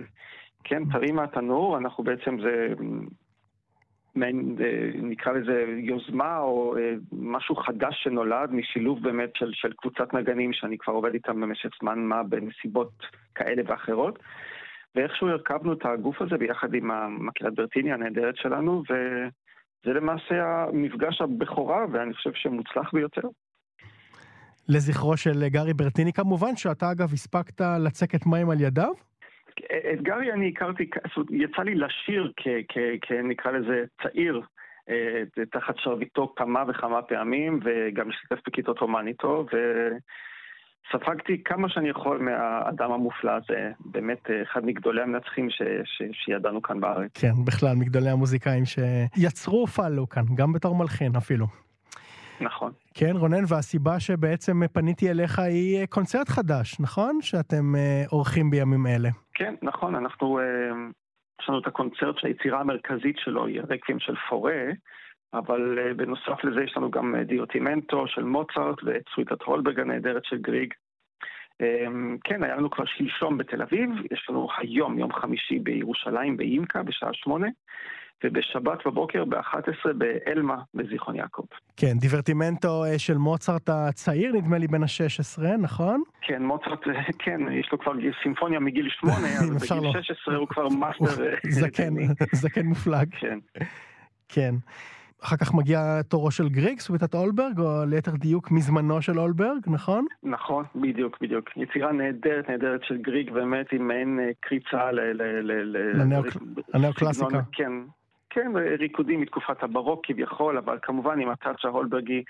כן, 0.65 0.83
טרי 0.93 1.13
מהתנור, 1.13 1.79
אנחנו 1.79 2.05
בעצם, 2.05 2.37
זה 2.43 2.75
מעין, 4.19 4.57
אה, 4.61 4.91
נקרא 5.03 5.33
לזה 5.33 5.65
יוזמה 5.79 6.39
או 6.39 6.77
אה, 6.77 6.95
משהו 7.13 7.57
חדש 7.57 8.01
שנולד 8.03 8.53
משילוב 8.53 9.03
באמת 9.03 9.31
של, 9.35 9.51
של 9.55 9.73
קבוצת 9.73 10.15
נגנים 10.15 10.53
שאני 10.53 10.79
כבר 10.79 10.93
עובד 10.93 11.15
איתם 11.15 11.41
במשך 11.41 11.69
זמן 11.81 11.99
מה 11.99 12.23
בנסיבות 12.23 12.93
כאלה 13.35 13.63
ואחרות. 13.67 14.19
ואיכשהו 14.95 15.29
הרכבנו 15.29 15.73
את 15.73 15.85
הגוף 15.85 16.23
הזה 16.23 16.37
ביחד 16.37 16.75
עם 16.75 16.91
המקהלת 16.91 17.55
ברטיני 17.55 17.93
הנהדרת 17.93 18.37
שלנו, 18.37 18.83
וזה 18.91 19.93
למעשה 19.95 20.65
המפגש 20.69 21.21
הבכורה, 21.21 21.85
ואני 21.93 22.15
חושב 22.15 22.31
שמוצלח 22.35 22.91
ביותר. 22.93 23.29
לזכרו 24.69 25.17
של 25.17 25.49
גארי 25.49 25.75
ברטיני 25.75 26.13
כמובן, 26.13 26.57
שאתה 26.57 26.91
אגב 26.93 27.13
הספקת 27.13 27.61
לצקת 27.61 28.27
מים 28.27 28.51
על 28.51 28.61
ידיו? 28.61 28.93
את 29.95 30.03
גרי 30.03 30.33
אני 30.33 30.53
הכרתי, 30.55 30.91
יצא 31.31 31.63
לי 31.63 31.75
לשיר 31.75 32.33
כנקרא 33.03 33.51
לזה 33.51 33.85
צעיר, 34.03 34.43
אה, 34.89 35.45
תחת 35.51 35.75
שרביטו 35.79 36.35
כמה 36.37 36.65
וכמה 36.69 37.03
פעמים, 37.03 37.61
וגם 37.65 38.09
השתתף 38.09 38.39
בכיתות 38.47 38.79
רומן 38.79 39.07
איתו, 39.07 39.47
וספגתי 40.87 41.43
כמה 41.45 41.69
שאני 41.69 41.89
יכול 41.89 42.19
מהאדם 42.19 42.93
המופלא 42.93 43.33
הזה, 43.33 43.71
באמת 43.81 44.31
אה, 44.31 44.43
אחד 44.43 44.67
מגדולי 44.67 45.03
המנצחים 45.03 45.51
ש, 45.51 45.63
ש, 45.85 46.03
שידענו 46.13 46.63
כאן 46.63 46.81
בארץ. 46.81 47.11
כן, 47.15 47.45
בכלל, 47.47 47.77
מגדולי 47.77 48.11
המוזיקאים 48.11 48.65
שיצרו 48.65 49.63
ופעלו 49.63 50.09
כאן, 50.09 50.23
גם 50.35 50.53
בתור 50.53 50.77
מלחין 50.77 51.17
אפילו. 51.17 51.68
נכון. 52.41 52.73
כן, 52.95 53.17
רונן, 53.17 53.45
והסיבה 53.49 54.01
שבעצם 54.01 54.61
פניתי 54.73 55.11
אליך 55.11 55.39
היא 55.39 55.87
קונצרט 55.87 56.29
חדש, 56.29 56.81
נכון? 56.81 57.19
שאתם 57.21 57.75
אה, 57.77 58.05
עורכים 58.11 58.51
בימים 58.51 58.87
אלה. 58.87 59.09
כן, 59.35 59.55
נכון, 59.63 59.95
אנחנו, 59.95 60.39
אה, 60.39 60.45
יש 61.43 61.49
לנו 61.49 61.59
את 61.59 61.67
הקונצרט 61.67 62.19
שהיצירה 62.19 62.61
המרכזית 62.61 63.17
שלו 63.19 63.47
היא 63.47 63.61
הרקבים 63.61 64.01
של 64.01 64.15
פורה, 64.29 64.63
אבל 65.35 65.79
אה, 65.79 65.95
בנוסף 65.95 66.45
לזה 66.45 66.65
יש 66.65 66.77
לנו 66.77 66.91
גם 66.91 67.15
דיוטימנטו 67.27 68.07
של 68.07 68.23
מוצרט 68.23 68.83
ואת 68.85 69.03
סוויטת 69.15 69.43
הולברג 69.43 69.81
הנהדרת 69.81 70.25
של 70.25 70.39
גריג. 70.39 70.75
כן, 72.25 72.43
היה 72.43 72.57
לנו 72.57 72.71
כבר 72.71 72.85
שלשום 72.87 73.39
בתל 73.39 73.63
אביב, 73.63 73.91
יש 74.11 74.27
לנו 74.29 74.49
היום, 74.59 74.99
יום 74.99 75.13
חמישי 75.13 75.59
בירושלים, 75.59 76.37
באימקה, 76.37 76.83
בשעה 76.83 77.11
שמונה. 77.13 77.49
ובשבת 78.25 78.87
בבוקר 78.87 79.25
ב-11 79.25 79.93
באלמה 79.95 80.63
בזיכרון 80.75 81.17
יעקב. 81.17 81.43
כן, 81.77 81.99
דיברטימנטו 81.99 82.85
אה, 82.85 82.99
של 82.99 83.19
מוצרט 83.19 83.69
הצעיר, 83.69 84.33
נדמה 84.33 84.59
לי 84.59 84.67
בן 84.67 84.83
ה-16, 84.83 85.43
נכון? 85.59 86.03
כן, 86.23 86.43
מוצרט, 86.43 86.87
אה, 86.89 87.03
כן, 87.19 87.41
יש 87.53 87.69
לו 87.73 87.79
כבר 87.79 87.93
סימפוניה 88.23 88.61
מגיל 88.61 88.89
8, 88.91 89.15
אז 89.41 89.51
בגיל 89.51 90.03
16 90.03 90.37
הוא 90.37 90.49
כבר 90.49 90.69
מאסטר... 90.69 91.25
אה, 91.25 91.35
זקן, 91.61 91.95
זקן 92.43 92.67
מופלג. 92.67 93.15
כן. 93.21 93.39
כן. 94.29 94.55
אחר 95.23 95.37
כך 95.37 95.55
מגיע 95.55 96.03
תורו 96.03 96.31
של 96.31 96.49
גריג, 96.49 96.81
סוויטת 96.81 97.15
הולברג, 97.15 97.59
או 97.59 97.85
ליתר 97.87 98.17
דיוק 98.17 98.51
מזמנו 98.51 99.03
של 99.03 99.19
הולברג, 99.19 99.61
נכון? 99.67 100.05
נכון, 100.23 100.65
בדיוק, 100.75 101.19
בדיוק. 101.21 101.57
יצירה 101.57 101.93
נהדרת, 101.93 102.51
נהדרת 102.51 102.85
של 102.85 102.97
גריג, 102.97 103.31
באמת 103.31 103.73
עם 103.73 103.89
מעין 103.89 104.21
קריצה 104.41 104.93
ל... 104.93 105.01
לנאו-קלאסיקה. 106.75 107.41
כן, 107.53 107.73
כן, 108.31 108.53
ריקודים 108.79 109.21
מתקופת 109.21 109.63
הברוק 109.63 110.01
כביכול, 110.07 110.59
אבל 110.59 110.79
כמובן 110.83 111.21
עם 111.21 111.29
ה 111.29 111.35
touch 111.35 111.65
ההולברגי 111.65 112.23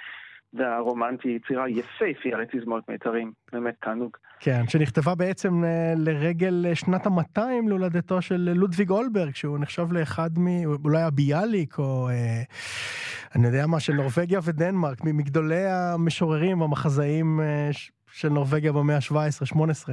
והרומנטי, 0.52 1.28
יצירה 1.28 1.68
יפהפייה 1.68 2.38
לתזמורת 2.38 2.88
מיתרים, 2.88 3.32
באמת 3.52 3.74
תענוג. 3.80 4.16
כן, 4.40 4.62
שנכתבה 4.68 5.14
בעצם 5.14 5.64
אה, 5.64 5.92
לרגל 5.96 6.66
אה, 6.68 6.74
שנת 6.74 7.06
המאתיים 7.06 7.68
להולדתו 7.68 8.22
של 8.22 8.52
לודוויג 8.54 8.90
אולברג, 8.90 9.34
שהוא 9.34 9.58
נחשב 9.58 9.92
לאחד 9.92 10.30
מ... 10.38 10.64
אולי 10.84 11.02
הביאליק, 11.02 11.78
או 11.78 12.08
אה, 12.08 12.42
אני 13.36 13.46
יודע 13.46 13.66
מה, 13.66 13.80
של 13.80 13.92
נורבגיה 13.92 14.40
ודנמרק, 14.44 15.04
מגדולי 15.04 15.66
המשוררים 15.66 16.60
והמחזאים 16.60 17.40
אה, 17.40 17.70
של 18.12 18.28
נורבגיה 18.28 18.72
במאה 18.72 18.96
ה-17-18. 18.96 19.88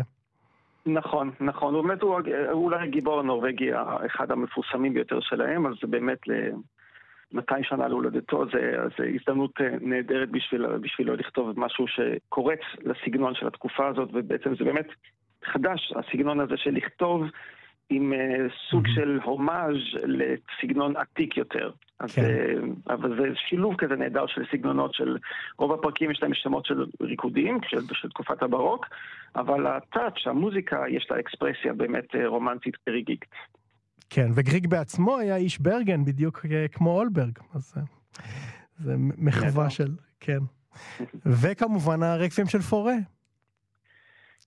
נכון, 0.86 1.32
נכון. 1.40 1.74
באמת, 1.74 2.02
הוא, 2.02 2.20
אולי 2.52 2.84
הגיבור 2.84 3.20
הנורבגי 3.20 3.72
אחד 4.06 4.32
המפורסמים 4.32 4.94
ביותר 4.94 5.20
שלהם, 5.20 5.66
אז 5.68 5.74
באמת 5.84 6.28
ל-200 6.28 7.64
שנה 7.64 7.88
להולדתו, 7.88 8.46
זה, 8.46 8.78
זה 8.98 9.10
הזדמנות 9.16 9.52
אה, 9.62 9.70
נהדרת 9.82 10.30
בשביל, 10.30 10.78
בשבילו 10.78 11.16
לכתוב 11.16 11.60
משהו 11.60 11.86
שקורץ 11.88 12.60
לסגנון 12.82 13.36
של 13.36 13.48
התקופה 13.48 13.88
הזאת, 13.88 14.10
ובעצם 14.14 14.56
זה 14.56 14.64
באמת 14.64 14.88
חדש, 15.44 15.94
הסגנון 15.96 16.40
הזה 16.40 16.58
של 16.58 16.72
לכתוב 16.72 17.24
עם 17.90 18.14
uh, 18.14 18.54
סוג. 18.70 18.88
של 18.96 19.20
הומאז' 19.24 19.76
לסגנון 20.04 20.98
עתיק 20.98 21.38
יותר. 21.38 21.72
אז, 22.00 22.16
כן. 22.16 22.22
uh, 22.22 22.94
אבל 22.94 23.18
זה 23.22 23.28
שילוב 23.36 23.76
כזה 23.78 23.96
נהדר 23.96 24.28
של 24.28 24.42
סגנונות 24.52 24.94
של 24.94 25.18
רוב 25.58 25.74
הפרקים 25.74 26.12
יש 26.12 26.24
להם 26.24 26.34
שמות 26.34 26.66
של 26.66 26.86
ריקודים 27.02 27.60
של, 27.68 27.82
של 27.94 28.10
תקופת 28.10 28.44
הברוק, 28.44 28.86
אבל 29.36 29.68
הטאץ', 29.68 30.28
המוזיקה, 30.28 30.84
יש 30.90 31.08
לה 31.12 31.20
אקספרסיה 31.20 31.74
באמת 31.74 32.16
uh, 32.16 32.18
רומנטית 32.28 32.76
וריגית. 32.90 33.26
כן, 34.10 34.28
וגריג 34.36 34.68
בעצמו 34.68 35.18
היה 35.18 35.36
איש 35.36 35.60
ברגן 35.60 36.06
בדיוק 36.06 36.46
כמו 36.72 36.92
אולברג, 36.92 37.40
אז 37.54 37.76
זה 38.78 38.94
מחווה 38.98 39.70
של, 39.70 39.90
כן. 40.20 40.40
וכמובן 41.42 42.04
הרקבים 42.04 42.46
של 42.46 42.60
פורה. 42.60 42.96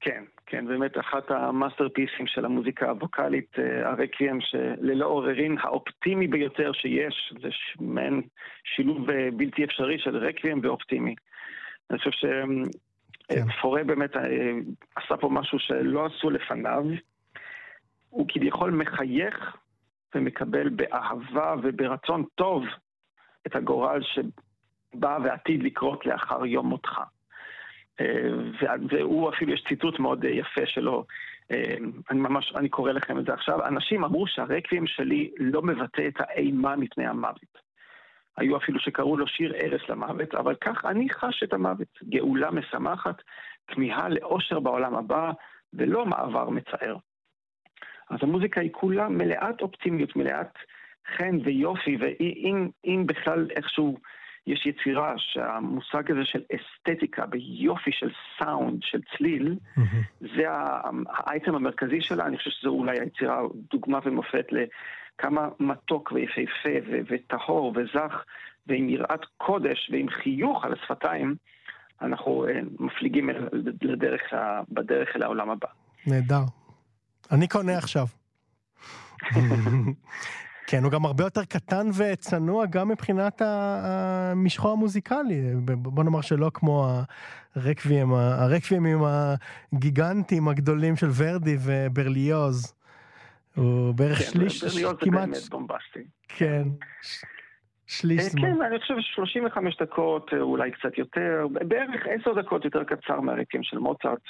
כן, 0.01 0.25
כן, 0.51 0.67
באמת 0.67 0.99
אחת 0.99 1.31
המאסטרפיסים 1.31 2.27
של 2.27 2.45
המוזיקה 2.45 2.91
הווקאלית, 2.91 3.57
הרקוויאם, 3.85 4.41
שללא 4.41 5.07
עוררין 5.07 5.57
האופטימי 5.61 6.27
ביותר 6.27 6.73
שיש, 6.73 7.35
זה 7.41 7.49
מעין 7.81 8.23
שילוב 8.65 9.07
בלתי 9.37 9.65
אפשרי 9.65 9.99
של 9.99 10.17
רקוויאם 10.17 10.61
ואופטימי. 10.63 11.15
אני 11.91 11.99
חושב 11.99 12.11
שפורה 13.31 13.81
כן. 13.81 13.87
באמת 13.87 14.11
עשה 14.97 15.17
פה 15.17 15.29
משהו 15.29 15.59
שלא 15.59 16.07
עשו 16.07 16.31
לפניו. 16.31 16.85
הוא 18.11 18.27
כביכול 18.29 18.71
מחייך 18.71 19.57
ומקבל 20.15 20.69
באהבה 20.69 21.55
וברצון 21.63 22.25
טוב 22.35 22.65
את 23.47 23.57
הגורל 23.57 24.01
שבא 24.03 25.19
ועתיד 25.25 25.63
לקרות 25.63 26.07
לאחר 26.07 26.47
יום 26.47 26.67
מותך. 26.67 27.01
אה, 28.01 28.75
והוא 28.91 29.31
אפילו, 29.31 29.53
יש 29.53 29.65
ציטוט 29.69 29.99
מאוד 29.99 30.25
יפה 30.25 30.67
שלו, 30.67 31.05
אה, 31.51 31.75
אני 32.11 32.21
ממש, 32.21 32.53
אני 32.57 32.69
קורא 32.69 32.93
לכם 32.93 33.19
את 33.19 33.25
זה 33.25 33.35
עכשיו. 33.35 33.67
אנשים 33.67 34.05
אמרו 34.05 34.27
שהרקבים 34.27 34.87
שלי 34.87 35.31
לא 35.39 35.63
מבטא 35.63 36.09
את 36.09 36.15
האימה 36.19 36.77
מפני 36.77 37.07
המוות. 37.07 37.69
היו 38.37 38.57
אפילו 38.57 38.81
שקראו 38.81 39.17
לו 39.17 39.27
שיר 39.27 39.53
ערש 39.57 39.91
למוות, 39.91 40.35
אבל 40.35 40.55
כך 40.55 40.85
אני 40.85 41.11
חש 41.11 41.43
את 41.43 41.53
המוות. 41.53 41.99
גאולה 42.09 42.51
משמחת, 42.51 43.23
כמיהה 43.69 44.09
לאושר 44.09 44.61
בעולם 44.61 44.95
הבא, 44.95 45.31
ולא 45.73 46.07
מעבר 46.07 46.51
מצער. 46.51 46.97
אז 48.11 48.19
המוזיקה 48.23 48.61
היא 48.61 48.73
כולה 48.73 49.09
מלאת 49.09 49.61
אופטימיות, 49.61 50.17
מלאת 50.17 50.53
חן 51.17 51.39
ויופי, 51.45 51.97
ואם 52.01 53.07
בכלל 53.07 53.47
איכשהו 53.57 53.99
יש 54.49 54.67
יצירה 54.67 55.15
שהמושג 55.17 56.11
הזה 56.11 56.25
של 56.25 56.43
אסתטיקה 56.55 57.27
ביופי 57.27 57.93
של 57.93 58.11
סאונד, 58.39 58.83
של 58.83 59.01
צליל, 59.17 59.57
mm-hmm. 59.79 60.27
זה 60.37 60.45
האייטם 61.11 61.55
המרכזי 61.55 62.01
שלה, 62.01 62.27
אני 62.27 62.39
חושב 62.39 62.51
שזו 62.51 62.71
אולי 62.71 63.01
היצירה 63.01 63.41
דוגמה 63.71 63.99
ומופת 64.05 64.47
לכמה 64.51 65.49
מתוק 65.61 66.13
ויפהפה 66.13 66.71
וטהור 67.09 67.75
וזך 67.77 68.23
ועם 68.67 68.89
יראת 68.89 69.25
קודש 69.37 69.91
ועם 69.93 70.09
חיוך 70.09 70.65
על 70.65 70.73
השפתיים, 70.73 71.35
אנחנו 72.03 72.47
אה, 72.49 72.61
מפליגים 72.79 73.31
לדרך, 73.83 74.23
בדרך 74.69 75.09
אל 75.17 75.23
העולם 75.23 75.51
הבא. 75.51 75.69
נהדר. 76.07 76.43
אני 77.33 77.49
קונה 77.49 77.79
עכשיו. 77.79 78.07
כן, 80.71 80.85
הוא 80.85 80.93
גם 80.93 81.05
הרבה 81.05 81.25
יותר 81.25 81.45
קטן 81.45 81.87
וצנוע 81.99 82.67
גם 82.67 82.89
מבחינת 82.89 83.43
המשחו 83.45 84.73
המוזיקלי. 84.73 85.41
בוא 85.65 86.05
נאמר 86.05 86.21
שלא 86.21 86.51
כמו 86.55 86.89
הרקבים, 87.57 88.13
הרקבימים 88.13 88.99
הגיגנטיים 89.73 90.49
הגדולים 90.49 90.97
של 90.97 91.07
ורדי 91.19 91.57
וברליוז. 91.67 92.75
הוא 93.57 93.95
בערך 93.95 94.19
כן, 94.19 94.25
שליש, 94.25 94.65
ברליוז 94.65 94.97
כמעט... 95.01 95.21
זה 95.21 95.33
באמת 95.33 95.49
בומבסטי. 95.51 96.05
כן. 96.29 96.63
שליש 97.87 98.21
אה, 98.21 98.29
זמן. 98.29 98.41
כן, 98.43 98.63
אני 98.63 98.79
חושב 98.79 98.95
35 99.01 99.77
דקות, 99.83 100.31
אה, 100.33 100.41
אולי 100.41 100.71
קצת 100.71 100.99
יותר, 100.99 101.47
בערך 101.51 102.07
10 102.21 102.43
דקות 102.43 102.65
יותר 102.65 102.85
קצר 102.85 103.21
מהרקים 103.21 103.63
של 103.63 103.79
מוצרט. 103.79 104.23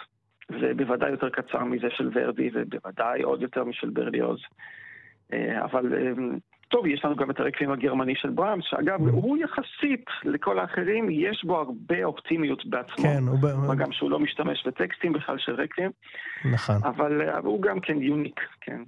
ובוודאי 0.51 1.11
יותר 1.11 1.29
קצר 1.31 1.65
מזה 1.65 1.87
של 1.91 2.11
ורדי, 2.15 2.51
ובוודאי 2.55 3.23
עוד 3.23 3.43
יותר 3.43 3.65
משל 3.65 3.91
ברליוז. 3.91 4.39
אה, 5.33 5.65
אבל 5.65 5.95
אה, 5.95 6.13
טוב, 6.69 6.87
יש 6.87 7.05
לנו 7.05 7.17
גם 7.17 7.31
את 7.31 7.41
הרקבים 7.41 7.71
הגרמני 7.71 8.15
של 8.17 8.31
בראמס, 8.31 8.65
שאגב, 8.69 9.01
mm. 9.01 9.11
הוא 9.11 9.39
יחסית 9.39 10.05
לכל 10.25 10.59
האחרים, 10.59 11.11
יש 11.11 11.45
בו 11.45 11.59
הרבה 11.59 12.05
אופטימיות 12.05 12.67
בעצמו. 12.67 13.05
כן, 13.05 13.23
הוא... 13.29 13.39
מה 13.67 13.75
גם 13.75 13.93
שהוא 13.93 14.11
לא 14.11 14.19
משתמש 14.19 14.67
בטקסטים 14.67 15.13
בכלל 15.13 15.39
של 15.39 15.53
רקבים. 15.55 15.91
נכון. 16.53 16.77
אבל, 16.85 17.23
אה, 17.23 17.39
אבל 17.39 17.47
הוא 17.47 17.63
גם 17.63 17.81
כן 17.81 18.03
יוניק, 18.03 18.41
כן. 18.61 18.83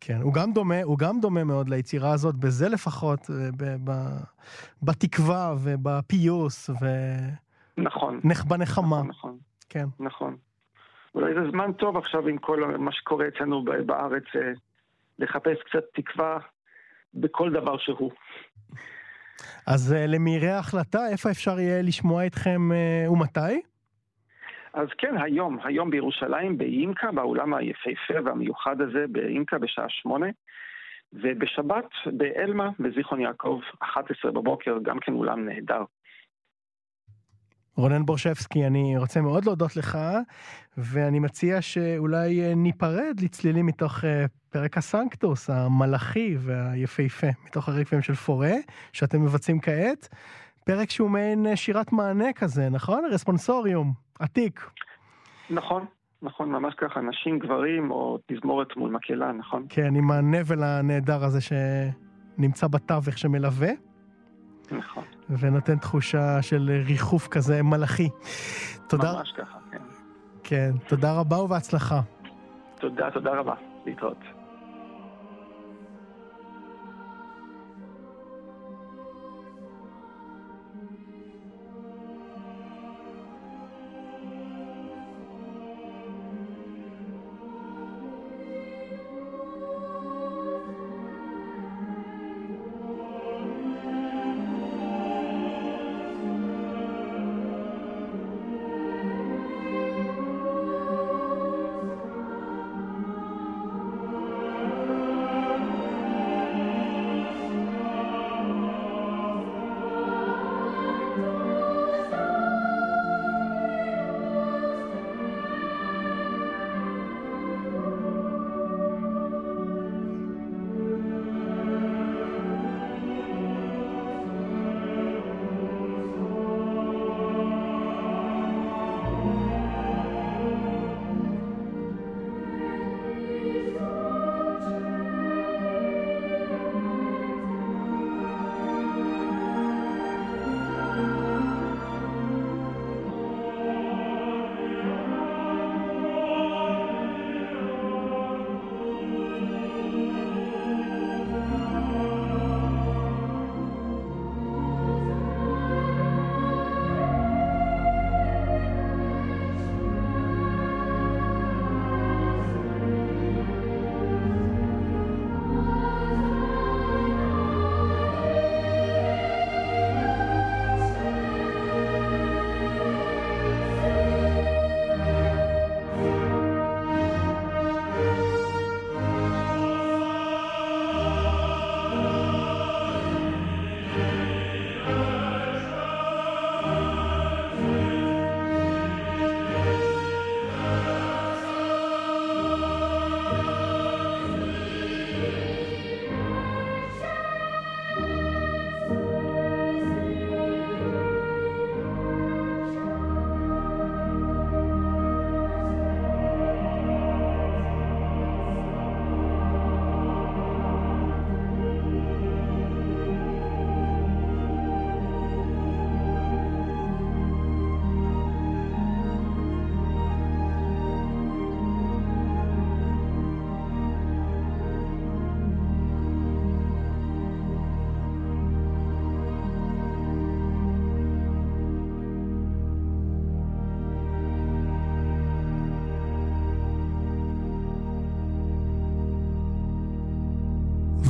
כן, 0.00 0.18
הוא 0.22 0.34
גם 0.34 0.52
דומה, 0.52 0.82
הוא 0.82 0.98
גם 0.98 1.20
דומה 1.20 1.44
מאוד 1.44 1.68
ליצירה 1.68 2.12
הזאת, 2.12 2.34
בזה 2.34 2.68
לפחות, 2.68 3.20
ב, 3.56 3.64
ב, 3.84 3.90
בתקווה 4.82 5.54
ובפיוס 5.64 6.70
ו... 6.70 6.86
נכון. 7.78 8.20
נח, 8.24 8.44
בנחמה. 8.44 8.86
נכון, 8.86 9.08
נכון. 9.08 9.38
כן. 9.68 9.84
נכון. 10.00 10.36
אולי 11.14 11.34
זה 11.34 11.50
זמן 11.50 11.72
טוב 11.72 11.96
עכשיו 11.96 12.28
עם 12.28 12.38
כל 12.38 12.76
מה 12.78 12.92
שקורה 12.92 13.28
אצלנו 13.28 13.64
בארץ, 13.86 14.24
לחפש 15.18 15.58
קצת 15.62 15.84
תקווה 15.94 16.38
בכל 17.14 17.50
דבר 17.52 17.78
שהוא. 17.78 18.10
אז 19.66 19.92
אה, 19.92 20.06
למהירי 20.06 20.50
ההחלטה, 20.50 21.08
איפה 21.12 21.30
אפשר 21.30 21.60
יהיה 21.60 21.82
לשמוע 21.82 22.26
אתכם 22.26 22.72
אה, 22.72 23.12
ומתי? 23.12 23.60
אז 24.74 24.88
כן, 24.98 25.14
היום, 25.22 25.58
היום 25.64 25.90
בירושלים, 25.90 26.58
באימקה, 26.58 27.12
באולם 27.12 27.54
היפהפה 27.54 28.14
והמיוחד 28.24 28.80
הזה, 28.80 29.04
באימקה 29.08 29.58
בשעה 29.58 29.86
שמונה, 29.88 30.26
ובשבת 31.12 31.88
באלמה, 32.06 32.70
בזיכרון 32.78 33.20
יעקב, 33.20 33.60
11 33.78 34.30
בבוקר, 34.30 34.78
גם 34.82 35.00
כן 35.00 35.12
אולם 35.12 35.44
נהדר. 35.44 35.84
רונן 37.76 38.06
בורשבסקי, 38.06 38.66
אני 38.66 38.98
רוצה 38.98 39.20
מאוד 39.20 39.44
להודות 39.44 39.76
לך, 39.76 39.98
ואני 40.78 41.18
מציע 41.18 41.62
שאולי 41.62 42.40
אה, 42.40 42.54
ניפרד 42.54 43.20
לצלילים 43.22 43.66
מתוך 43.66 44.04
אה, 44.04 44.24
פרק 44.50 44.78
הסנקטוס, 44.78 45.50
המלאכי 45.50 46.36
והיפהפה, 46.38 47.26
מתוך 47.46 47.68
הרקבים 47.68 48.02
של 48.02 48.14
פורה, 48.14 48.52
שאתם 48.92 49.22
מבצעים 49.22 49.60
כעת. 49.60 50.08
פרק 50.64 50.90
שהוא 50.90 51.10
מעין 51.10 51.46
אה, 51.46 51.56
שירת 51.56 51.92
מענה 51.92 52.32
כזה, 52.32 52.68
נכון? 52.68 53.04
רספונסוריום, 53.10 53.92
עתיק. 54.18 54.70
נכון, 55.50 55.84
נכון, 56.22 56.50
ממש 56.50 56.74
ככה, 56.74 57.00
נשים, 57.00 57.38
גברים, 57.38 57.90
או 57.90 58.18
תזמורת 58.26 58.76
מול 58.76 58.90
מקהלה, 58.90 59.32
נכון? 59.32 59.66
כן, 59.68 59.94
עם 59.94 60.10
הנבל 60.10 60.62
הנהדר 60.62 61.24
הזה 61.24 61.38
שנמצא 61.40 62.66
בתווך 62.66 63.18
שמלווה. 63.18 63.70
נכון. 64.72 65.04
ונותן 65.30 65.78
תחושה 65.78 66.42
של 66.42 66.82
ריחוף 66.86 67.28
כזה 67.28 67.62
מלאכי. 67.62 68.08
תודה. 68.88 69.12
ממש 69.12 69.32
ככה, 69.36 69.58
כן. 69.70 69.78
כן, 70.42 70.70
תודה 70.88 71.12
רבה 71.12 71.38
ובהצלחה. 71.38 72.00
תודה, 72.80 73.10
תודה 73.10 73.30
רבה. 73.30 73.54
להתראות. 73.86 74.18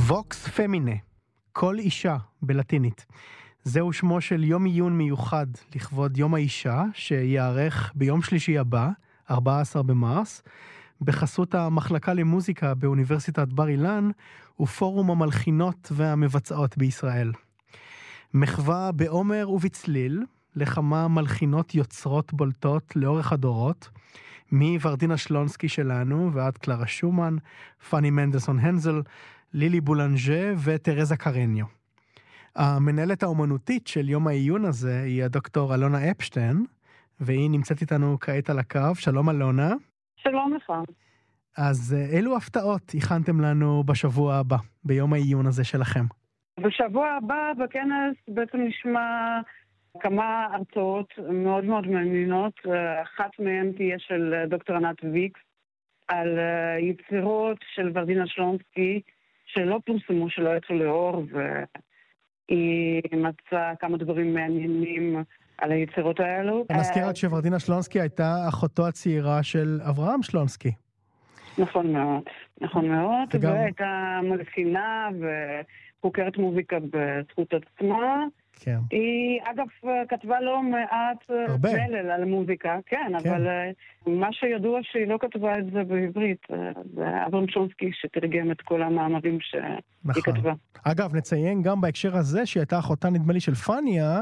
ווקס 0.07 0.47
פמינה, 0.47 0.95
כל 1.51 1.79
אישה 1.79 2.17
בלטינית. 2.41 3.05
זהו 3.63 3.93
שמו 3.93 4.21
של 4.21 4.43
יום 4.43 4.65
עיון 4.65 4.97
מיוחד 4.97 5.47
לכבוד 5.75 6.17
יום 6.17 6.33
האישה, 6.33 6.83
שייערך 6.93 7.91
ביום 7.95 8.21
שלישי 8.21 8.57
הבא, 8.57 8.89
14 9.31 9.83
במרס, 9.83 10.43
בחסות 11.01 11.55
המחלקה 11.55 12.13
למוזיקה 12.13 12.73
באוניברסיטת 12.73 13.47
בר 13.47 13.67
אילן 13.67 14.09
ופורום 14.59 15.11
המלחינות 15.11 15.91
והמבצעות 15.91 16.77
בישראל. 16.77 17.31
מחווה 18.33 18.91
בעומר 18.91 19.49
ובצליל 19.49 20.23
לכמה 20.55 21.07
מלחינות 21.07 21.75
יוצרות 21.75 22.33
בולטות 22.33 22.95
לאורך 22.95 23.31
הדורות, 23.31 23.89
מוורדינה 24.51 25.17
שלונסקי 25.17 25.69
שלנו 25.69 26.33
ועד 26.33 26.57
קלרה 26.57 26.87
שומן, 26.87 27.35
פאני 27.89 28.09
מנדלסון 28.09 28.59
הנזל, 28.59 29.01
לילי 29.57 29.81
בולנג'ה 29.81 30.53
ותרזה 30.65 31.17
קרניו. 31.17 31.65
המנהלת 32.55 33.23
האומנותית 33.23 33.87
של 33.87 34.09
יום 34.09 34.27
העיון 34.27 34.65
הזה 34.65 35.01
היא 35.05 35.23
הדוקטור 35.23 35.75
אלונה 35.75 36.11
אפשטיין, 36.11 36.65
והיא 37.19 37.49
נמצאת 37.49 37.81
איתנו 37.81 38.17
כעת 38.19 38.49
על 38.49 38.59
הקו. 38.59 38.95
שלום 38.95 39.29
אלונה. 39.29 39.73
שלום 40.15 40.53
לך. 40.53 40.71
אז 41.57 41.95
אה, 41.97 42.17
אילו 42.17 42.37
הפתעות 42.37 42.91
הכנתם 42.97 43.41
לנו 43.41 43.83
בשבוע 43.83 44.35
הבא, 44.35 44.57
ביום 44.83 45.13
העיון 45.13 45.45
הזה 45.45 45.63
שלכם? 45.63 46.05
בשבוע 46.59 47.07
הבא 47.07 47.51
בכנס 47.57 48.15
בעצם 48.27 48.57
נשמע 48.57 49.39
כמה 49.99 50.47
הרצאות 50.53 51.13
מאוד 51.33 51.63
מאוד 51.63 51.87
מעניינות. 51.87 52.53
אה, 52.67 53.01
אחת 53.01 53.31
מהן 53.39 53.71
תהיה 53.71 53.99
של 53.99 54.33
אה, 54.33 54.45
דוקטור 54.45 54.75
ענת 54.75 54.97
ויקס, 55.13 55.41
על 56.07 56.39
יצירות 56.79 57.57
של 57.75 57.91
ורדינה 57.93 58.27
שלונסקי, 58.27 59.01
שלא 59.55 59.79
פורסמו, 59.85 60.29
שלא 60.29 60.49
יצאו 60.57 60.75
לאור, 60.75 61.23
והיא 62.49 63.01
מצאה 63.11 63.75
כמה 63.79 63.97
דברים 63.97 64.33
מעניינים 64.33 65.23
על 65.57 65.71
היצירות 65.71 66.19
האלו. 66.19 66.65
אני 66.69 66.79
מזכיר 66.79 67.07
רק 67.07 67.15
שוורדינה 67.15 67.59
שלונסקי 67.59 67.99
הייתה 67.99 68.45
אחותו 68.49 68.87
הצעירה 68.87 69.43
של 69.43 69.79
אברהם 69.89 70.23
שלונסקי. 70.23 70.71
נכון 71.57 71.93
מאוד, 71.93 72.23
נכון 72.61 72.89
מאוד, 72.89 73.29
וגם... 73.33 73.51
והייתה 73.51 74.19
מלחינה 74.23 75.09
וחוקרת 75.99 76.37
מוזיקה 76.37 76.77
בזכות 76.79 77.53
עצמה. 77.53 78.25
כן. 78.59 78.77
היא, 78.91 79.39
אגב, 79.43 79.65
כתבה 80.09 80.41
לא 80.41 80.63
מעט 80.63 81.29
מלל 81.63 82.11
על 82.11 82.25
מוזיקה, 82.25 82.77
כן, 82.85 82.97
כן, 83.23 83.29
אבל 83.29 83.47
אה, 83.47 83.71
מה 84.07 84.27
שידוע 84.31 84.79
שהיא 84.83 85.07
לא 85.07 85.17
כתבה 85.21 85.59
את 85.59 85.65
זה 85.73 85.83
בעברית. 85.83 86.41
אה, 86.51 86.57
זה 86.95 87.25
אברהם 87.27 87.47
שונסקי 87.47 87.91
שתרגם 87.93 88.51
את 88.51 88.61
כל 88.61 88.81
המאמרים 88.81 89.37
שהיא 89.41 89.61
נכון. 90.05 90.23
כתבה. 90.23 90.53
אגב, 90.83 91.15
נציין 91.15 91.61
גם 91.61 91.81
בהקשר 91.81 92.17
הזה 92.17 92.45
שהיא 92.45 92.61
הייתה 92.61 92.79
אחותה, 92.79 93.09
נדמה 93.09 93.33
לי, 93.33 93.39
של 93.39 93.55
פניה, 93.55 94.21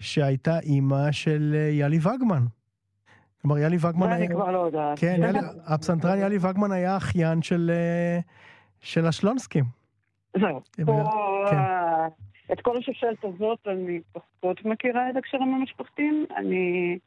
שהייתה 0.00 0.58
אימא 0.58 1.12
של 1.12 1.54
אה, 1.54 1.70
יאלי 1.72 1.98
וגמן. 1.98 2.42
כלומר, 3.42 3.58
יאלי 3.58 3.76
וגמן 3.80 4.06
היה... 4.06 4.16
אני 4.16 4.28
כבר 4.28 4.50
לא 4.50 4.58
יודעת. 4.58 4.98
כן, 4.98 5.16
יאלי, 5.22 5.38
הפסנתרן 5.66 6.18
יאלי 6.18 6.36
וגמן 6.40 6.72
היה 6.72 6.96
אחיין 6.96 7.42
של, 7.42 7.70
של 8.80 9.06
השלונסקים. 9.06 9.64
זהו. 10.36 10.60
פה... 10.86 11.04
כן. 11.50 11.89
את 12.52 12.60
כל 12.60 12.76
השושלת 12.76 13.24
הזאת 13.24 13.58
אני 13.66 14.00
פחות 14.12 14.64
מכירה 14.64 15.10
את 15.10 15.16
הקשרים 15.16 15.54
המשפחתיים. 15.54 16.26
אני 16.36 16.98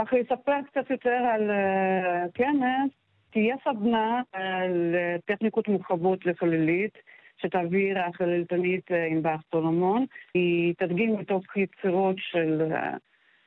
ככה 0.00 0.16
אספר 0.20 0.62
קצת 0.66 0.90
יותר 0.90 1.10
על 1.34 1.50
uh, 1.50 2.32
כנס. 2.34 2.90
תהיה 3.30 3.56
סדנה 3.64 4.22
על 4.32 4.94
uh, 4.94 5.20
טכניקות 5.26 5.68
מורחבות 5.68 6.26
לחללית, 6.26 6.98
שתעביר 7.36 7.98
החללתנית 7.98 8.90
uh, 8.90 8.94
ענבר 9.10 9.34
סולומון. 9.50 10.04
היא 10.34 10.74
תדגים 10.78 11.16
מתוך 11.18 11.56
יצירות 11.56 12.16
של 12.18 12.72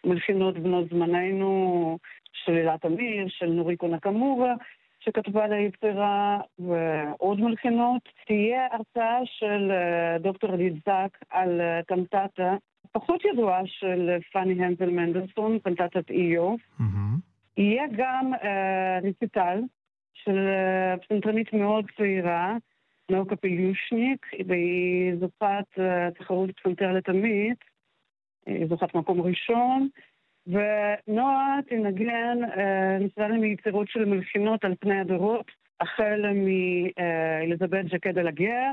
מלחינות 0.05 0.57
בנות 0.59 0.89
זמננו, 0.89 1.97
של 2.33 2.57
אילת 2.57 2.85
אמיר, 2.85 3.25
של 3.27 3.49
נוריקו 3.49 3.87
נקמורה, 3.87 4.53
שכתבה 4.99 5.47
ליצירה 5.47 6.39
ועוד 6.59 7.39
מלחינות. 7.39 8.01
תהיה 8.27 8.67
הרצאה 8.71 9.19
של 9.25 9.71
אה, 9.71 10.17
דוקטור 10.17 10.53
עדית 10.53 10.73
זק 10.73 11.17
על 11.29 11.61
אה, 11.61 11.83
קנטטה 11.83 12.55
פחות 12.91 13.25
ידועה 13.25 13.61
של 13.65 14.17
פאני 14.31 14.65
הנזל 14.65 14.89
מנדלסון, 14.89 15.59
קנטטת 15.59 16.09
איוב. 16.09 16.59
Mm-hmm. 16.79 17.19
יהיה 17.57 17.83
גם 17.97 18.31
ריציטל 19.03 19.61
של 20.13 20.47
פסנתרנית 21.01 21.53
מאוד 21.53 21.85
צעירה, 21.97 22.57
נאוקה 23.11 23.35
פיליושניק, 23.35 24.25
והיא 24.47 25.15
זוכת 25.19 25.79
תחרות 26.15 26.49
פסנתר 26.59 26.91
לתמיד, 26.91 27.55
היא 28.45 28.67
זוכת 28.67 28.95
מקום 28.95 29.21
ראשון. 29.21 29.89
ונועה 30.49 31.59
תנגן 31.69 32.37
ניסיון 32.99 33.31
אה, 33.31 33.37
מיצירות 33.37 33.87
של 33.89 34.05
מלחינות 34.05 34.65
על 34.65 34.75
פני 34.79 34.99
הדורות, 34.99 35.51
החל 35.79 36.25
מאליזבת 36.33 37.85
ז'קד 37.91 38.17
אל 38.17 38.27
הגר, 38.27 38.71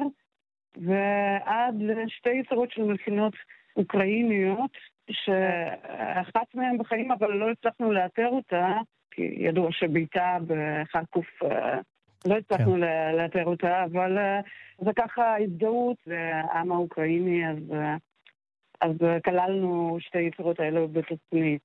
ועד 0.76 1.74
לשתי 1.82 2.30
יצירות 2.30 2.70
של 2.70 2.82
מלחינות 2.82 3.34
אוקראיניות, 3.76 4.70
שאחת 5.10 6.54
מהן 6.54 6.78
בחיים 6.78 7.12
אבל 7.12 7.32
לא 7.32 7.50
הצלחנו 7.50 7.92
לאתר 7.92 8.28
אותה, 8.28 8.78
כי 9.10 9.22
ידוע 9.38 9.68
שביתה 9.72 10.36
בחרקוף 10.46 11.42
אה, 11.42 11.78
לא 12.26 12.34
הצלחנו 12.34 12.72
כן. 12.72 12.80
לאתר 13.16 13.44
אותה, 13.44 13.84
אבל 13.84 14.18
אה, 14.18 14.40
זה 14.78 14.90
ככה 14.96 15.36
הזדהות, 15.38 15.96
והעם 16.06 16.72
האוקראיני, 16.72 17.48
אז 17.50 17.58
אז 18.80 18.90
אה, 19.02 19.20
כללנו 19.20 19.96
שתי 20.00 20.18
יצירות 20.18 20.60
האלו 20.60 20.88
בתוכנית. 20.88 21.62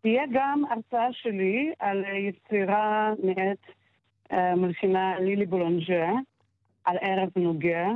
תהיה 0.00 0.22
גם 0.32 0.62
הרצאה 0.70 1.12
שלי 1.12 1.72
על 1.78 2.04
יצירה 2.04 3.12
מאת 3.24 3.58
uh, 4.32 4.56
מלחינה 4.56 5.18
לילי 5.20 5.46
בולונג'ה, 5.46 6.10
על 6.84 6.96
ערב 7.00 7.28
נוגע, 7.36 7.88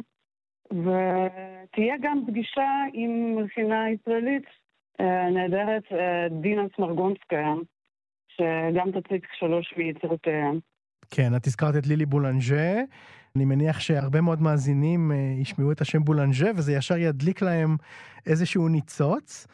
ותהיה 0.71 1.95
גם 2.03 2.23
פגישה 2.27 2.71
עם 2.93 3.35
מלחינה 3.37 3.91
ישראלית 3.91 4.45
נהדרת, 5.33 5.83
דינה 6.41 6.63
סמרגונסקיה, 6.77 7.55
שגם 8.29 9.01
תציג 9.01 9.27
שלוש 9.39 9.75
מיצירותיה. 9.77 10.51
כן, 11.11 11.37
את 11.37 11.47
הזכרת 11.47 11.77
את 11.77 11.87
לילי 11.87 12.07
בולנג'ה. 12.07 12.83
אני 13.37 13.45
מניח 13.45 13.81
שהרבה 13.81 14.21
מאוד 14.21 14.43
מאזינים 14.43 15.13
אה, 15.13 15.17
ישמעו 15.41 15.73
את 15.73 15.81
השם 15.81 16.05
בולנג'ה 16.05 16.51
וזה 16.57 16.73
ישר 16.73 16.97
ידליק 16.97 17.43
להם 17.43 17.77
איזשהו 18.27 18.69
ניצוץ. 18.69 19.47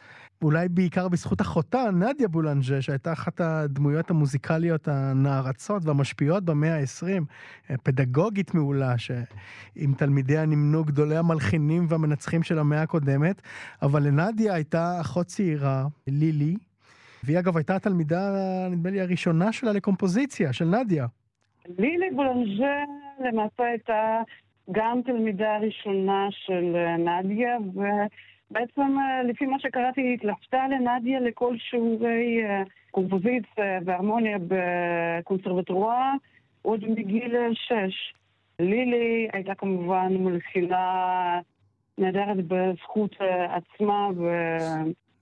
אולי 0.43 0.69
בעיקר 0.69 1.07
בזכות 1.07 1.41
אחותה, 1.41 1.83
נדיה 1.93 2.27
בולנג'ה, 2.27 2.81
שהייתה 2.81 3.13
אחת 3.13 3.41
הדמויות 3.41 4.09
המוזיקליות 4.09 4.87
הנערצות 4.87 5.85
והמשפיעות 5.85 6.43
במאה 6.43 6.79
ה-20, 6.79 7.23
אה, 7.69 7.75
פדגוגית 7.83 8.53
מעולה, 8.53 8.97
שעם 8.97 9.93
תלמידיה 9.97 10.45
נמנו 10.45 10.83
גדולי 10.83 11.17
המלחינים 11.17 11.85
והמנצחים 11.89 12.43
של 12.43 12.59
המאה 12.59 12.81
הקודמת, 12.81 13.41
אבל 13.81 14.03
לנדיה 14.03 14.53
הייתה 14.53 15.01
אחות 15.01 15.25
צעירה, 15.25 15.85
לילי, 16.07 16.55
והיא 17.23 17.39
אגב 17.39 17.57
הייתה 17.57 17.75
התלמידה, 17.75 18.31
נדמה 18.71 18.89
לי, 18.89 19.01
הראשונה 19.01 19.51
שלה 19.51 19.71
לקומפוזיציה, 19.71 20.53
של 20.53 20.65
נדיה. 20.65 21.05
לילי 21.77 22.09
בולנג'ה 22.15 23.02
למעשה 23.23 23.63
הייתה 23.63 24.21
גם 24.71 25.01
תלמידה 25.05 25.57
ראשונה 25.57 26.27
של 26.31 26.75
אה, 26.75 26.97
נדיה, 26.97 27.57
ובעצם 27.57 28.97
אה, 28.99 29.23
לפי 29.23 29.45
מה 29.45 29.59
שקראתי 29.59 30.01
היא 30.01 30.13
התלפתה 30.13 30.67
לנדיה 30.67 31.19
לכל 31.19 31.57
שיעורי 31.57 32.43
אה, 32.43 32.63
קומפוזיציה 32.91 33.79
והרמוניה 33.85 34.37
בקונסרבטוריה 34.47 36.13
עוד 36.61 36.89
מגיל 36.89 37.35
שש. 37.53 38.13
לילי 38.59 39.27
הייתה 39.33 39.55
כמובן 39.55 40.13
מלחינה 40.17 41.39
נהדרת 41.97 42.37
בזכות 42.47 43.15
עצמה 43.49 44.09
ו... 44.17 44.27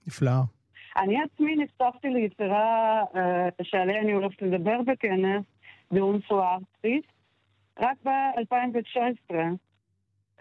נפלאה. 0.06 0.40
אני 0.96 1.22
עצמי 1.22 1.56
נחשפתי 1.56 2.08
ליצירה 2.08 3.02
שעליה 3.62 4.00
אני 4.00 4.12
הולכת 4.12 4.42
לדבר 4.42 4.80
בכנס, 4.86 5.44
באונסו 5.90 6.42
ארצית, 6.42 7.06
רק 7.78 7.96
ב-2019, 8.04 9.34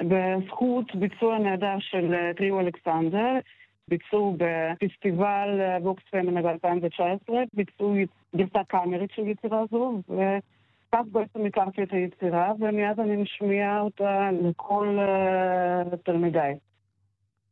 בזכות 0.02 0.96
ביצוע 0.96 1.38
נהדר 1.40 1.80
של 1.80 2.14
אה, 2.14 2.34
טריו 2.38 2.60
אלכסנדר, 2.60 3.40
ביצעו 3.88 4.36
בפסטיבל 4.38 5.60
אה, 5.62 5.78
ווקס 5.82 6.04
פמנה 6.12 6.42
ב-2019, 6.42 7.34
ביצעו 7.54 7.96
גרסה 8.36 8.64
קאמרית 8.68 9.12
של 9.12 9.28
יצירה 9.28 9.64
זו, 9.72 10.02
וכך 10.10 11.04
בעצם 11.12 11.46
הכרתי 11.46 11.84
את 11.84 11.94
היצירה, 11.94 12.52
ומיד 12.60 13.00
אני 13.00 13.16
משמיעה 13.16 13.82
אותה 13.82 14.30
לכל 14.42 14.98
uh, 15.00 15.98
תלמידיי. 15.98 16.56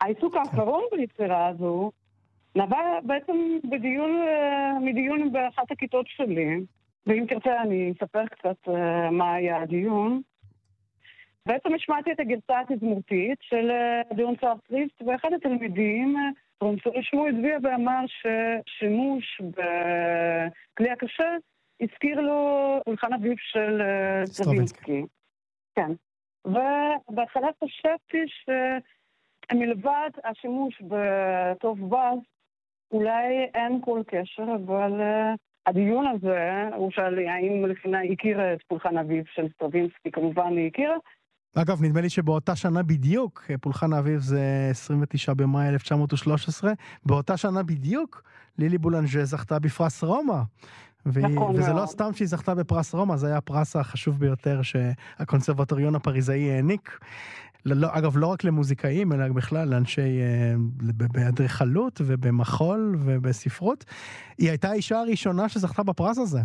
העיסוק 0.01 0.33
כן. 0.33 0.39
האחרון 0.39 0.83
ביצירה 0.91 1.47
הזו 1.47 1.91
נבע 2.55 2.99
בעצם 3.03 3.57
בדיון, 3.69 4.11
uh, 4.11 4.79
מדיון 4.79 5.31
באחת 5.31 5.71
הכיתות 5.71 6.05
שלי, 6.07 6.59
ואם 7.07 7.25
תרצה 7.29 7.61
אני 7.61 7.91
אספר 7.91 8.25
קצת 8.25 8.67
uh, 8.67 9.11
מה 9.11 9.33
היה 9.33 9.61
הדיון. 9.61 10.21
בעצם 11.45 11.73
השמעתי 11.73 12.11
את 12.11 12.19
הגרסה 12.19 12.59
התזמורתית 12.59 13.37
של 13.41 13.71
D'un 14.13 14.35
soir 14.41 14.63
triste, 14.63 15.01
ואחד 15.01 15.33
התלמידים, 15.33 16.15
פרופסור 16.57 16.93
שמו 17.01 17.27
הצביע 17.27 17.57
ואמר 17.63 18.05
ששימוש 18.07 19.41
בכלי 19.41 20.89
הקשה 20.91 21.35
הזכיר 21.81 22.21
לו 22.21 22.81
פולחן 22.85 23.13
אביב 23.13 23.35
של 23.37 23.81
סטרווינסקי. 24.25 25.03
כן. 25.75 25.91
ובהתחלה 26.45 27.47
חשבתי 27.63 28.25
שמלבד 29.51 30.09
השימוש 30.23 30.81
בטוב 30.81 31.89
באז, 31.89 32.19
אולי 32.91 33.47
אין 33.53 33.81
כל 33.81 34.01
קשר, 34.07 34.43
אבל 34.55 35.01
הדיון 35.67 36.05
הזה, 36.07 36.69
הוא 36.75 36.91
שאל 36.91 37.19
האם 37.19 37.65
לילי 37.65 38.13
הכירה 38.13 38.53
את 38.53 38.59
פולחן 38.67 38.97
אביב 38.97 39.23
של 39.35 39.47
סטרווינסקי, 39.55 40.11
כמובן 40.11 40.57
היא 40.57 40.67
הכירה. 40.67 40.95
אגב, 41.55 41.83
נדמה 41.83 42.01
לי 42.01 42.09
שבאותה 42.09 42.55
שנה 42.55 42.83
בדיוק, 42.83 43.51
פולחן 43.61 43.93
האביב 43.93 44.19
זה 44.19 44.67
29 44.71 45.33
במאי 45.33 45.69
1913, 45.69 46.71
באותה 47.05 47.37
שנה 47.37 47.63
בדיוק 47.63 48.23
לילי 48.57 48.77
בולנג'ה 48.77 49.25
זכתה 49.25 49.59
בפרס 49.59 50.03
רומא. 50.03 50.41
והיא, 51.05 51.25
נכון 51.25 51.55
וזה 51.55 51.61
לא 51.61 51.73
מאוד. 51.73 51.81
לא 51.81 51.85
סתם 51.85 52.13
שהיא 52.13 52.27
זכתה 52.27 52.55
בפרס 52.55 52.93
רומא, 52.93 53.15
זה 53.15 53.27
היה 53.27 53.37
הפרס 53.37 53.75
החשוב 53.75 54.19
ביותר 54.19 54.61
שהקונסרבטוריון 54.61 55.95
הפריזאי 55.95 56.51
העניק. 56.51 56.99
לא, 57.65 57.87
אגב, 57.91 58.17
לא 58.17 58.27
רק 58.27 58.43
למוזיקאים, 58.43 59.13
אלא 59.13 59.27
בכלל 59.27 59.67
לאנשי, 59.69 60.21
אה, 60.21 60.53
באדריכלות 61.13 62.01
ובמחול 62.05 62.95
ובספרות. 63.05 63.85
היא 64.37 64.49
הייתה 64.49 64.69
האישה 64.69 64.99
הראשונה 64.99 65.49
שזכתה 65.49 65.83
בפרס 65.83 66.17
הזה. 66.17 66.39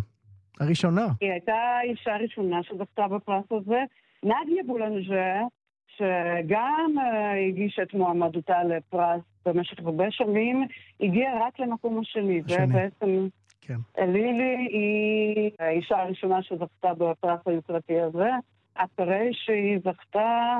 הראשונה. 0.59 1.07
היא 1.21 1.31
הייתה 1.31 1.53
האישה 1.53 2.15
הראשונה 2.15 2.63
שזכתה 2.63 3.07
בפרס 3.07 3.45
הזה. 3.51 3.83
נדיה 4.23 4.63
בולנג'ה, 4.65 5.41
שגם 5.87 6.95
uh, 6.97 7.49
הגישה 7.49 7.81
את 7.81 7.93
מועמדותה 7.93 8.63
לפרס 8.63 9.21
במשך 9.45 9.79
הרבה 9.79 10.11
שנים, 10.11 10.67
הגיעה 11.01 11.47
רק 11.47 11.59
למקום 11.59 11.99
השני. 11.99 12.41
השני. 12.45 12.63
ובעצם 12.65 13.27
כן. 13.61 13.77
לילי 13.97 14.67
היא 14.69 15.51
האישה 15.59 15.97
הראשונה 15.97 16.43
שזכתה 16.43 16.93
בפרס 16.93 17.39
היוקרתי 17.45 18.01
הזה. 18.01 18.29
אחרי 18.75 19.29
שהיא 19.33 19.79
זכתה, 19.85 20.57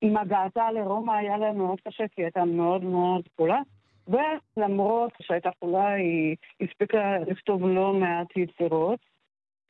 עם 0.00 0.16
הגעתה 0.16 0.70
לרומא 0.72 1.12
היה 1.12 1.36
לה 1.36 1.52
מאוד 1.52 1.80
קשה, 1.88 2.04
כי 2.08 2.20
היא 2.20 2.24
הייתה 2.24 2.44
מאוד 2.44 2.84
מאוד 2.84 3.22
חולה. 3.36 3.60
ולמרות 4.08 5.12
שהייתה 5.22 5.50
חולה, 5.60 5.88
היא 5.88 6.36
הספיקה 6.60 7.18
לכתוב 7.26 7.62
לא 7.66 7.92
מעט 7.92 8.36
יצירות. 8.36 9.00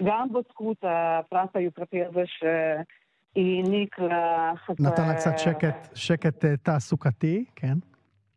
גם 0.02 0.28
בזכות 0.32 0.76
הפרס 0.82 1.48
היוקרתי 1.54 2.04
הזה 2.04 2.22
שהיא 2.26 3.62
העניק 3.62 3.98
לה... 3.98 4.52
נתן 4.80 5.08
לה 5.08 5.14
קצת 5.14 5.38
שקט, 5.38 5.88
שקט 5.94 6.44
אה, 6.44 6.56
תעסוקתי, 6.56 7.44
כן. 7.56 7.74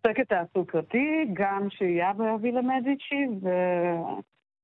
שקט 0.08 0.30
תעסוקתי, 0.30 1.26
גם 1.34 1.68
שהייה 1.70 2.14
בווילה 2.14 2.62
מדיצ'י, 2.62 3.26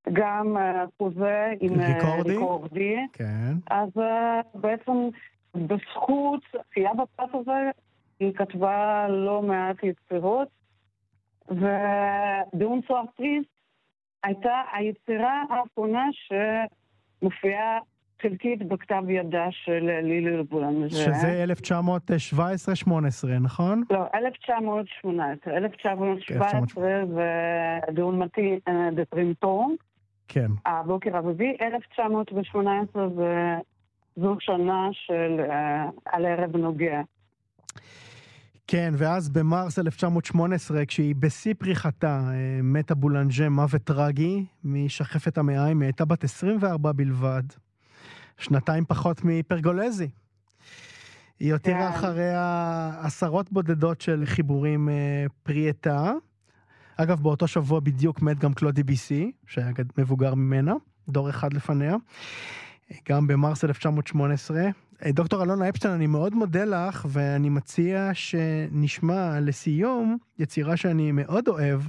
וגם 0.08 0.58
אה, 0.58 0.86
חוזה 0.98 1.54
עם 1.60 1.80
אה, 1.80 1.88
ריקורדי. 1.88 2.30
ריקורדי. 2.30 2.96
כן. 3.14 3.54
אז 3.70 3.90
בעצם 4.54 4.92
בזכות 5.56 6.42
שהייה 6.74 6.92
בפרס 6.94 7.30
הזה, 7.34 7.72
היא 8.20 8.34
כתבה 8.34 9.08
לא 9.10 9.42
מעט 9.42 9.76
יצירות, 9.84 10.48
ו 11.50 11.76
D'un 11.76 12.82
soir 12.88 13.11
triste 13.11 13.46
הייתה 14.24 14.62
היצירה 14.74 15.44
האחרונה 15.50 16.06
שמופיעה 17.22 17.80
חלקית 18.22 18.68
בכתב 18.68 19.04
ידה 19.10 19.48
של 19.52 20.00
לילי 20.04 20.38
בולנז'ה. 20.38 20.90
שזה 20.90 21.46
1917-18, 21.72 23.28
נכון? 23.42 23.84
לא, 23.90 24.06
1918. 24.14 25.58
1917 25.58 27.06
זה 27.14 27.80
D'un 27.92 28.20
matin 28.20 28.60
de 28.96 29.06
printemps. 29.06 29.72
כן. 30.28 30.48
הבוקר 30.66 31.18
הרביעי, 31.18 31.58
1918 31.62 33.10
זה 33.10 33.56
זו 34.16 34.36
שנה 34.40 34.90
של 34.92 35.40
על 36.06 36.26
ערב 36.26 36.58
נוגע. 36.58 37.02
כן, 38.68 38.94
ואז 38.98 39.30
במרס 39.30 39.80
1918, 39.80 40.86
כשהיא 40.86 41.16
בשיא 41.20 41.54
פריחתה, 41.58 42.30
מתה 42.64 42.96
בולנג'ה 42.96 43.50
מוות 43.50 43.82
טרגי 43.82 44.46
משחפת 44.64 45.38
המעיים, 45.38 45.82
היא 45.82 45.88
הייתה 45.88 46.06
בת 46.06 46.24
24 46.24 46.92
בלבד. 46.92 47.44
שנתיים 48.38 48.86
פחות 48.86 49.22
מפרגולזי. 49.24 50.10
היא 51.40 51.54
הותירה 51.54 51.92
כן. 51.92 51.98
אחריה 51.98 52.92
עשרות 53.02 53.52
בודדות 53.52 54.02
של 54.02 54.24
חיבורים 54.26 54.90
אה, 54.90 55.26
פרי 55.44 55.70
עטה. 55.70 56.14
אגב, 56.98 57.22
באותו 57.22 57.48
שבוע 57.48 57.80
בדיוק 57.80 58.22
מת 58.22 58.40
גם 58.40 58.54
קלודי 58.54 58.84
ביסי, 58.84 59.32
שהיה 59.48 59.72
מבוגר 59.98 60.36
ממנה, 60.36 60.74
דור 61.10 61.30
אחד 61.30 61.54
לפניה. 61.54 61.96
גם 63.10 63.28
במרס 63.28 63.64
1918. 63.64 64.62
אה, 65.06 65.12
דוקטור 65.12 65.44
אלונה 65.44 65.70
אפשטיין, 65.70 65.94
אני 65.94 66.08
מאוד 66.08 66.36
מודה 66.36 66.66
לך, 66.66 67.06
ואני 67.10 67.50
מציע 67.50 68.10
שנשמע 68.14 69.40
לסיום 69.40 70.18
יצירה 70.40 70.78
שאני 70.78 71.12
מאוד 71.12 71.48
אוהב, 71.48 71.82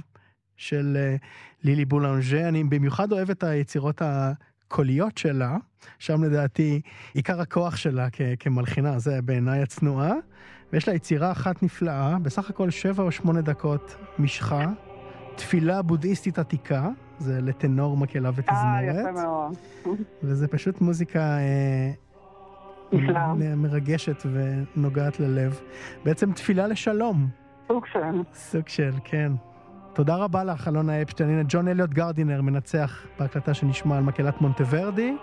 של 0.57 0.97
אה, 0.99 1.15
לילי 1.63 1.85
בולנג'ה. 1.85 2.47
אני 2.49 2.63
במיוחד 2.63 3.11
אוהב 3.11 3.29
את 3.29 3.43
היצירות 3.43 4.01
הקוליות 4.05 5.17
שלה, 5.17 5.57
שם 5.99 6.23
לדעתי 6.23 6.81
עיקר 7.13 7.41
הכוח 7.41 7.75
שלה 7.75 8.07
כ- 8.11 8.21
כמלחינה, 8.39 8.99
זה 8.99 9.21
בעיניי 9.21 9.61
הצנועה. 9.61 10.13
ויש 10.73 10.87
לה 10.87 10.93
יצירה 10.93 11.31
אחת 11.31 11.63
נפלאה, 11.63 12.19
בסך 12.19 12.49
הכל 12.49 12.69
שבע 12.69 13.03
או 13.03 13.11
שמונה 13.11 13.41
דקות 13.41 13.95
משחה, 14.19 14.65
תפילה 15.37 15.81
בודהיסטית 15.81 16.39
עתיקה, 16.39 16.89
זה 17.19 17.41
לטנור, 17.41 17.97
מקהלה 17.97 18.29
ותזמורת. 18.35 18.63
אה, 18.63 18.83
יפה 18.83 19.11
מאוד. 19.11 19.57
וזה 20.23 20.47
פשוט 20.47 20.81
מוזיקה 20.81 21.19
אה, 21.19 21.91
מרגשת 23.55 24.23
ונוגעת 24.33 25.19
ללב. 25.19 25.59
בעצם 26.05 26.31
תפילה 26.31 26.67
לשלום. 26.67 27.27
סוג 27.67 27.85
של. 27.85 28.23
סוג 28.33 28.67
של, 28.67 28.91
כן. 29.03 29.31
תודה 29.93 30.15
רבה 30.15 30.43
לך, 30.43 30.67
אלונה 30.67 31.01
אפשטיין. 31.01 31.29
הנה, 31.29 31.43
ג'ון 31.49 31.67
אליוט 31.67 31.89
גרדינר 31.89 32.41
מנצח 32.41 33.05
בהקלטה 33.19 33.53
שנשמע 33.53 33.97
על 33.97 34.03
מקהלת 34.03 34.41
מונטוורדי, 34.41 35.15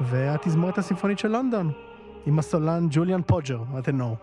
והתזמורת 0.00 0.78
הסימפונית 0.78 1.18
של 1.18 1.28
לונדון, 1.28 1.70
עם 2.26 2.38
הסולן 2.38 2.86
ג'וליאן 2.90 3.22
פוג'ר, 3.22 3.62
הטנור. 3.74 4.16